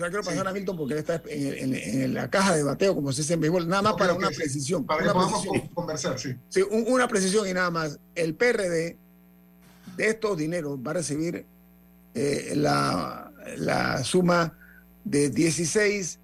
O 0.00 0.02
sea, 0.02 0.08
quiero 0.08 0.24
pasar 0.24 0.48
a 0.48 0.52
Milton 0.54 0.78
porque 0.78 0.94
él 0.94 1.00
está 1.00 1.20
en, 1.26 2.14
la 2.14 2.30
caja 2.30 2.56
de 2.56 2.62
bateo, 2.62 2.94
como 2.94 3.12
se 3.12 3.20
dice 3.20 3.34
en 3.34 3.40
béisbol, 3.40 3.68
nada 3.68 3.82
más 3.82 3.94
para 3.94 4.14
una 4.14 4.30
precisión. 4.30 4.86
Para 4.86 5.02
que 5.02 5.10
podamos 5.10 5.44
conversar, 5.74 6.18
sí. 6.18 6.34
Sí, 6.48 6.62
una 6.70 7.06
precisión 7.06 7.46
y 7.46 7.52
nada 7.52 7.70
más. 7.70 7.98
El 8.14 8.34
PRD 8.34 8.96
de 9.98 10.08
estos 10.08 10.38
dineros 10.38 10.78
va 10.78 10.92
a 10.92 10.94
recibir 10.94 11.44
eh, 12.14 12.54
la, 12.56 13.30
la 13.58 14.02
suma 14.02 14.56
de 15.04 15.28
16 15.28 16.18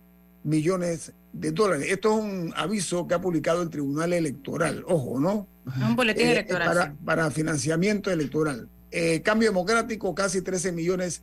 millones 0.45 1.13
de 1.35 1.53
dólares. 1.53 1.89
Esto 1.91 2.17
es 2.17 2.25
un 2.25 2.55
aviso 2.57 3.07
que 3.07 3.13
ha 3.13 3.21
publicado 3.21 3.61
el 3.61 3.69
Tribunal 3.69 4.15
Electoral, 4.15 4.85
ojo, 4.87 5.21
¿no? 5.21 5.47
Un 5.87 5.97
boletín 5.97 6.29
eh, 6.29 6.33
electoral. 6.33 6.67
Para, 6.67 6.95
para, 7.05 7.31
financiamiento 7.31 8.11
electoral. 8.11 8.71
Eh, 8.91 9.21
cambio 9.21 9.51
democrático, 9.51 10.15
casi 10.15 10.41
13 10.41 10.73
millones, 10.73 11.23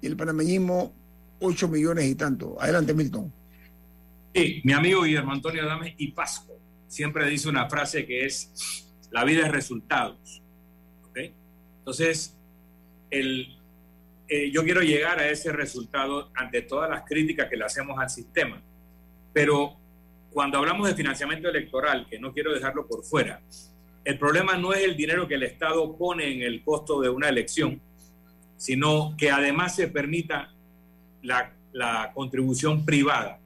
y 0.00 0.06
el 0.06 0.16
panameñismo, 0.16 0.94
8 1.40 1.68
millones 1.68 2.06
y 2.06 2.14
tanto. 2.14 2.56
Adelante, 2.60 2.94
Milton. 2.94 3.32
Sí, 4.34 4.60
mi 4.64 4.72
amigo 4.72 5.02
Guillermo 5.02 5.32
Antonio 5.32 5.62
Adame 5.62 5.94
y 5.98 6.12
Pasco 6.12 6.56
siempre 6.86 7.28
dice 7.28 7.48
una 7.48 7.68
frase 7.68 8.06
que 8.06 8.26
es, 8.26 8.86
la 9.10 9.24
vida 9.24 9.46
es 9.46 9.52
resultados. 9.52 10.42
¿okay? 11.08 11.32
Entonces, 11.78 12.36
el, 13.10 13.56
eh, 14.28 14.50
yo 14.52 14.62
quiero 14.62 14.82
llegar 14.82 15.18
a 15.18 15.28
ese 15.28 15.52
resultado 15.52 16.30
ante 16.34 16.62
todas 16.62 16.88
las 16.88 17.02
críticas 17.02 17.48
que 17.48 17.56
le 17.56 17.64
hacemos 17.64 17.98
al 17.98 18.10
sistema. 18.10 18.62
Pero 19.32 19.76
cuando 20.32 20.58
hablamos 20.58 20.88
de 20.88 20.94
financiamiento 20.94 21.48
electoral, 21.48 22.06
que 22.08 22.18
no 22.18 22.32
quiero 22.32 22.52
dejarlo 22.52 22.86
por 22.86 23.04
fuera, 23.04 23.40
el 24.04 24.18
problema 24.18 24.56
no 24.56 24.72
es 24.72 24.84
el 24.84 24.96
dinero 24.96 25.26
que 25.26 25.34
el 25.34 25.42
Estado 25.42 25.96
pone 25.96 26.32
en 26.32 26.42
el 26.42 26.62
costo 26.62 27.00
de 27.00 27.08
una 27.08 27.28
elección, 27.28 27.80
sino 28.56 29.14
que 29.16 29.30
además 29.30 29.74
se 29.76 29.88
permita 29.88 30.54
la, 31.22 31.52
la 31.72 32.12
contribución 32.14 32.84
privada. 32.84 33.38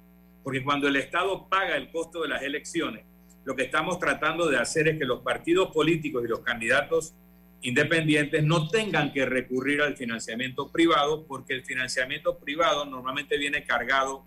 Porque 0.42 0.62
cuando 0.62 0.88
el 0.88 0.96
Estado 0.96 1.48
paga 1.48 1.76
el 1.76 1.90
costo 1.90 2.22
de 2.22 2.28
las 2.28 2.42
elecciones, 2.42 3.04
lo 3.44 3.54
que 3.54 3.64
estamos 3.64 3.98
tratando 3.98 4.48
de 4.48 4.58
hacer 4.58 4.88
es 4.88 4.98
que 4.98 5.04
los 5.04 5.20
partidos 5.20 5.70
políticos 5.72 6.24
y 6.24 6.28
los 6.28 6.40
candidatos 6.40 7.14
independientes 7.62 8.44
no 8.44 8.68
tengan 8.68 9.12
que 9.12 9.24
recurrir 9.24 9.80
al 9.80 9.96
financiamiento 9.96 10.70
privado, 10.70 11.24
porque 11.26 11.54
el 11.54 11.64
financiamiento 11.64 12.38
privado 12.38 12.84
normalmente 12.84 13.38
viene 13.38 13.64
cargado 13.64 14.24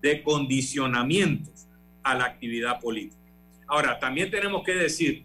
de 0.00 0.22
condicionamientos 0.22 1.66
a 2.02 2.14
la 2.14 2.24
actividad 2.24 2.80
política. 2.80 3.20
Ahora, 3.66 3.98
también 3.98 4.30
tenemos 4.30 4.62
que 4.64 4.74
decir 4.74 5.24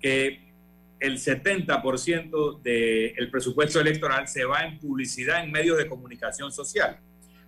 que 0.00 0.40
el 0.98 1.18
70% 1.18 2.60
del 2.62 3.30
presupuesto 3.30 3.80
electoral 3.80 4.26
se 4.26 4.44
va 4.44 4.64
en 4.64 4.78
publicidad 4.78 5.44
en 5.44 5.52
medios 5.52 5.78
de 5.78 5.86
comunicación 5.86 6.50
social. 6.50 6.98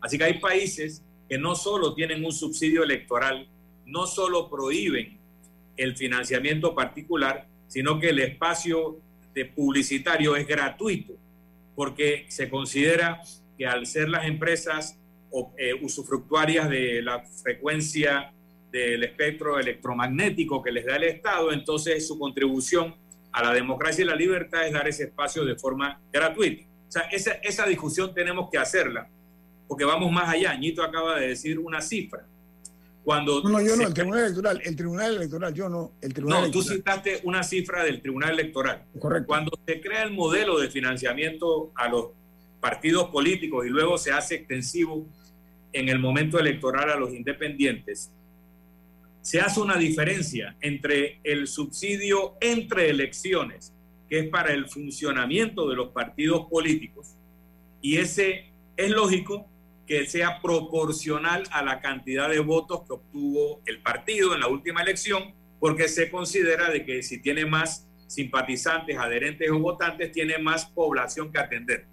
Así 0.00 0.18
que 0.18 0.24
hay 0.24 0.38
países 0.38 1.02
que 1.28 1.38
no 1.38 1.54
solo 1.54 1.94
tienen 1.94 2.24
un 2.24 2.32
subsidio 2.32 2.82
electoral, 2.82 3.46
no 3.84 4.06
solo 4.06 4.48
prohíben 4.48 5.18
el 5.76 5.96
financiamiento 5.96 6.74
particular, 6.74 7.46
sino 7.68 8.00
que 8.00 8.10
el 8.10 8.18
espacio 8.18 8.98
de 9.34 9.44
publicitario 9.44 10.36
es 10.36 10.46
gratuito, 10.46 11.14
porque 11.74 12.26
se 12.28 12.48
considera 12.48 13.22
que 13.56 13.66
al 13.66 13.86
ser 13.86 14.08
las 14.08 14.26
empresas 14.26 14.98
eh, 15.56 15.74
usufructuarias 15.82 16.68
de 16.70 17.02
la 17.02 17.20
frecuencia 17.20 18.32
del 18.72 19.04
espectro 19.04 19.58
electromagnético 19.58 20.62
que 20.62 20.72
les 20.72 20.86
da 20.86 20.96
el 20.96 21.04
Estado, 21.04 21.52
entonces 21.52 22.06
su 22.06 22.18
contribución 22.18 22.94
a 23.32 23.42
la 23.42 23.52
democracia 23.52 24.02
y 24.02 24.06
la 24.06 24.16
libertad 24.16 24.66
es 24.66 24.72
dar 24.72 24.88
ese 24.88 25.04
espacio 25.04 25.44
de 25.44 25.56
forma 25.56 26.00
gratuita. 26.12 26.64
O 26.88 26.90
sea, 26.90 27.02
esa, 27.12 27.32
esa 27.42 27.66
discusión 27.66 28.14
tenemos 28.14 28.50
que 28.50 28.58
hacerla 28.58 29.08
porque 29.68 29.84
vamos 29.84 30.10
más 30.10 30.28
allá. 30.28 30.56
Ñito 30.56 30.82
acaba 30.82 31.20
de 31.20 31.28
decir 31.28 31.58
una 31.58 31.80
cifra. 31.80 32.26
Cuando 33.04 33.42
no, 33.42 33.60
yo 33.62 33.76
no, 33.76 33.86
el 33.86 33.94
Tribunal 33.94 34.24
Electoral, 34.24 34.60
el 34.64 34.76
Tribunal 34.76 35.16
Electoral, 35.16 35.54
yo 35.54 35.68
no, 35.68 35.92
el 36.02 36.12
Tribunal 36.12 36.42
No, 36.42 36.50
tú 36.50 36.62
citaste 36.62 37.20
una 37.24 37.42
cifra 37.42 37.84
del 37.84 38.02
Tribunal 38.02 38.32
Electoral. 38.32 38.84
Correcto. 38.98 39.26
Cuando 39.26 39.58
se 39.66 39.80
crea 39.80 40.02
el 40.02 40.12
modelo 40.12 40.58
de 40.58 40.68
financiamiento 40.68 41.70
a 41.74 41.88
los 41.88 42.08
partidos 42.60 43.08
políticos 43.08 43.64
y 43.66 43.70
luego 43.70 43.96
se 43.96 44.12
hace 44.12 44.34
extensivo 44.34 45.06
en 45.72 45.88
el 45.88 45.98
momento 45.98 46.38
electoral 46.38 46.90
a 46.90 46.96
los 46.96 47.12
independientes, 47.14 48.10
se 49.22 49.40
hace 49.40 49.60
una 49.60 49.76
diferencia 49.76 50.56
entre 50.60 51.20
el 51.24 51.46
subsidio 51.46 52.34
entre 52.40 52.90
elecciones, 52.90 53.72
que 54.08 54.20
es 54.20 54.28
para 54.28 54.52
el 54.52 54.68
funcionamiento 54.68 55.68
de 55.68 55.76
los 55.76 55.88
partidos 55.90 56.46
políticos, 56.48 57.14
y 57.80 57.96
ese 57.96 58.46
es 58.76 58.90
lógico 58.90 59.46
que 59.88 60.06
sea 60.06 60.42
proporcional 60.42 61.44
a 61.50 61.62
la 61.62 61.80
cantidad 61.80 62.28
de 62.28 62.40
votos 62.40 62.82
que 62.86 62.92
obtuvo 62.92 63.62
el 63.64 63.80
partido 63.80 64.34
en 64.34 64.40
la 64.40 64.46
última 64.46 64.82
elección, 64.82 65.34
porque 65.58 65.88
se 65.88 66.10
considera 66.10 66.70
de 66.70 66.84
que 66.84 67.02
si 67.02 67.22
tiene 67.22 67.46
más 67.46 67.88
simpatizantes, 68.06 68.98
adherentes 68.98 69.50
o 69.50 69.58
votantes, 69.58 70.12
tiene 70.12 70.36
más 70.38 70.66
población 70.66 71.32
que 71.32 71.38
atender. 71.38 71.86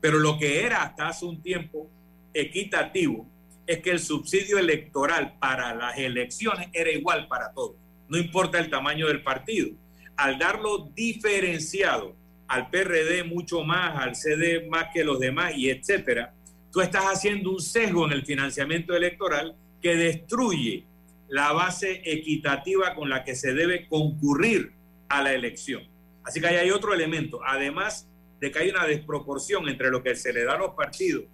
Pero 0.00 0.18
lo 0.18 0.38
que 0.38 0.64
era 0.64 0.82
hasta 0.82 1.08
hace 1.08 1.26
un 1.26 1.42
tiempo 1.42 1.90
equitativo 2.32 3.28
es 3.66 3.80
que 3.80 3.90
el 3.90 4.00
subsidio 4.00 4.58
electoral 4.58 5.36
para 5.38 5.74
las 5.74 5.98
elecciones 5.98 6.68
era 6.72 6.90
igual 6.90 7.28
para 7.28 7.52
todos, 7.52 7.76
no 8.08 8.16
importa 8.16 8.58
el 8.58 8.70
tamaño 8.70 9.06
del 9.06 9.22
partido. 9.22 9.70
Al 10.16 10.38
darlo 10.38 10.90
diferenciado 10.94 12.16
al 12.48 12.70
PRD 12.70 13.24
mucho 13.24 13.64
más, 13.64 13.98
al 13.98 14.16
CD 14.16 14.66
más 14.68 14.88
que 14.94 15.04
los 15.04 15.18
demás 15.18 15.52
y 15.56 15.68
etcétera, 15.68 16.34
tú 16.74 16.80
estás 16.80 17.04
haciendo 17.04 17.52
un 17.52 17.60
sesgo 17.60 18.04
en 18.04 18.12
el 18.12 18.26
financiamiento 18.26 18.96
electoral 18.96 19.54
que 19.80 19.94
destruye 19.94 20.84
la 21.28 21.52
base 21.52 22.02
equitativa 22.04 22.96
con 22.96 23.08
la 23.08 23.22
que 23.22 23.36
se 23.36 23.54
debe 23.54 23.86
concurrir 23.86 24.72
a 25.08 25.22
la 25.22 25.32
elección. 25.32 25.84
Así 26.24 26.40
que 26.40 26.48
ahí 26.48 26.56
hay 26.56 26.72
otro 26.72 26.92
elemento, 26.92 27.38
además 27.46 28.08
de 28.40 28.50
que 28.50 28.58
hay 28.58 28.70
una 28.70 28.86
desproporción 28.86 29.68
entre 29.68 29.88
lo 29.88 30.02
que 30.02 30.16
se 30.16 30.32
le 30.32 30.42
da 30.42 30.54
a 30.54 30.58
los 30.58 30.70
partidos 30.70 31.26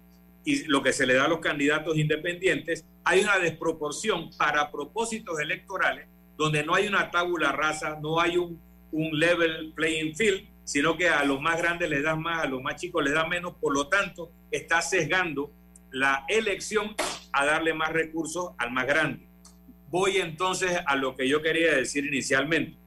y 0.45 0.65
lo 0.65 0.83
que 0.83 0.93
se 0.93 1.07
le 1.07 1.15
da 1.15 1.25
a 1.25 1.27
los 1.27 1.39
candidatos 1.39 1.97
independientes, 1.97 2.85
hay 3.03 3.21
una 3.21 3.39
desproporción 3.39 4.29
para 4.37 4.71
propósitos 4.71 5.39
electorales 5.39 6.07
donde 6.37 6.63
no 6.63 6.75
hay 6.75 6.87
una 6.87 7.09
tabula 7.09 7.51
rasa, 7.51 7.97
no 7.99 8.19
hay 8.19 8.37
un, 8.37 8.61
un 8.91 9.17
level 9.17 9.73
playing 9.75 10.15
field, 10.15 10.47
sino 10.65 10.95
que 10.95 11.09
a 11.09 11.25
los 11.25 11.41
más 11.41 11.57
grandes 11.57 11.89
les 11.89 12.03
das 12.03 12.17
más, 12.17 12.43
a 12.43 12.47
los 12.47 12.61
más 12.61 12.75
chicos 12.75 13.03
les 13.03 13.13
das 13.13 13.27
menos, 13.27 13.55
por 13.59 13.73
lo 13.73 13.87
tanto 13.87 14.31
está 14.51 14.81
sesgando 14.81 15.51
la 15.91 16.25
elección 16.27 16.95
a 17.31 17.45
darle 17.45 17.73
más 17.73 17.91
recursos 17.91 18.51
al 18.57 18.71
más 18.71 18.85
grande. 18.85 19.27
Voy 19.89 20.17
entonces 20.17 20.79
a 20.85 20.95
lo 20.95 21.15
que 21.15 21.27
yo 21.27 21.41
quería 21.41 21.75
decir 21.75 22.05
inicialmente. 22.05 22.77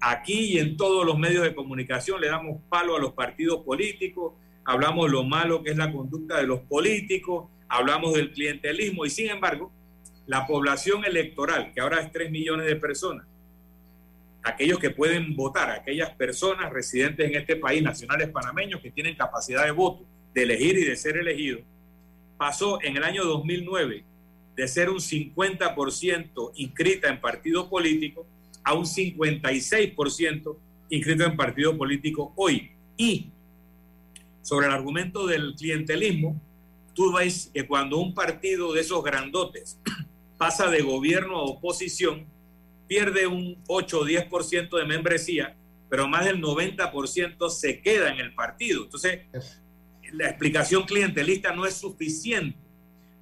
Aquí 0.00 0.54
y 0.54 0.58
en 0.58 0.76
todos 0.76 1.06
los 1.06 1.18
medios 1.18 1.44
de 1.44 1.54
comunicación 1.54 2.20
le 2.20 2.28
damos 2.28 2.60
palo 2.68 2.96
a 2.96 3.00
los 3.00 3.12
partidos 3.12 3.64
políticos, 3.64 4.34
hablamos 4.64 5.10
lo 5.10 5.22
malo 5.22 5.62
que 5.62 5.70
es 5.70 5.76
la 5.76 5.92
conducta 5.92 6.38
de 6.38 6.46
los 6.46 6.60
políticos, 6.60 7.48
hablamos 7.68 8.14
del 8.14 8.32
clientelismo 8.32 9.04
y 9.04 9.10
sin 9.10 9.30
embargo, 9.30 9.70
la 10.26 10.46
población 10.46 11.04
electoral, 11.04 11.72
que 11.72 11.80
ahora 11.80 12.00
es 12.00 12.10
3 12.10 12.30
millones 12.30 12.66
de 12.66 12.76
personas, 12.76 13.26
aquellos 14.42 14.78
que 14.80 14.90
pueden 14.90 15.36
votar, 15.36 15.70
aquellas 15.70 16.10
personas 16.10 16.72
residentes 16.72 17.28
en 17.28 17.36
este 17.36 17.56
país, 17.56 17.82
nacionales 17.82 18.28
panameños 18.30 18.80
que 18.80 18.90
tienen 18.90 19.14
capacidad 19.14 19.64
de 19.64 19.70
voto, 19.70 20.04
de 20.34 20.42
elegir 20.42 20.78
y 20.78 20.84
de 20.84 20.96
ser 20.96 21.16
elegidos, 21.16 21.62
pasó 22.36 22.82
en 22.82 22.96
el 22.96 23.04
año 23.04 23.24
2009 23.24 24.04
de 24.56 24.68
ser 24.68 24.90
un 24.90 24.98
50% 24.98 26.52
inscrita 26.56 27.08
en 27.08 27.20
partido 27.20 27.68
político 27.68 28.26
a 28.64 28.74
un 28.74 28.84
56% 28.84 30.56
inscrito 30.90 31.24
en 31.24 31.36
partido 31.36 31.76
político 31.76 32.32
hoy. 32.36 32.70
Y 32.96 33.30
sobre 34.42 34.66
el 34.66 34.72
argumento 34.72 35.26
del 35.26 35.54
clientelismo, 35.54 36.40
tú 36.94 37.12
ves 37.12 37.50
que 37.52 37.66
cuando 37.66 37.98
un 37.98 38.14
partido 38.14 38.72
de 38.72 38.82
esos 38.82 39.02
grandotes 39.02 39.78
pasa 40.38 40.68
de 40.68 40.82
gobierno 40.82 41.36
a 41.36 41.44
oposición, 41.44 42.26
pierde 42.86 43.26
un 43.26 43.56
8 43.68 44.00
o 44.00 44.04
10% 44.04 44.76
de 44.76 44.84
membresía, 44.84 45.56
pero 45.88 46.08
más 46.08 46.24
del 46.24 46.42
90% 46.42 47.48
se 47.48 47.80
queda 47.80 48.12
en 48.12 48.20
el 48.20 48.34
partido. 48.34 48.84
Entonces, 48.84 49.20
la 50.12 50.28
explicación 50.28 50.84
clientelista 50.84 51.54
no 51.54 51.66
es 51.66 51.74
suficiente 51.74 52.58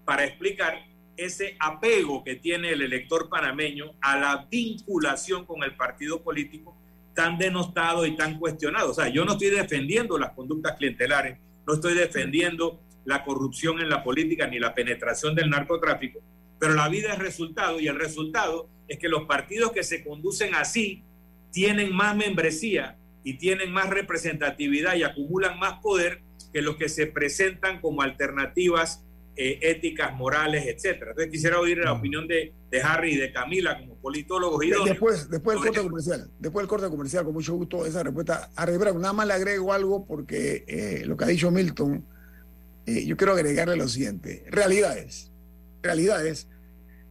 para 0.04 0.24
explicar 0.24 0.86
ese 1.16 1.56
apego 1.58 2.24
que 2.24 2.36
tiene 2.36 2.70
el 2.70 2.82
elector 2.82 3.28
panameño 3.28 3.92
a 4.00 4.18
la 4.18 4.46
vinculación 4.50 5.44
con 5.44 5.62
el 5.62 5.76
partido 5.76 6.22
político 6.22 6.76
tan 7.14 7.38
denostado 7.38 8.06
y 8.06 8.16
tan 8.16 8.38
cuestionado. 8.38 8.90
O 8.90 8.94
sea, 8.94 9.08
yo 9.08 9.24
no 9.24 9.32
estoy 9.32 9.50
defendiendo 9.50 10.18
las 10.18 10.32
conductas 10.32 10.76
clientelares, 10.76 11.38
no 11.66 11.74
estoy 11.74 11.94
defendiendo 11.94 12.80
la 13.04 13.24
corrupción 13.24 13.80
en 13.80 13.88
la 13.88 14.02
política 14.02 14.46
ni 14.46 14.58
la 14.58 14.74
penetración 14.74 15.34
del 15.34 15.50
narcotráfico, 15.50 16.20
pero 16.58 16.74
la 16.74 16.88
vida 16.88 17.12
es 17.12 17.18
resultado 17.18 17.80
y 17.80 17.88
el 17.88 17.98
resultado 17.98 18.68
es 18.88 18.98
que 18.98 19.08
los 19.08 19.24
partidos 19.24 19.72
que 19.72 19.84
se 19.84 20.02
conducen 20.02 20.54
así 20.54 21.02
tienen 21.50 21.94
más 21.94 22.16
membresía 22.16 22.96
y 23.22 23.34
tienen 23.34 23.72
más 23.72 23.90
representatividad 23.90 24.96
y 24.96 25.02
acumulan 25.02 25.58
más 25.58 25.80
poder 25.80 26.22
que 26.52 26.62
los 26.62 26.76
que 26.76 26.88
se 26.88 27.06
presentan 27.06 27.80
como 27.80 28.02
alternativas 28.02 29.04
eh, 29.36 29.58
éticas, 29.62 30.12
morales, 30.14 30.66
etcétera. 30.66 31.12
Entonces 31.12 31.30
quisiera 31.30 31.58
oír 31.58 31.78
la 31.78 31.92
opinión 31.92 32.28
de, 32.28 32.52
de 32.70 32.82
Harry 32.82 33.12
y 33.12 33.16
de 33.16 33.32
Camila 33.32 33.78
como 33.78 33.94
politólogos 33.96 34.64
y 34.64 34.70
Después, 34.70 35.30
después 35.30 35.56
del 35.56 35.66
corte 35.66 35.82
comercial, 35.82 36.30
después 36.38 36.62
del 36.62 36.68
corte 36.68 36.88
comercial, 36.88 37.24
con 37.24 37.34
mucho 37.34 37.54
gusto 37.54 37.86
esa 37.86 38.02
respuesta. 38.02 38.50
Harry 38.56 38.76
Brown, 38.76 39.00
nada 39.00 39.14
más 39.14 39.26
le 39.26 39.32
agrego 39.32 39.72
algo 39.72 40.04
porque 40.04 40.64
eh, 40.66 41.04
lo 41.06 41.16
que 41.16 41.24
ha 41.24 41.28
dicho 41.28 41.50
Milton, 41.50 42.04
eh, 42.86 43.06
yo 43.06 43.16
quiero 43.16 43.32
agregarle 43.32 43.76
lo 43.76 43.88
siguiente. 43.88 44.44
Realidades. 44.48 45.30
Realidades. 45.82 46.48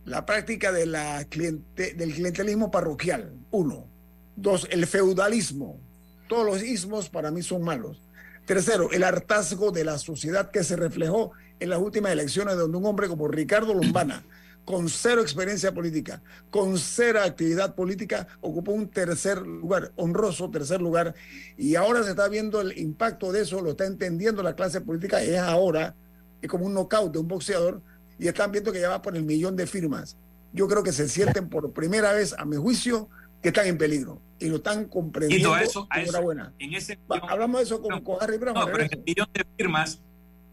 La 0.05 0.25
práctica 0.25 0.71
de 0.71 0.85
la 0.85 1.25
cliente, 1.25 1.93
del 1.93 2.13
clientelismo 2.13 2.69
parroquial, 2.69 3.33
uno. 3.51 3.87
Dos, 4.35 4.67
el 4.71 4.85
feudalismo. 4.87 5.79
Todos 6.27 6.45
los 6.45 6.63
ismos 6.63 7.09
para 7.09 7.31
mí 7.31 7.41
son 7.41 7.63
malos. 7.63 8.03
Tercero, 8.49 8.89
el 8.91 9.03
hartazgo 9.03 9.69
de 9.69 9.83
la 9.83 9.99
sociedad 9.99 10.49
que 10.49 10.63
se 10.63 10.75
reflejó 10.75 11.33
en 11.59 11.69
las 11.69 11.77
últimas 11.77 12.13
elecciones 12.13 12.57
donde 12.57 12.79
un 12.79 12.85
hombre 12.87 13.07
como 13.07 13.27
Ricardo 13.27 13.75
Lombana, 13.75 14.25
con 14.65 14.89
cero 14.89 15.21
experiencia 15.21 15.71
política, 15.71 16.23
con 16.49 16.79
cero 16.79 17.19
actividad 17.23 17.75
política, 17.75 18.27
ocupó 18.41 18.71
un 18.71 18.89
tercer 18.89 19.37
lugar, 19.45 19.91
honroso 19.97 20.49
tercer 20.49 20.81
lugar, 20.81 21.13
y 21.57 21.75
ahora 21.75 22.01
se 22.01 22.09
está 22.09 22.27
viendo 22.27 22.59
el 22.59 22.75
impacto 22.79 23.31
de 23.31 23.41
eso, 23.41 23.61
lo 23.61 23.69
está 23.69 23.85
entendiendo 23.85 24.41
la 24.41 24.55
clase 24.55 24.81
política, 24.81 25.21
es 25.21 25.37
ahora, 25.37 25.93
es 26.41 26.49
como 26.49 26.65
un 26.65 26.73
knockout 26.73 27.13
de 27.13 27.19
un 27.19 27.27
boxeador, 27.27 27.83
y 28.17 28.29
están 28.29 28.51
viendo 28.51 28.71
que 28.71 28.81
ya 28.81 28.89
va 28.89 29.03
por 29.03 29.15
el 29.15 29.25
millón 29.25 29.55
de 29.57 29.67
firmas. 29.67 30.17
Yo 30.53 30.67
creo 30.67 30.81
que 30.81 30.91
se 30.91 31.07
sienten 31.07 31.49
por 31.49 31.71
primera 31.71 32.13
vez, 32.13 32.33
a 32.35 32.45
mi 32.45 32.55
juicio, 32.55 33.09
que 33.41 33.49
están 33.49 33.67
en 33.67 33.77
peligro 33.77 34.21
y 34.39 34.47
lo 34.47 34.57
están 34.57 34.85
comprendiendo. 34.85 35.57
Y 35.57 35.63
eso, 35.63 35.87
a 35.89 36.01
eso, 36.01 36.31
en 36.59 36.73
ese 36.73 36.99
hablamos 37.27 37.59
de 37.59 37.63
eso 37.63 37.81
con, 37.81 38.01
con 38.03 38.17
Harry 38.21 38.37
Brown. 38.37 38.55
No, 38.57 38.65
pero 38.65 38.83
en 38.83 38.89
el 38.91 39.03
millón 39.03 39.27
de 39.33 39.45
firmas, 39.57 40.01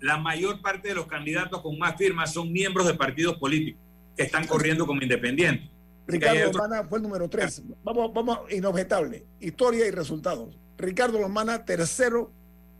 la 0.00 0.18
mayor 0.18 0.60
parte 0.60 0.88
de 0.88 0.94
los 0.94 1.06
candidatos 1.06 1.60
con 1.62 1.78
más 1.78 1.96
firmas 1.96 2.32
son 2.32 2.52
miembros 2.52 2.86
de 2.86 2.94
partidos 2.94 3.36
políticos 3.38 3.82
que 4.16 4.24
están 4.24 4.46
corriendo 4.46 4.86
como 4.86 5.02
independientes. 5.02 5.70
Ricardo 6.06 6.52
Lomana 6.52 6.84
fue 6.84 6.98
el 6.98 7.02
número 7.02 7.28
tres. 7.28 7.62
Vamos, 7.82 8.12
vamos, 8.14 8.40
inobjetable. 8.50 9.26
Historia 9.40 9.86
y 9.86 9.90
resultados. 9.90 10.56
Ricardo 10.78 11.20
Lomana, 11.20 11.64
tercero 11.64 12.32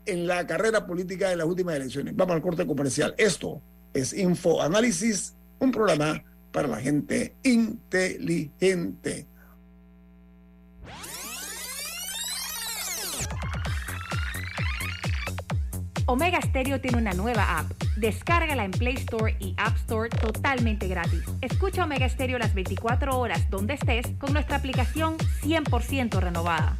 en 0.05 0.27
la 0.27 0.47
carrera 0.47 0.85
política 0.87 1.31
en 1.31 1.39
las 1.39 1.47
últimas 1.47 1.75
elecciones. 1.75 2.15
Vamos 2.15 2.35
al 2.35 2.41
corte 2.41 2.65
comercial. 2.65 3.13
Esto 3.17 3.61
es 3.93 4.13
Info 4.13 4.61
Análisis, 4.61 5.35
un 5.59 5.71
programa 5.71 6.23
para 6.51 6.69
la 6.69 6.77
gente 6.77 7.35
inteligente. 7.43 9.27
Omega 16.09 16.41
Stereo 16.41 16.79
tiene 16.79 16.97
una 16.97 17.11
nueva 17.11 17.59
app. 17.59 17.69
Descárgala 17.97 18.63
en 18.63 18.71
Play 18.71 18.95
Store 18.95 19.35
y 19.39 19.53
App 19.57 19.75
Store 19.75 20.09
totalmente 20.09 20.87
gratis. 20.87 21.21
Escucha 21.41 21.83
Omega 21.83 22.07
Stereo 22.07 22.39
las 22.39 22.53
24 22.53 23.19
horas 23.19 23.49
donde 23.49 23.73
estés 23.73 24.07
con 24.17 24.31
nuestra 24.31 24.55
aplicación 24.55 25.17
100% 25.43 26.19
renovada. 26.21 26.77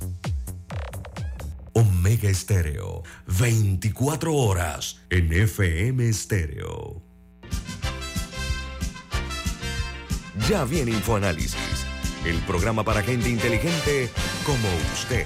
Omega 1.73 2.33
Stereo, 2.33 3.03
24 3.37 4.33
horas 4.33 5.01
en 5.09 5.33
FM 5.33 6.11
Stereo. 6.13 7.03
Ya 10.47 10.63
viene 10.63 10.91
InfoAnálisis, 10.91 11.85
el 12.25 12.37
programa 12.43 12.85
para 12.85 13.03
gente 13.03 13.29
inteligente 13.29 14.09
como 14.45 14.69
usted. 14.93 15.25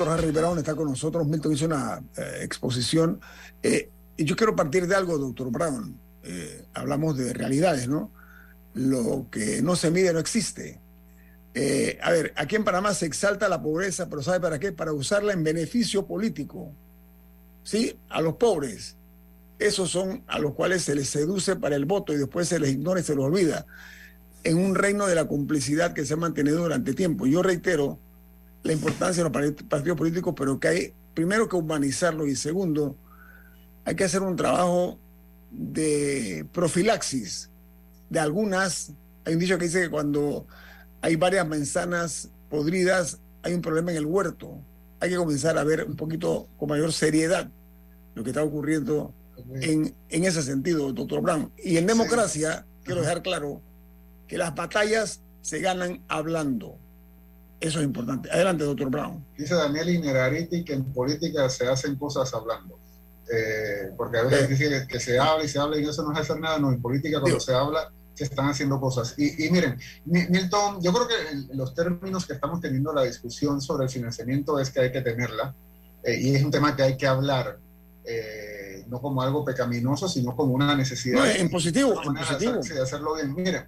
Doctor 0.00 0.18
Harry 0.18 0.30
Brown 0.30 0.58
está 0.58 0.74
con 0.74 0.88
nosotros. 0.88 1.26
Milton 1.26 1.52
hizo 1.52 1.66
una 1.66 2.02
eh, 2.16 2.40
exposición. 2.42 3.20
Eh, 3.62 3.90
y 4.16 4.24
yo 4.24 4.34
quiero 4.34 4.56
partir 4.56 4.86
de 4.86 4.94
algo, 4.94 5.18
doctor 5.18 5.50
Brown. 5.50 5.98
Eh, 6.22 6.64
hablamos 6.72 7.18
de 7.18 7.34
realidades, 7.34 7.86
¿no? 7.86 8.10
Lo 8.72 9.26
que 9.30 9.60
no 9.62 9.76
se 9.76 9.90
mide 9.90 10.12
no 10.12 10.18
existe. 10.18 10.80
a 12.02 12.10
ver, 12.10 12.32
aquí 12.36 12.56
en 12.56 12.64
Panamá 12.64 12.94
se 12.94 13.06
exalta 13.06 13.48
la 13.48 13.60
pobreza, 13.60 14.08
pero 14.08 14.22
¿sabe 14.22 14.40
para 14.40 14.58
qué? 14.58 14.72
Para 14.72 14.92
usarla 14.92 15.32
en 15.34 15.44
beneficio 15.44 16.06
político. 16.06 16.72
¿Sí? 17.62 17.98
A 18.08 18.22
los 18.22 18.36
pobres. 18.36 18.96
Esos 19.58 19.90
son 19.90 20.24
a 20.26 20.38
los 20.38 20.54
cuales 20.54 20.82
se 20.82 20.94
les 20.94 21.10
seduce 21.10 21.56
para 21.56 21.76
el 21.76 21.84
voto 21.84 22.14
y 22.14 22.16
después 22.16 22.48
se 22.48 22.58
les 22.58 22.70
ignora 22.70 23.00
y 23.00 23.02
se 23.02 23.14
los 23.14 23.26
olvida. 23.26 23.66
En 24.44 24.56
un 24.56 24.74
reino 24.74 25.06
de 25.06 25.14
la 25.14 25.26
complicidad 25.26 25.92
que 25.92 26.06
se 26.06 26.14
ha 26.14 26.16
mantenido 26.16 26.62
durante 26.62 26.94
tiempo. 26.94 27.26
Yo 27.26 27.42
reitero, 27.42 27.98
la 28.62 28.72
importancia 28.72 29.24
de 29.24 29.30
los 29.30 29.52
partidos 29.64 29.96
políticos, 29.96 30.34
pero 30.36 30.60
que 30.60 30.68
hay 30.68 30.94
primero 31.14 31.48
que 31.48 31.56
humanizarlo 31.56 32.26
y 32.26 32.36
segundo, 32.36 32.96
hay 33.84 33.94
que 33.94 34.04
hacer 34.04 34.22
un 34.22 34.36
trabajo 34.36 34.98
de 35.50 36.46
profilaxis 36.52 37.50
de 38.08 38.20
algunas. 38.20 38.92
Hay 39.24 39.34
un 39.34 39.40
dicho 39.40 39.58
que 39.58 39.64
dice 39.64 39.82
que 39.82 39.90
cuando 39.90 40.46
hay 41.00 41.16
varias 41.16 41.46
manzanas 41.46 42.30
podridas, 42.48 43.20
hay 43.42 43.54
un 43.54 43.62
problema 43.62 43.90
en 43.90 43.96
el 43.98 44.06
huerto. 44.06 44.60
Hay 45.00 45.10
que 45.10 45.16
comenzar 45.16 45.56
a 45.56 45.64
ver 45.64 45.84
un 45.84 45.96
poquito 45.96 46.48
con 46.58 46.68
mayor 46.68 46.92
seriedad 46.92 47.50
lo 48.14 48.22
que 48.22 48.30
está 48.30 48.42
ocurriendo 48.42 49.14
en, 49.60 49.94
en 50.08 50.24
ese 50.24 50.42
sentido, 50.42 50.92
doctor 50.92 51.22
Brown. 51.22 51.50
Y 51.62 51.78
en 51.78 51.86
democracia, 51.86 52.66
quiero 52.84 53.00
dejar 53.00 53.22
claro 53.22 53.62
que 54.26 54.36
las 54.36 54.54
batallas 54.54 55.22
se 55.40 55.60
ganan 55.60 56.02
hablando. 56.08 56.76
Eso 57.60 57.78
es 57.78 57.84
importante. 57.84 58.30
Adelante, 58.30 58.64
doctor 58.64 58.90
Brown. 58.90 59.24
Dice 59.36 59.54
Daniel 59.54 59.90
Inerariti 59.90 60.64
que 60.64 60.72
en 60.72 60.84
política 60.92 61.48
se 61.50 61.68
hacen 61.68 61.96
cosas 61.96 62.32
hablando. 62.32 62.78
Eh, 63.32 63.92
porque 63.96 64.18
a 64.18 64.22
veces 64.22 64.48
dice 64.48 64.86
que, 64.88 64.98
se 64.98 65.18
habla 65.18 65.44
y 65.44 65.48
se 65.48 65.58
habla 65.58 65.78
y 65.78 65.84
eso 65.84 66.02
no 66.02 66.12
es 66.12 66.18
hacer 66.18 66.40
nada. 66.40 66.58
No, 66.58 66.72
en 66.72 66.80
política 66.80 67.20
cuando 67.20 67.38
se 67.38 67.54
habla 67.54 67.92
se 68.14 68.24
están 68.24 68.48
haciendo 68.48 68.80
cosas. 68.80 69.14
Y, 69.18 69.50
miren, 69.50 69.78
Milton, 70.04 70.82
yo 70.82 70.92
creo 70.92 71.06
que 71.06 71.54
los 71.54 71.74
términos 71.74 72.26
que 72.26 72.32
estamos 72.32 72.60
teniendo 72.60 72.92
la 72.92 73.02
discusión 73.02 73.60
sobre 73.60 73.84
el 73.84 73.90
financiamiento 73.90 74.58
es 74.58 74.70
que 74.70 74.80
hay 74.80 74.92
que 74.92 75.00
tenerla. 75.02 75.54
Eh, 76.02 76.18
y 76.20 76.34
es 76.34 76.42
un 76.42 76.50
tema 76.50 76.74
que 76.74 76.82
hay 76.82 76.96
que 76.96 77.06
hablar. 77.06 77.58
Eh, 78.04 78.84
no 78.88 79.00
como 79.00 79.22
algo 79.22 79.44
pecaminoso, 79.44 80.08
sino 80.08 80.34
como 80.34 80.54
una 80.54 80.74
necesidad. 80.74 81.20
No, 81.20 81.26
en 81.26 81.50
positivo, 81.50 82.02
en 82.02 82.14
positivo. 82.14 82.52
De, 82.54 82.80
hacerlo 82.80 83.14
bien. 83.14 83.34
Miren, 83.34 83.66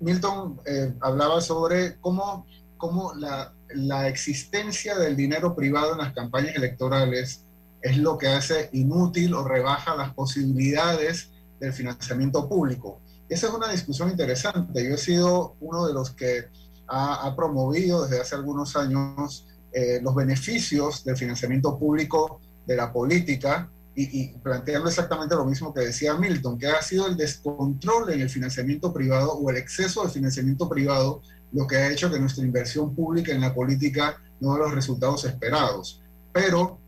Milton 0.00 0.60
hablaba 1.00 1.40
sobre 1.40 1.96
cómo 2.00 2.44
cómo 2.84 3.14
la, 3.14 3.54
la 3.74 4.08
existencia 4.08 4.98
del 4.98 5.16
dinero 5.16 5.56
privado 5.56 5.92
en 5.92 5.98
las 6.00 6.12
campañas 6.12 6.54
electorales 6.54 7.46
es 7.80 7.96
lo 7.96 8.18
que 8.18 8.28
hace 8.28 8.68
inútil 8.74 9.32
o 9.32 9.42
rebaja 9.42 9.96
las 9.96 10.12
posibilidades 10.12 11.30
del 11.58 11.72
financiamiento 11.72 12.46
público. 12.46 13.00
Esa 13.26 13.46
es 13.46 13.54
una 13.54 13.72
discusión 13.72 14.10
interesante. 14.10 14.86
Yo 14.86 14.96
he 14.96 14.98
sido 14.98 15.56
uno 15.60 15.86
de 15.86 15.94
los 15.94 16.10
que 16.10 16.50
ha, 16.86 17.34
promovido 17.34 18.02
desde 18.02 18.20
hace 18.20 18.34
algunos 18.34 18.76
años 18.76 19.46
eh, 19.72 20.00
los 20.02 20.14
beneficios 20.14 21.02
del 21.04 21.16
financiamiento 21.16 21.78
público 21.78 22.42
de 22.66 22.76
la 22.76 22.92
política 22.92 23.70
y, 23.94 24.20
y, 24.20 24.28
planteando 24.40 24.90
exactamente 24.90 25.34
lo 25.36 25.46
mismo 25.46 25.72
que 25.72 25.80
decía 25.80 26.12
Milton, 26.18 26.58
que 26.58 26.66
ha 26.66 26.82
sido 26.82 27.06
el 27.06 27.16
descontrol 27.16 28.12
en 28.12 28.20
el 28.20 28.28
financiamiento 28.28 28.92
privado 28.92 29.32
o 29.32 29.48
el 29.48 29.56
exceso 29.56 30.04
de 30.04 30.10
financiamiento 30.10 30.68
privado 30.68 31.22
lo 31.54 31.66
que 31.66 31.76
ha 31.76 31.90
hecho 31.90 32.10
que 32.10 32.18
nuestra 32.18 32.44
inversión 32.44 32.94
pública 32.94 33.32
en 33.32 33.40
la 33.40 33.54
política 33.54 34.20
no 34.40 34.54
dé 34.54 34.58
los 34.58 34.74
resultados 34.74 35.24
esperados. 35.24 36.02
Pero 36.32 36.80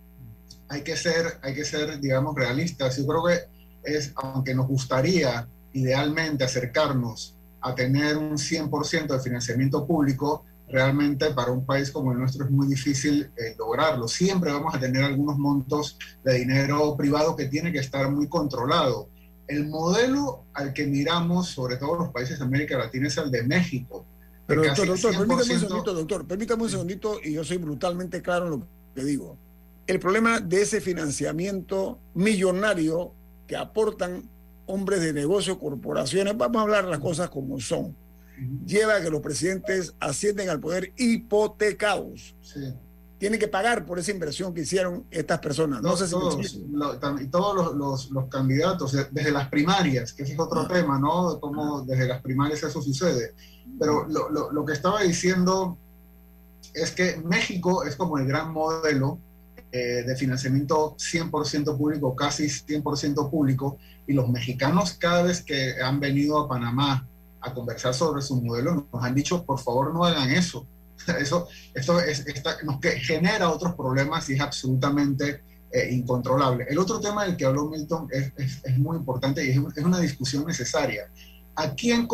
hay 0.69 0.83
que 0.83 0.97
ser, 0.97 1.39
hay 1.43 1.55
que 1.55 1.65
ser, 1.65 2.01
digamos, 2.01 2.35
realistas. 2.35 2.97
Yo 2.97 3.07
creo 3.07 3.25
que 3.25 3.93
es, 3.97 4.13
aunque 4.17 4.55
nos 4.55 4.67
gustaría 4.67 5.49
idealmente 5.73 6.43
acercarnos 6.43 7.37
a 7.61 7.75
tener 7.75 8.17
un 8.17 8.33
100% 8.33 9.07
de 9.07 9.21
financiamiento 9.21 9.87
público, 9.87 10.45
realmente 10.69 11.31
para 11.31 11.53
un 11.53 11.65
país 11.65 11.93
como 11.93 12.11
el 12.11 12.19
nuestro 12.19 12.45
es 12.45 12.51
muy 12.51 12.67
difícil 12.67 13.31
eh, 13.37 13.55
lograrlo. 13.57 14.09
Siempre 14.09 14.51
vamos 14.51 14.75
a 14.75 14.81
tener 14.81 15.05
algunos 15.05 15.39
montos 15.39 15.97
de 16.25 16.39
dinero 16.39 16.97
privado 16.97 17.37
que 17.37 17.47
tiene 17.47 17.71
que 17.71 17.79
estar 17.79 18.11
muy 18.11 18.29
controlado. 18.29 19.09
El 19.47 19.69
modelo 19.69 20.45
al 20.55 20.73
que 20.73 20.89
miramos, 20.89 21.51
sobre 21.51 21.77
todo 21.77 21.95
los 21.95 22.09
países 22.09 22.41
de 22.41 22.45
América 22.45 22.77
Latina, 22.77 23.07
es 23.07 23.17
el 23.17 23.31
de 23.31 23.45
México 23.45 24.05
pero 24.47 24.63
doctor, 24.63 24.87
doctor, 24.87 25.13
permítame 25.17 25.55
un 25.55 25.61
segundito, 25.61 25.95
doctor, 25.95 26.27
permítame 26.27 26.63
un 26.63 26.71
segundito 26.71 27.19
y 27.23 27.33
yo 27.33 27.45
soy 27.45 27.57
brutalmente 27.57 28.23
claro 28.23 28.45
en 28.45 28.51
lo 28.53 28.69
que 28.95 29.05
digo. 29.05 29.37
El 29.87 29.99
problema 29.99 30.41
de 30.41 30.63
ese 30.63 30.81
financiamiento 30.81 31.99
millonario 32.15 33.13
que 33.47 33.57
aportan 33.57 34.29
hombres 34.67 35.01
de 35.01 35.13
negocio, 35.13 35.59
corporaciones, 35.59 36.37
vamos 36.37 36.57
a 36.59 36.63
hablar 36.63 36.85
las 36.85 37.01
cosas 37.01 37.29
como 37.31 37.61
son, 37.61 37.97
lleva 38.65 38.97
a 38.97 39.01
que 39.01 39.11
los 39.11 39.21
presidentes 39.21 39.95
ascienden 39.99 40.49
al 40.49 40.61
poder 40.61 40.93
hipotecados. 40.97 42.35
Sí. 42.41 42.75
Tienen 43.19 43.41
que 43.41 43.49
pagar 43.49 43.87
por 43.87 43.99
esa 43.99 44.11
inversión 44.11 44.53
que 44.53 44.61
hicieron 44.61 45.07
estas 45.11 45.39
personas. 45.39 45.81
No, 45.81 45.97
sé 45.97 46.07
si 46.07 46.15
y 46.15 47.27
todos 47.29 47.75
los, 47.75 48.11
los, 48.11 48.29
candidatos, 48.29 48.95
desde 49.11 49.31
las 49.31 49.49
primarias, 49.49 50.13
que 50.13 50.25
ese 50.25 50.35
es 50.35 50.39
otro 50.39 50.61
ah. 50.61 50.69
tema, 50.69 50.99
¿no? 50.99 51.41
Cómo 51.41 51.83
desde 51.83 52.07
las 52.07 52.21
primarias 52.21 52.63
eso 52.63 52.83
sucede 52.83 53.35
pero 53.79 54.07
lo, 54.09 54.51
lo, 54.53 54.65
que 54.65 54.73
estaba 54.73 55.03
diciendo 55.03 55.77
es 56.75 56.91
que 56.93 57.17
México 57.19 57.85
es 57.85 57.97
como 57.97 58.19
el 58.19 58.27
gran 58.27 58.53
modelo 58.53 59.19
eh, 59.73 60.05
de 60.07 60.17
financiamiento 60.17 60.97
100% 60.97 61.77
público, 61.77 62.17
casi 62.17 62.47
100% 62.47 63.31
público, 63.31 63.79
y 64.07 64.15
los 64.15 64.29
mexicanos 64.29 64.93
cada 64.95 65.23
vez 65.23 65.43
que 65.43 65.75
han 65.83 66.01
venido 66.01 66.39
a 66.39 66.49
Panamá 66.49 67.07
a 67.41 67.53
conversar 67.53 67.93
sobre 67.93 68.23
su 68.23 68.41
modelo 68.41 68.87
nos 68.93 69.05
han 69.05 69.15
dicho, 69.15 69.45
por 69.45 69.59
favor 69.59 69.93
no 69.93 70.05
hagan 70.05 70.31
eso. 70.31 70.67
Eso 71.19 71.47
esto 71.75 72.01
es, 72.01 72.25
nos 72.65 72.81
que 72.81 72.93
genera 72.93 73.51
otros 73.51 73.75
problemas 73.75 74.29
y 74.31 74.35
es 74.35 74.41
absolutamente 74.41 75.43
eh, 75.71 75.93
incontrolable. 75.93 76.65
El 76.69 76.79
otro 76.79 76.99
tema 77.01 77.25
del 77.25 77.37
que 77.37 77.45
habló 77.45 77.69
Milton 77.69 78.09
es, 78.11 78.33
es, 78.39 78.65
es 78.65 78.79
muy 78.79 78.97
importante 78.97 79.45
y 79.45 79.51
es, 79.51 79.59
una 79.59 80.01
discusión 80.01 80.47
necesaria. 80.47 81.11
¿A 81.55 81.75
quién 81.75 82.07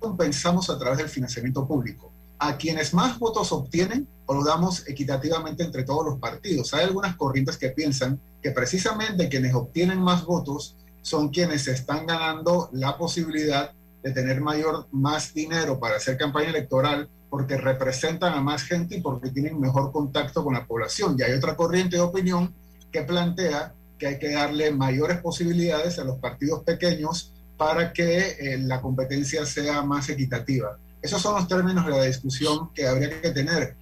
compensamos 0.00 0.70
a 0.70 0.78
través 0.78 0.98
del 0.98 1.08
financiamiento 1.08 1.66
público? 1.66 2.10
A 2.38 2.56
quienes 2.56 2.94
más 2.94 3.18
votos 3.18 3.52
obtienen 3.52 4.08
o 4.26 4.34
lo 4.34 4.42
damos 4.42 4.88
equitativamente 4.88 5.62
entre 5.62 5.84
todos 5.84 6.04
los 6.04 6.18
partidos. 6.18 6.72
Hay 6.74 6.84
algunas 6.84 7.16
corrientes 7.16 7.56
que 7.58 7.68
piensan 7.68 8.18
que 8.42 8.50
precisamente 8.50 9.28
quienes 9.28 9.54
obtienen 9.54 10.00
más 10.00 10.24
votos 10.24 10.76
son 11.02 11.28
quienes 11.28 11.68
están 11.68 12.06
ganando 12.06 12.70
la 12.72 12.96
posibilidad 12.96 13.72
de 14.02 14.12
tener 14.12 14.40
mayor, 14.40 14.86
más 14.92 15.34
dinero 15.34 15.78
para 15.78 15.96
hacer 15.96 16.16
campaña 16.16 16.48
electoral 16.48 17.08
porque 17.28 17.56
representan 17.56 18.32
a 18.34 18.40
más 18.40 18.62
gente 18.62 18.96
y 18.96 19.00
porque 19.00 19.30
tienen 19.30 19.60
mejor 19.60 19.92
contacto 19.92 20.42
con 20.42 20.54
la 20.54 20.66
población. 20.66 21.16
Y 21.18 21.22
hay 21.22 21.32
otra 21.32 21.56
corriente 21.56 21.96
de 21.96 22.02
opinión 22.02 22.54
que 22.90 23.02
plantea 23.02 23.74
que 23.98 24.06
hay 24.08 24.18
que 24.18 24.32
darle 24.32 24.72
mayores 24.72 25.20
posibilidades 25.20 25.98
a 25.98 26.04
los 26.04 26.18
partidos 26.18 26.64
pequeños 26.64 27.29
para 27.60 27.92
que 27.92 28.36
eh, 28.38 28.56
la 28.56 28.80
competencia 28.80 29.44
sea 29.44 29.82
más 29.82 30.08
equitativa. 30.08 30.78
Esos 31.02 31.20
son 31.20 31.34
los 31.34 31.46
términos 31.46 31.84
de 31.84 31.90
la 31.90 32.04
discusión 32.04 32.72
que 32.72 32.88
habría 32.88 33.20
que 33.20 33.32
tener. 33.32 33.76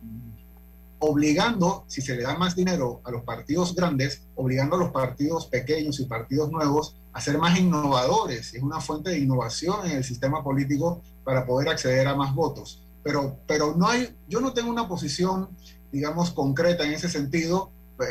Obligando, 0.98 1.84
si 1.86 2.02
se 2.02 2.16
le 2.16 2.24
da 2.24 2.36
más 2.36 2.56
dinero 2.56 3.00
a 3.04 3.12
los 3.12 3.22
partidos 3.22 3.76
grandes, 3.76 4.22
obligando 4.34 4.74
a 4.74 4.80
los 4.80 4.90
partidos 4.90 5.46
pequeños 5.46 6.00
y 6.00 6.06
partidos 6.06 6.50
nuevos 6.50 6.96
a 7.12 7.20
ser 7.20 7.38
más 7.38 7.56
innovadores. 7.56 8.52
Es 8.52 8.60
una 8.64 8.80
fuente 8.80 9.10
de 9.10 9.20
innovación 9.20 9.86
en 9.86 9.98
el 9.98 10.02
sistema 10.02 10.42
político 10.42 11.00
para 11.22 11.46
poder 11.46 11.68
acceder 11.68 12.08
a 12.08 12.16
más 12.16 12.34
votos. 12.34 12.82
Pero, 13.04 13.38
pero 13.46 13.76
no 13.76 13.86
hay, 13.86 14.12
yo 14.28 14.40
no 14.40 14.54
tengo 14.54 14.70
una 14.70 14.88
posición, 14.88 15.50
digamos, 15.92 16.32
concreta 16.32 16.82
en 16.82 16.94
ese 16.94 17.08
sentido, 17.08 17.70
eh, 18.00 18.04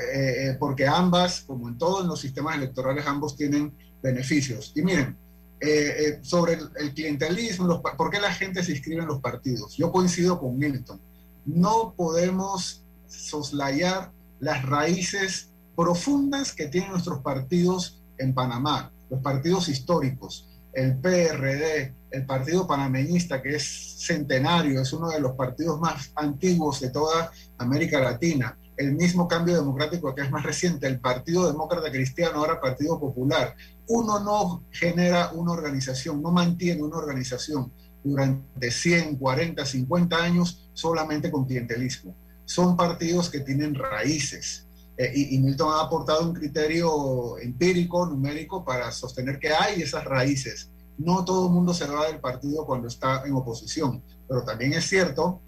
eh, 0.47 0.57
porque 0.57 0.88
ambas, 0.88 1.41
como 1.41 1.68
en 1.68 1.78
todos 1.78 2.07
los 2.07 2.22
sistemas 2.22 2.55
electorales, 2.55 3.05
ambos 3.05 3.36
tienen 3.36 3.74
beneficios. 4.01 4.72
Y 4.74 4.82
miren, 4.82 5.27
eh, 5.60 5.68
eh, 5.70 6.20
sobre 6.22 6.53
el, 6.53 6.93
clientelismo, 6.93 7.82
por 7.82 8.12
qué 8.12 8.20
la 8.20 8.32
gente 8.32 8.64
se 8.64 8.74
inscribe 8.74 9.01
en 9.01 9.08
los 9.08 9.22
partidos. 9.22 9.76
Yo 9.76 9.91
coincido 9.91 10.39
con 10.39 10.58
Milton. 10.58 11.01
No 11.45 11.93
podemos 11.95 12.84
soslayar 13.08 14.12
las 14.39 14.64
raíces 14.66 15.49
profundas 15.76 16.53
que 16.53 16.68
tienen 16.68 16.91
nuestros 16.91 17.22
partidos 17.22 18.03
en 18.18 18.34
Panamá, 18.34 18.91
los 19.10 19.22
partidos 19.22 19.68
históricos, 19.70 20.47
el 20.74 20.97
PRD, 20.97 21.93
el 22.12 22.26
Partido 22.26 22.68
Panameñista, 22.68 23.41
que 23.41 23.55
es 23.55 23.95
centenario, 23.97 24.82
es 24.82 24.93
uno 24.93 25.10
de 25.10 25.20
los 25.20 25.34
partidos 25.34 25.80
más 25.80 26.12
antiguos 26.16 26.80
de 26.82 26.91
toda 26.91 27.32
América 27.58 27.99
Latina, 27.99 28.58
el 28.78 28.94
mismo 28.94 29.28
cambio 29.28 29.56
democrático 29.56 30.14
que 30.14 30.22
es 30.22 30.32
más 30.32 30.44
reciente, 30.44 30.88
el 30.88 31.00
Partido 31.00 31.48
Demócrata 31.52 31.92
Cristiano, 31.92 32.40
ahora 32.40 32.62
Partido 32.62 33.00
Popular, 33.00 33.56
uno 33.88 34.20
no 34.20 34.64
genera 34.72 35.32
una 35.34 35.52
organización, 35.52 36.22
no 36.22 36.32
mantiene 36.32 36.84
una 36.84 36.98
organización 36.98 37.72
durante 38.04 38.72
100, 38.72 39.18
40, 39.18 39.66
50 39.66 40.16
años 40.16 40.70
solamente 40.74 41.32
con 41.32 41.46
clientelismo. 41.46 42.16
son 42.46 42.78
partidos 42.78 43.30
que 43.30 43.42
tienen 43.42 43.76
raíces. 43.76 44.66
Eh, 44.98 45.12
y, 45.14 45.38
Milton 45.40 45.74
ha 45.74 45.82
aportado 45.82 46.24
un 46.24 46.34
criterio 46.34 47.38
empírico, 47.40 48.06
numérico, 48.06 48.64
para 48.64 48.90
sostener 48.92 49.38
que 49.38 49.50
hay 49.50 49.82
esas 49.82 50.06
raíces. 50.06 50.70
No 50.98 51.26
todo 51.26 51.48
el 51.48 51.54
mundo 51.54 51.74
se 51.74 51.86
va 51.86 52.08
del 52.08 52.22
partido 52.22 52.66
cuando 52.66 52.88
está 52.88 53.24
en 53.26 53.34
oposición, 53.34 54.02
pero 54.30 54.44
también 54.44 54.74
es 54.74 54.86
cierto, 54.86 55.42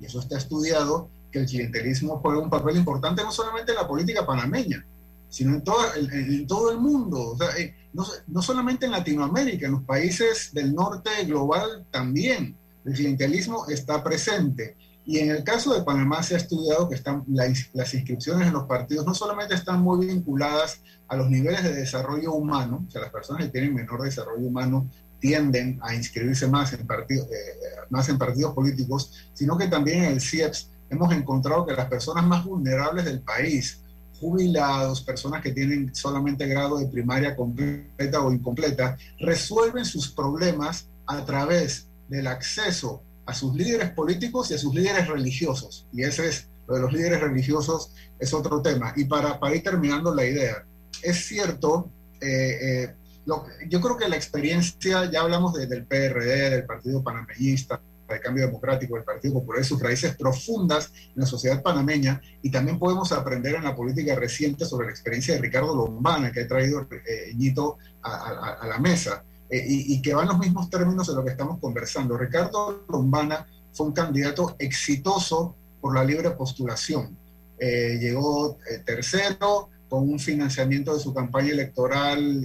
y 0.00 0.04
eso 0.04 0.20
está 0.20 0.36
estudiado, 0.36 1.08
que 1.34 1.40
el 1.40 1.46
clientelismo 1.46 2.20
juega 2.20 2.38
un 2.38 2.48
papel 2.48 2.76
importante 2.76 3.24
no 3.24 3.32
solamente 3.32 3.72
en 3.72 3.78
la 3.78 3.88
política 3.88 4.24
panameña, 4.24 4.86
sino 5.28 5.54
en 5.54 5.64
todo, 5.64 5.78
en, 5.96 6.46
todo 6.46 6.70
el 6.70 6.78
mundo. 6.78 7.32
O 7.32 7.36
sea, 7.36 7.48
eh, 7.58 7.74
no, 7.92 8.06
no, 8.28 8.40
solamente 8.40 8.86
en 8.86 8.92
Latinoamérica, 8.92 9.66
en 9.66 9.72
los 9.72 9.82
países 9.82 10.50
del 10.52 10.72
norte 10.72 11.10
global 11.24 11.84
también. 11.90 12.56
El 12.84 12.92
clientelismo 12.92 13.66
está 13.66 14.04
presente. 14.04 14.76
Y 15.04 15.18
en 15.18 15.30
el 15.30 15.42
caso 15.42 15.74
de 15.74 15.82
Panamá 15.82 16.22
se 16.22 16.34
ha 16.34 16.38
estudiado 16.38 16.88
que 16.88 16.94
están, 16.94 17.24
las 17.26 17.94
inscripciones 17.94 18.46
en 18.46 18.52
los 18.52 18.64
partidos 18.64 19.04
no 19.04 19.12
solamente 19.12 19.54
están 19.54 19.82
muy 19.82 20.06
vinculadas 20.06 20.80
a 21.08 21.16
los 21.16 21.28
niveles 21.28 21.64
de 21.64 21.74
desarrollo 21.74 22.32
humano, 22.32 22.84
o 22.86 22.90
sea, 22.90 23.02
las 23.02 23.10
personas 23.10 23.44
que 23.44 23.50
tienen 23.50 23.74
menor 23.74 24.02
desarrollo 24.02 24.46
humano 24.46 24.88
tienden 25.18 25.78
a 25.82 25.94
inscribirse 25.94 26.46
más 26.46 26.72
en, 26.72 26.86
partidos, 26.86 27.26
eh, 27.26 27.86
más 27.90 28.08
en 28.08 28.18
partidos 28.18 28.54
políticos, 28.54 29.30
sino 29.34 29.58
que 29.58 29.68
también 29.68 30.04
en 30.04 30.12
el 30.12 30.20
CIEPS 30.20 30.70
hemos 30.94 31.12
encontrado 31.12 31.66
que 31.66 31.74
las 31.74 31.86
personas 31.86 32.26
más 32.26 32.44
vulnerables 32.44 33.04
del 33.04 33.20
país, 33.20 33.80
jubilados, 34.18 35.02
personas 35.02 35.42
que 35.42 35.52
tienen 35.52 35.94
solamente 35.94 36.46
grado 36.46 36.78
de 36.78 36.86
primaria 36.86 37.36
completa 37.36 38.20
o 38.22 38.32
incompleta, 38.32 38.96
resuelven 39.20 39.84
sus 39.84 40.10
problemas 40.10 40.88
a 41.06 41.24
través 41.24 41.88
del 42.08 42.26
acceso 42.26 43.02
a 43.26 43.34
sus 43.34 43.54
líderes 43.54 43.90
políticos 43.90 44.50
y 44.50 44.54
a 44.54 44.58
sus 44.58 44.74
líderes 44.74 45.08
religiosos. 45.08 45.86
Y 45.92 46.02
ese 46.02 46.28
es, 46.28 46.48
lo 46.66 46.74
de 46.74 46.82
los 46.82 46.92
líderes 46.92 47.20
religiosos 47.20 47.92
es 48.18 48.32
otro 48.34 48.60
tema. 48.62 48.92
Y 48.96 49.04
para, 49.04 49.38
para 49.40 49.54
ir 49.54 49.62
terminando 49.62 50.14
la 50.14 50.24
idea, 50.24 50.64
es 51.02 51.26
cierto, 51.26 51.90
eh, 52.20 52.58
eh, 52.60 52.94
lo, 53.26 53.46
yo 53.68 53.80
creo 53.80 53.96
que 53.96 54.08
la 54.08 54.16
experiencia, 54.16 55.10
ya 55.10 55.22
hablamos 55.22 55.54
del 55.54 55.84
PRD, 55.86 56.50
del 56.50 56.66
Partido 56.66 57.02
Panameñista, 57.02 57.80
del 58.08 58.20
Cambio 58.20 58.46
Democrático, 58.46 58.94
del 58.96 59.04
Partido 59.04 59.34
Popular, 59.34 59.64
sus 59.64 59.80
raíces 59.80 60.16
profundas 60.16 60.92
en 60.94 61.20
la 61.20 61.26
sociedad 61.26 61.62
panameña, 61.62 62.20
y 62.42 62.50
también 62.50 62.78
podemos 62.78 63.12
aprender 63.12 63.54
en 63.54 63.64
la 63.64 63.74
política 63.74 64.14
reciente 64.14 64.64
sobre 64.64 64.86
la 64.86 64.92
experiencia 64.92 65.34
de 65.34 65.40
Ricardo 65.40 65.74
Lombana, 65.74 66.32
que 66.32 66.42
ha 66.42 66.48
traído 66.48 66.86
eh, 67.06 67.54
a, 68.02 68.66
la 68.66 68.78
mesa. 68.78 69.24
Eh, 69.50 69.62
y, 69.68 70.02
que 70.02 70.14
van 70.14 70.26
los 70.26 70.38
mismos 70.38 70.70
términos 70.70 71.06
de 71.06 71.14
lo 71.14 71.22
que 71.22 71.30
estamos 71.30 71.60
conversando. 71.60 72.16
Ricardo 72.16 72.84
Lombana 72.88 73.46
fue 73.72 73.86
un 73.86 73.92
candidato 73.92 74.56
exitoso 74.58 75.54
por 75.80 75.94
la 75.94 76.02
libre 76.02 76.30
postulación. 76.30 77.16
Eh, 77.58 77.98
llegó 78.00 78.58
eh, 78.68 78.78
tercero 78.84 79.68
con 79.88 80.08
un 80.08 80.18
financiamiento 80.18 80.94
de 80.94 81.00
su 81.00 81.14
campaña 81.14 81.50
electoral 81.50 82.42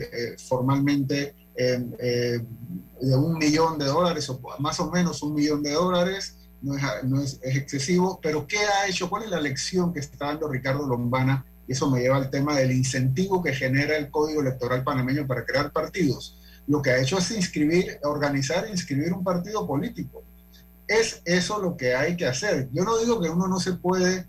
formalmente 0.47 1.33
de 1.59 3.15
un 3.15 3.37
millón 3.37 3.77
de 3.77 3.85
dólares, 3.85 4.29
o 4.29 4.39
más 4.59 4.79
o 4.79 4.89
menos 4.91 5.21
un 5.23 5.33
millón 5.33 5.63
de 5.63 5.71
dólares. 5.71 6.35
No 6.61 6.75
es, 6.75 6.83
no 7.03 7.21
es, 7.21 7.39
es 7.41 7.55
excesivo, 7.55 8.19
pero 8.21 8.45
¿qué 8.45 8.57
ha 8.57 8.85
hecho? 8.87 9.09
¿Cuál 9.09 9.23
es 9.23 9.29
la 9.29 9.39
lección 9.39 9.93
que 9.93 10.01
está 10.01 10.25
dando 10.25 10.49
Ricardo 10.49 10.85
Lombana? 10.85 11.45
Y 11.65 11.71
eso 11.71 11.89
me 11.89 12.01
lleva 12.01 12.17
al 12.17 12.29
tema 12.29 12.53
del 12.57 12.73
incentivo 12.73 13.41
que 13.41 13.53
genera 13.53 13.95
el 13.95 14.09
Código 14.09 14.41
Electoral 14.41 14.83
panameño 14.83 15.25
para 15.25 15.45
crear 15.45 15.71
partidos 15.71 16.39
lo 16.69 16.83
que 16.83 16.91
ha 16.91 16.99
hecho 16.99 17.17
es 17.17 17.31
inscribir, 17.31 17.99
organizar 18.03 18.65
e 18.65 18.69
inscribir 18.69 19.11
un 19.11 19.23
partido 19.23 19.65
político. 19.65 20.23
Es 20.87 21.19
eso 21.25 21.59
lo 21.59 21.75
que 21.75 21.95
hay 21.95 22.15
que 22.15 22.27
hacer. 22.27 22.69
Yo 22.71 22.83
no 22.83 22.95
digo 22.99 23.19
que 23.19 23.27
uno 23.27 23.47
no 23.47 23.59
se 23.59 23.73
puede 23.73 24.27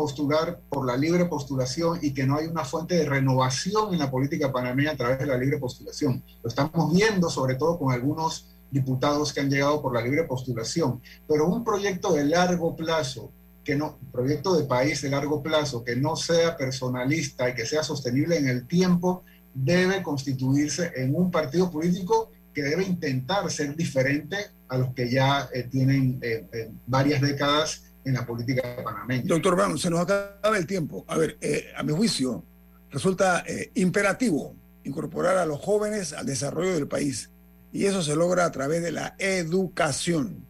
postular 0.00 0.58
por 0.70 0.86
la 0.86 0.96
libre 0.96 1.26
postulación 1.26 1.98
y 2.00 2.14
que 2.14 2.26
no 2.26 2.38
hay 2.38 2.46
una 2.46 2.64
fuente 2.64 2.94
de 2.94 3.04
renovación 3.04 3.92
en 3.92 3.98
la 3.98 4.10
política 4.10 4.50
panameña 4.50 4.92
a 4.92 4.96
través 4.96 5.18
de 5.18 5.26
la 5.26 5.36
libre 5.36 5.58
postulación. 5.58 6.24
Lo 6.42 6.48
estamos 6.48 6.90
viendo 6.90 7.28
sobre 7.28 7.56
todo 7.56 7.78
con 7.78 7.92
algunos 7.92 8.48
diputados 8.70 9.30
que 9.30 9.40
han 9.40 9.50
llegado 9.50 9.82
por 9.82 9.92
la 9.92 10.00
libre 10.00 10.24
postulación, 10.24 11.02
pero 11.28 11.46
un 11.46 11.64
proyecto 11.64 12.14
de 12.14 12.24
largo 12.24 12.74
plazo, 12.76 13.30
que 13.62 13.76
no, 13.76 13.98
proyecto 14.10 14.56
de 14.56 14.64
país 14.64 15.02
de 15.02 15.10
largo 15.10 15.42
plazo, 15.42 15.84
que 15.84 15.96
no 15.96 16.16
sea 16.16 16.56
personalista 16.56 17.50
y 17.50 17.54
que 17.54 17.66
sea 17.66 17.82
sostenible 17.82 18.38
en 18.38 18.48
el 18.48 18.66
tiempo, 18.66 19.22
debe 19.52 20.02
constituirse 20.02 20.92
en 20.96 21.14
un 21.14 21.30
partido 21.30 21.70
político 21.70 22.30
que 22.54 22.62
debe 22.62 22.84
intentar 22.84 23.50
ser 23.50 23.76
diferente 23.76 24.38
a 24.66 24.78
los 24.78 24.94
que 24.94 25.10
ya 25.10 25.46
eh, 25.52 25.64
tienen 25.64 26.18
eh, 26.22 26.46
eh, 26.54 26.70
varias 26.86 27.20
décadas 27.20 27.82
en 28.04 28.14
la 28.14 28.26
política 28.26 28.62
panameña. 28.82 29.24
Doctor 29.26 29.56
Brown, 29.56 29.78
se 29.78 29.90
nos 29.90 30.00
acaba 30.00 30.56
el 30.56 30.66
tiempo. 30.66 31.04
A 31.08 31.16
ver, 31.16 31.38
a 31.76 31.82
mi 31.82 31.92
juicio, 31.92 32.44
resulta 32.90 33.44
imperativo 33.74 34.54
incorporar 34.84 35.36
a 35.36 35.46
los 35.46 35.60
jóvenes 35.60 36.12
al 36.12 36.26
desarrollo 36.26 36.74
del 36.74 36.88
país. 36.88 37.30
Y 37.72 37.84
eso 37.84 38.02
se 38.02 38.16
logra 38.16 38.44
a 38.44 38.50
través 38.50 38.82
de 38.82 38.92
la 38.92 39.14
educación 39.18 40.46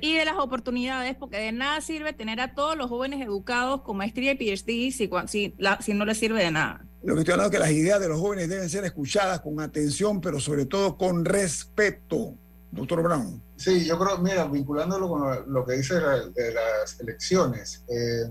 y, 0.00 0.14
de 0.14 0.24
las 0.24 0.36
oportunidades, 0.38 1.14
porque 1.16 1.36
de 1.36 1.52
nada 1.52 1.80
sirve 1.80 2.12
tener 2.12 2.40
a 2.40 2.54
todos 2.54 2.76
los 2.76 2.88
jóvenes 2.88 3.24
educados 3.24 3.82
con 3.82 3.96
maestría 3.96 4.32
y 4.32 4.36
PhD 4.36 4.90
si, 4.90 5.08
si, 5.28 5.54
si 5.80 5.94
no 5.94 6.04
les 6.04 6.18
sirve 6.18 6.42
de 6.42 6.50
nada. 6.50 6.84
Lo 7.02 7.14
que 7.14 7.20
estoy 7.20 7.32
hablando 7.32 7.52
es 7.52 7.60
que 7.60 7.68
las 7.68 7.76
ideas 7.76 8.00
de 8.00 8.08
los 8.08 8.20
jóvenes 8.20 8.48
deben 8.48 8.68
ser 8.68 8.84
escuchadas 8.84 9.40
con 9.40 9.60
atención, 9.60 10.20
pero 10.20 10.40
sobre 10.40 10.66
todo 10.66 10.96
con 10.96 11.24
respeto. 11.24 12.34
Doctor 12.72 13.02
Brown. 13.02 13.42
Sí, 13.56 13.84
yo 13.84 13.98
creo, 13.98 14.18
mira, 14.18 14.46
vinculándolo 14.46 15.08
con 15.08 15.52
lo, 15.52 15.66
que 15.66 15.74
dice 15.74 15.94
de 15.96 16.54
las 16.54 16.98
elecciones, 17.00 17.84
eh, 17.86 18.24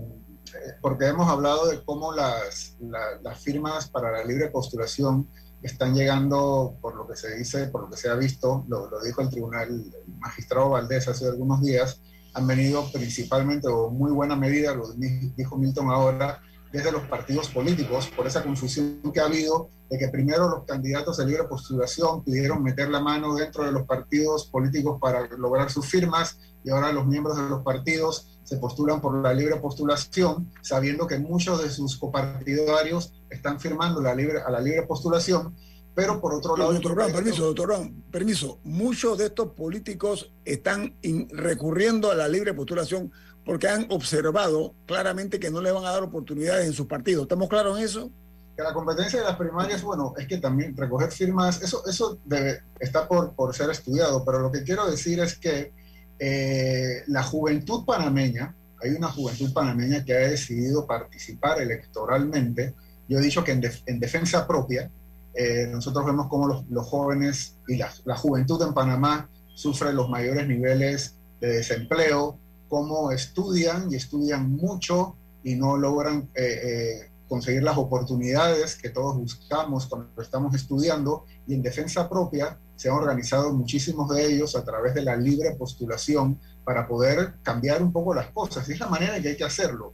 porque 0.80 1.06
hemos 1.06 1.28
hablado 1.28 1.68
de 1.68 1.82
cómo 1.84 2.12
las, 2.12 2.76
las 3.22 3.38
firmas 3.38 3.88
para 3.88 4.10
la 4.10 4.24
libre 4.24 4.50
postulación 4.50 5.28
están 5.62 5.94
llegando, 5.94 6.76
por 6.80 6.96
lo 6.96 7.06
que 7.06 7.14
se 7.14 7.36
dice, 7.36 7.68
por 7.68 7.82
lo 7.82 7.90
que 7.90 7.96
se 7.96 8.08
ha 8.08 8.14
visto, 8.14 8.64
lo, 8.68 8.88
dijo 9.02 9.22
el 9.22 9.30
tribunal, 9.30 9.68
el 9.68 10.14
magistrado 10.18 10.70
Valdés 10.70 11.06
hace 11.06 11.26
algunos 11.26 11.62
días, 11.62 12.00
han 12.34 12.46
venido 12.46 12.90
principalmente, 12.92 13.68
o 13.68 13.90
muy 13.90 14.10
buena 14.10 14.34
medida, 14.34 14.74
lo 14.74 14.92
dijo 14.92 15.56
Milton 15.56 15.90
ahora, 15.90 16.42
desde 16.72 16.90
los 16.90 17.02
partidos 17.02 17.48
políticos, 17.48 18.10
por 18.16 18.26
esa 18.26 18.42
confusión 18.42 19.00
que 19.12 19.20
ha 19.20 19.26
habido 19.26 19.68
de 19.90 19.98
que 19.98 20.08
primero 20.08 20.48
los 20.48 20.64
candidatos 20.64 21.18
de 21.18 21.26
libre 21.26 21.44
postulación 21.44 22.24
pidieron 22.24 22.62
meter 22.62 22.88
la 22.88 23.00
mano 23.00 23.34
dentro 23.34 23.64
de 23.64 23.72
los 23.72 23.86
partidos 23.86 24.46
políticos 24.46 24.98
para 25.00 25.28
lograr 25.36 25.70
sus 25.70 25.86
firmas 25.86 26.38
y 26.64 26.70
ahora 26.70 26.92
los 26.92 27.06
miembros 27.06 27.36
de 27.36 27.48
los 27.48 27.62
partidos 27.62 28.38
se 28.42 28.56
postulan 28.56 29.00
por 29.00 29.20
la 29.22 29.34
libre 29.34 29.56
postulación, 29.56 30.50
sabiendo 30.62 31.06
que 31.06 31.18
muchos 31.18 31.62
de 31.62 31.70
sus 31.70 31.98
copartidarios 31.98 33.12
están 33.28 33.60
firmando 33.60 34.00
la 34.00 34.14
libre, 34.14 34.40
a 34.40 34.50
la 34.50 34.60
libre 34.60 34.82
postulación, 34.82 35.54
pero 35.94 36.20
por 36.20 36.34
otro 36.34 36.56
lado... 36.56 36.72
Doctor 36.72 36.94
Brown, 36.94 37.12
permiso, 37.12 37.44
doctor 37.44 37.66
Brown, 37.66 38.04
permiso. 38.10 38.58
Muchos 38.64 39.18
de 39.18 39.26
estos 39.26 39.48
políticos 39.48 40.32
están 40.44 40.96
recurriendo 41.30 42.10
a 42.10 42.14
la 42.14 42.28
libre 42.28 42.54
postulación 42.54 43.12
porque 43.44 43.68
han 43.68 43.86
observado 43.90 44.74
claramente 44.86 45.40
que 45.40 45.50
no 45.50 45.60
le 45.60 45.72
van 45.72 45.84
a 45.84 45.90
dar 45.90 46.02
oportunidades 46.02 46.66
en 46.66 46.72
sus 46.72 46.86
partidos. 46.86 47.22
¿Estamos 47.22 47.48
claros 47.48 47.78
en 47.78 47.84
eso? 47.84 48.10
Que 48.56 48.62
la 48.62 48.72
competencia 48.72 49.20
de 49.20 49.26
las 49.26 49.36
primarias, 49.36 49.82
bueno, 49.82 50.14
es 50.16 50.26
que 50.26 50.38
también 50.38 50.76
recoger 50.76 51.10
firmas, 51.10 51.62
eso, 51.62 51.82
eso 51.86 52.18
debe, 52.24 52.60
está 52.78 53.08
por, 53.08 53.34
por 53.34 53.54
ser 53.54 53.70
estudiado, 53.70 54.24
pero 54.24 54.38
lo 54.38 54.52
que 54.52 54.62
quiero 54.62 54.88
decir 54.90 55.20
es 55.20 55.38
que 55.38 55.72
eh, 56.18 57.02
la 57.08 57.22
juventud 57.22 57.84
panameña, 57.84 58.54
hay 58.80 58.90
una 58.90 59.08
juventud 59.08 59.52
panameña 59.52 60.04
que 60.04 60.14
ha 60.14 60.28
decidido 60.28 60.86
participar 60.86 61.60
electoralmente. 61.60 62.74
Yo 63.08 63.18
he 63.18 63.22
dicho 63.22 63.42
que 63.42 63.52
en, 63.52 64.00
defensa 64.00 64.46
propia, 64.46 64.90
eh, 65.34 65.66
nosotros 65.68 66.04
vemos 66.04 66.28
cómo 66.28 66.46
los, 66.46 66.68
los 66.68 66.86
jóvenes 66.86 67.56
y 67.66 67.76
la, 67.76 67.90
la, 68.04 68.16
juventud 68.16 68.62
en 68.62 68.74
Panamá 68.74 69.28
sufren 69.54 69.96
los 69.96 70.10
mayores 70.10 70.46
niveles 70.46 71.16
de 71.40 71.54
desempleo, 71.54 72.38
cómo 72.72 73.12
estudian 73.12 73.92
y 73.92 73.96
estudian 73.96 74.50
mucho 74.50 75.14
y 75.44 75.56
no 75.56 75.76
logran 75.76 76.30
eh, 76.34 76.60
eh, 76.64 77.10
conseguir 77.28 77.62
las 77.62 77.76
oportunidades 77.76 78.76
que 78.76 78.88
todos 78.88 79.14
buscamos 79.18 79.88
cuando 79.88 80.22
estamos 80.22 80.54
estudiando 80.54 81.26
y 81.46 81.52
en 81.52 81.60
defensa 81.60 82.08
propia 82.08 82.58
se 82.76 82.88
han 82.88 82.94
organizado 82.94 83.52
muchísimos 83.52 84.08
de 84.08 84.24
ellos 84.24 84.56
a 84.56 84.64
través 84.64 84.94
de 84.94 85.02
la 85.02 85.16
libre 85.16 85.50
postulación 85.50 86.40
para 86.64 86.88
poder 86.88 87.34
cambiar 87.42 87.82
un 87.82 87.92
poco 87.92 88.14
las 88.14 88.28
cosas. 88.30 88.66
Y 88.66 88.72
es 88.72 88.80
la 88.80 88.88
manera 88.88 89.18
en 89.18 89.22
que 89.22 89.28
hay 89.28 89.36
que 89.36 89.44
hacerlo. 89.44 89.92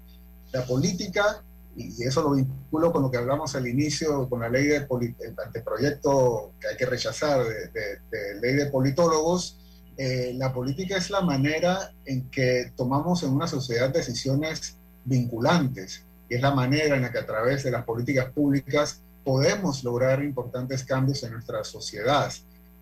La 0.53 0.65
política, 0.65 1.43
y 1.75 2.05
eso 2.05 2.23
lo 2.23 2.31
vinculo 2.31 2.93
con 2.93 3.03
lo 3.03 3.11
que 3.11 3.17
hablamos 3.17 3.57
al 3.57 3.67
inicio, 3.67 4.29
con 4.29 4.39
la 4.39 4.49
ley 4.49 4.69
de 4.69 4.87
anteproyecto 5.45 6.53
que 6.61 6.69
hay 6.69 6.77
que 6.77 6.87
rechazar 6.87 7.45
de, 7.45 7.99
de 8.09 8.41
ley 8.41 8.55
de 8.55 8.67
politólogos, 8.67 9.59
eh, 10.01 10.33
la 10.37 10.53
política 10.53 10.97
es 10.97 11.11
la 11.11 11.23
manera 11.23 11.93
en 12.05 12.31
que 12.31 12.73
tomamos 12.77 13.25
en 13.25 13.31
una 13.31 13.49
sociedad 13.49 13.91
decisiones 13.91 14.77
vinculantes, 15.05 16.05
y 16.29 16.37
es 16.37 16.41
la 16.41 16.55
manera 16.55 16.95
en 16.95 17.03
la 17.03 17.11
que 17.11 17.19
a 17.19 17.27
través 17.27 17.65
de 17.65 17.73
las 17.73 17.85
políticas 17.85 18.31
públicas 18.31 19.03
podemos 19.25 19.83
lograr 19.83 20.23
importantes 20.23 20.85
cambios 20.85 21.25
en 21.25 21.33
nuestra 21.33 21.65
sociedad. 21.65 22.33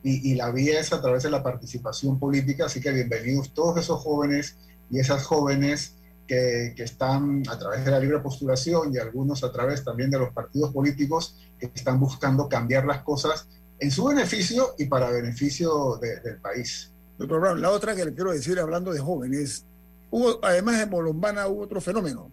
Y, 0.03 0.35
la 0.35 0.53
vía 0.53 0.79
es 0.79 0.93
a 0.93 1.01
través 1.01 1.25
de 1.25 1.31
la 1.31 1.43
participación 1.43 2.21
política, 2.21 2.67
así 2.67 2.81
que 2.81 2.93
bienvenidos 2.93 3.53
todos 3.53 3.81
esos 3.81 3.99
jóvenes 4.03 4.57
y 4.89 5.01
esas 5.01 5.25
jóvenes 5.25 5.95
que, 6.29 6.75
que, 6.77 6.85
están 6.85 7.43
a 7.49 7.59
través 7.59 7.85
de 7.85 7.91
la 7.91 7.99
libre 7.99 8.21
postulación 8.21 8.95
y 8.95 8.99
algunos 8.99 9.43
a 9.43 9.51
través 9.51 9.83
también 9.83 10.11
de 10.11 10.19
los 10.21 10.33
partidos 10.33 10.73
políticos 10.73 11.37
que 11.59 11.73
están 11.75 11.99
buscando 11.99 12.49
cambiar 12.49 12.85
las 12.85 13.03
cosas 13.03 13.49
en 13.81 13.91
su 13.91 14.05
beneficio 14.05 14.75
y 14.79 14.85
para 14.85 15.11
beneficio 15.11 15.97
de, 15.97 16.21
del 16.21 16.37
país. 16.37 16.93
Doctor 17.19 17.41
Brown, 17.41 17.61
la 17.61 17.71
otra 17.71 17.95
que 17.95 18.05
le 18.05 18.15
quiero 18.15 18.33
decir 18.33 18.59
hablando 18.59 18.93
de 18.93 19.01
jóvenes, 19.01 19.65
hubo, 20.11 20.39
además 20.45 20.79
de 20.79 20.87
Molombana 20.87 21.47
hubo 21.47 21.63
otro 21.63 21.81
fenómeno, 21.81 22.31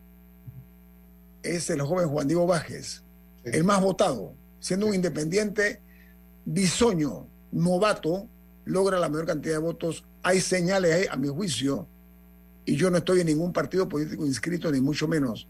es 1.41 1.69
el 1.69 1.81
joven 1.81 2.09
Juan 2.09 2.27
Diego 2.27 2.45
Vázquez, 2.45 3.03
sí. 3.43 3.51
el 3.53 3.63
más 3.63 3.81
votado, 3.81 4.33
siendo 4.59 4.87
un 4.87 4.95
independiente 4.95 5.81
bisoño, 6.45 7.27
novato, 7.51 8.27
logra 8.65 8.99
la 8.99 9.09
mayor 9.09 9.25
cantidad 9.25 9.55
de 9.55 9.59
votos. 9.59 10.05
Hay 10.21 10.41
señales 10.41 10.93
ahí, 10.93 11.05
a 11.09 11.15
mi 11.15 11.27
juicio, 11.27 11.87
y 12.65 12.75
yo 12.75 12.89
no 12.89 12.97
estoy 12.97 13.21
en 13.21 13.27
ningún 13.27 13.51
partido 13.51 13.87
político 13.87 14.25
inscrito, 14.25 14.71
ni 14.71 14.81
mucho 14.81 15.07
menos, 15.07 15.47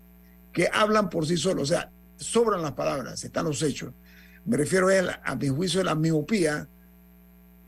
que 0.51 0.69
hablan 0.71 1.09
por 1.09 1.25
sí 1.25 1.37
solos. 1.37 1.63
O 1.63 1.73
sea, 1.73 1.91
sobran 2.17 2.61
las 2.61 2.73
palabras, 2.73 3.23
están 3.23 3.45
los 3.45 3.61
hechos. 3.61 3.93
Me 4.45 4.57
refiero 4.57 4.87
a, 4.87 4.95
él, 4.95 5.09
a 5.23 5.35
mi 5.35 5.47
juicio 5.49 5.79
de 5.79 5.85
la 5.85 5.95
miopía 5.95 6.67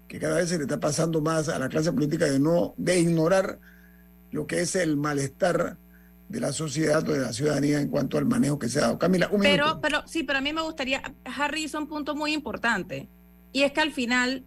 que 0.08 0.20
cada 0.20 0.36
vez 0.36 0.50
se 0.50 0.58
le 0.58 0.64
está 0.64 0.80
pasando 0.80 1.22
más 1.22 1.50
a 1.50 1.60
la 1.60 1.70
clase 1.70 1.92
política 1.92 2.26
de 2.26 2.40
no, 2.40 2.74
de 2.78 3.00
ignorar 3.00 3.60
lo 4.32 4.46
que 4.48 4.62
es 4.62 4.76
el 4.76 4.98
malestar 4.98 5.78
de 6.30 6.40
la 6.40 6.52
sociedad 6.52 7.08
o 7.08 7.14
de 7.14 7.20
la 7.20 7.34
ciudadanía 7.34 7.80
en 7.80 7.90
cuanto 7.90 8.18
al 8.18 8.26
manejo 8.26 8.60
que 8.60 8.70
se 8.70 8.80
ha 8.80 8.84
dado. 8.84 9.00
Camila, 9.00 9.30
un 9.32 9.42
pero, 9.42 9.66
minuto. 9.66 9.82
pero 9.82 10.04
sí, 10.08 10.24
pero 10.24 10.40
a 10.40 10.42
mí 10.42 10.54
me 10.54 10.62
gustaría, 10.62 11.02
Harry 11.38 11.64
hizo 11.64 11.78
un 11.78 11.88
punto 11.88 12.16
muy 12.16 12.34
importante, 12.34 13.08
y 13.52 13.64
es 13.64 13.72
que 13.72 13.82
al 13.82 13.92
final, 13.92 14.44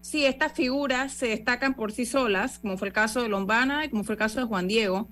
si 0.00 0.24
estas 0.24 0.52
figuras 0.52 1.12
se 1.12 1.26
destacan 1.26 1.74
por 1.74 1.92
sí 1.92 2.06
solas, 2.06 2.58
como 2.58 2.78
fue 2.78 2.88
el 2.88 2.94
caso 2.94 3.22
de 3.22 3.28
Lombana 3.28 3.84
y 3.84 3.90
como 3.90 4.04
fue 4.04 4.14
el 4.14 4.18
caso 4.18 4.40
de 4.40 4.46
Juan 4.46 4.68
Diego, 4.68 5.08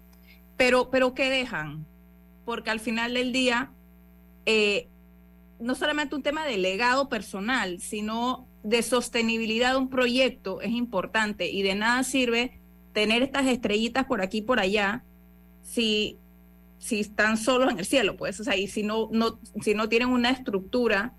pero, 0.56 0.90
pero 0.90 1.14
¿qué 1.14 1.30
dejan? 1.30 1.84
Porque 2.44 2.70
al 2.70 2.80
final 2.80 3.14
del 3.14 3.32
día, 3.32 3.70
eh, 4.46 4.88
no 5.58 5.74
solamente 5.74 6.14
un 6.14 6.22
tema 6.22 6.46
de 6.46 6.58
legado 6.58 7.08
personal, 7.08 7.80
sino 7.80 8.46
de 8.64 8.82
sostenibilidad 8.82 9.72
de 9.72 9.76
un 9.76 9.90
proyecto 9.90 10.60
es 10.62 10.70
importante 10.70 11.50
y 11.50 11.62
de 11.62 11.74
nada 11.74 12.02
sirve 12.02 12.58
tener 12.92 13.22
estas 13.22 13.46
estrellitas 13.46 14.06
por 14.06 14.22
aquí 14.22 14.38
y 14.38 14.42
por 14.42 14.58
allá 14.58 15.04
si, 15.62 16.16
si 16.78 17.00
están 17.00 17.36
solos 17.36 17.70
en 17.70 17.78
el 17.78 17.84
cielo, 17.84 18.16
pues, 18.16 18.40
o 18.40 18.44
sea, 18.44 18.56
y 18.56 18.66
si 18.66 18.82
no, 18.82 19.08
no, 19.12 19.38
si 19.62 19.74
no 19.74 19.88
tienen 19.88 20.08
una 20.08 20.30
estructura 20.30 21.12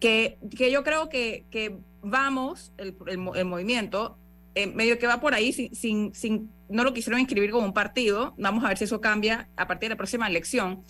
que, 0.00 0.38
que 0.56 0.70
yo 0.70 0.82
creo 0.82 1.10
que, 1.10 1.44
que 1.50 1.76
vamos, 2.02 2.72
el, 2.78 2.96
el, 3.06 3.44
movimiento, 3.44 4.16
eh, 4.54 4.66
medio 4.66 4.98
que 4.98 5.06
va 5.06 5.20
por 5.20 5.34
ahí, 5.34 5.52
sin, 5.52 5.74
sin, 5.74 6.14
sin, 6.14 6.50
no 6.70 6.82
lo 6.82 6.94
quisieron 6.94 7.20
inscribir 7.20 7.50
como 7.50 7.66
un 7.66 7.74
partido, 7.74 8.34
vamos 8.38 8.64
a 8.64 8.68
ver 8.68 8.78
si 8.78 8.84
eso 8.84 9.02
cambia 9.02 9.48
a 9.56 9.66
partir 9.66 9.90
de 9.90 9.94
la 9.94 9.98
próxima 9.98 10.26
elección, 10.26 10.82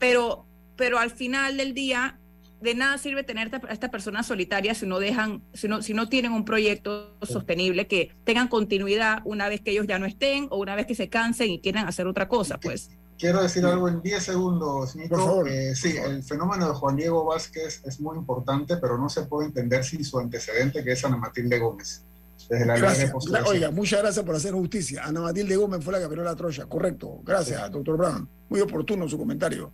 pero, 0.00 0.46
pero 0.76 0.98
al 0.98 1.10
final 1.10 1.56
del 1.56 1.74
día 1.74 2.18
de 2.60 2.74
nada 2.74 2.98
sirve 2.98 3.22
tener 3.22 3.54
a 3.54 3.72
estas 3.72 3.90
personas 3.90 4.26
solitarias 4.26 4.78
si 4.78 4.86
no 4.86 4.98
dejan, 4.98 5.42
si 5.54 5.68
no, 5.68 5.82
si 5.82 5.94
no 5.94 6.08
tienen 6.08 6.32
un 6.32 6.44
proyecto 6.44 7.16
sostenible 7.22 7.86
que 7.86 8.14
tengan 8.24 8.48
continuidad 8.48 9.20
una 9.24 9.48
vez 9.48 9.60
que 9.60 9.70
ellos 9.70 9.86
ya 9.86 9.98
no 9.98 10.06
estén 10.06 10.48
o 10.50 10.58
una 10.58 10.74
vez 10.74 10.86
que 10.86 10.94
se 10.94 11.08
cansen 11.08 11.50
y 11.50 11.60
quieran 11.60 11.86
hacer 11.86 12.06
otra 12.06 12.28
cosa, 12.28 12.58
pues. 12.58 12.90
Quiero 13.18 13.42
decir 13.42 13.64
algo 13.64 13.88
en 13.88 14.00
10 14.00 14.22
segundos, 14.22 14.94
Nico. 14.94 15.44
Eh, 15.44 15.74
sí, 15.74 15.96
el 15.96 16.22
fenómeno 16.22 16.68
de 16.68 16.74
Juan 16.74 16.94
Diego 16.94 17.24
Vázquez 17.24 17.82
es 17.84 18.00
muy 18.00 18.16
importante, 18.16 18.76
pero 18.76 18.96
no 18.96 19.08
se 19.08 19.22
puede 19.22 19.48
entender 19.48 19.84
sin 19.84 20.04
su 20.04 20.20
antecedente, 20.20 20.84
que 20.84 20.92
es 20.92 21.04
Ana 21.04 21.16
Matilde 21.16 21.58
Gómez. 21.58 22.04
Desde 22.48 22.64
la 22.64 22.76
gracias. 22.76 23.12
La, 23.28 23.42
oiga, 23.44 23.72
muchas 23.72 24.00
gracias 24.00 24.24
por 24.24 24.36
hacer 24.36 24.52
justicia. 24.52 25.04
Ana 25.04 25.20
Matilde 25.20 25.56
Gómez 25.56 25.82
fue 25.82 25.92
la 25.92 25.98
que 25.98 26.04
abrió 26.04 26.22
la 26.22 26.36
trocha, 26.36 26.66
correcto. 26.66 27.20
Gracias, 27.24 27.60
sí. 27.66 27.72
doctor 27.72 27.96
Brown. 27.96 28.28
Muy 28.48 28.60
oportuno 28.60 29.08
su 29.08 29.18
comentario. 29.18 29.72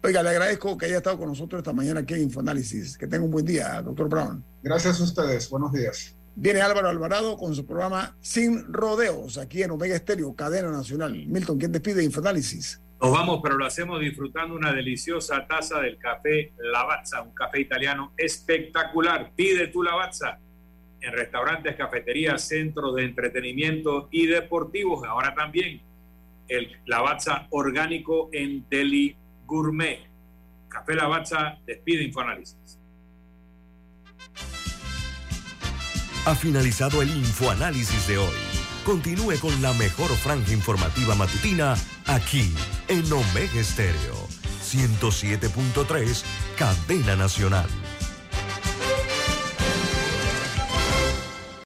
Oiga, 0.00 0.22
le 0.22 0.30
agradezco 0.30 0.78
que 0.78 0.86
haya 0.86 0.98
estado 0.98 1.18
con 1.18 1.28
nosotros 1.28 1.58
esta 1.58 1.72
mañana 1.72 2.00
aquí 2.00 2.14
en 2.14 2.22
Infoanálisis. 2.22 2.96
Que 2.96 3.08
tenga 3.08 3.24
un 3.24 3.32
buen 3.32 3.44
día, 3.44 3.82
doctor 3.82 4.08
Brown. 4.08 4.44
Gracias 4.62 5.00
a 5.00 5.04
ustedes. 5.04 5.50
Buenos 5.50 5.72
días. 5.72 6.14
Viene 6.36 6.60
Álvaro 6.60 6.88
Alvarado 6.88 7.36
con 7.36 7.52
su 7.52 7.66
programa 7.66 8.16
Sin 8.20 8.72
Rodeos, 8.72 9.38
aquí 9.38 9.64
en 9.64 9.72
Omega 9.72 9.96
Estéreo, 9.96 10.36
cadena 10.36 10.70
nacional. 10.70 11.26
Milton, 11.26 11.58
¿quién 11.58 11.72
despide 11.72 12.04
Infoanálisis? 12.04 12.80
Nos 13.00 13.10
vamos, 13.10 13.40
pero 13.42 13.56
lo 13.56 13.66
hacemos 13.66 13.98
disfrutando 13.98 14.54
una 14.54 14.72
deliciosa 14.72 15.44
taza 15.48 15.80
del 15.80 15.98
café 15.98 16.52
Lavazza, 16.58 17.22
un 17.22 17.34
café 17.34 17.60
italiano 17.60 18.12
espectacular. 18.16 19.32
Pide 19.34 19.66
tu 19.66 19.82
Lavazza 19.82 20.38
en 21.00 21.12
restaurantes, 21.12 21.74
cafeterías, 21.74 22.46
centros 22.46 22.94
de 22.94 23.04
entretenimiento 23.04 24.08
y 24.12 24.26
deportivos. 24.26 25.04
Ahora 25.08 25.34
también 25.34 25.80
el 26.46 26.70
Lavazza 26.86 27.48
orgánico 27.50 28.30
en 28.32 28.64
Deli 28.70 29.16
Gourmet. 29.48 30.06
Café 30.68 30.94
Lavazza 30.94 31.58
despide 31.66 32.04
Infoanálisis. 32.04 32.78
Ha 36.26 36.34
finalizado 36.34 37.00
el 37.00 37.08
Infoanálisis 37.08 38.06
de 38.06 38.18
hoy. 38.18 38.36
Continúe 38.84 39.40
con 39.40 39.60
la 39.62 39.72
mejor 39.72 40.10
franja 40.10 40.52
informativa 40.52 41.14
matutina 41.14 41.74
aquí 42.06 42.52
en 42.88 43.10
Omega 43.10 43.60
Estéreo 43.60 44.28
107.3, 44.68 46.22
Cadena 46.58 47.16
Nacional. 47.16 47.68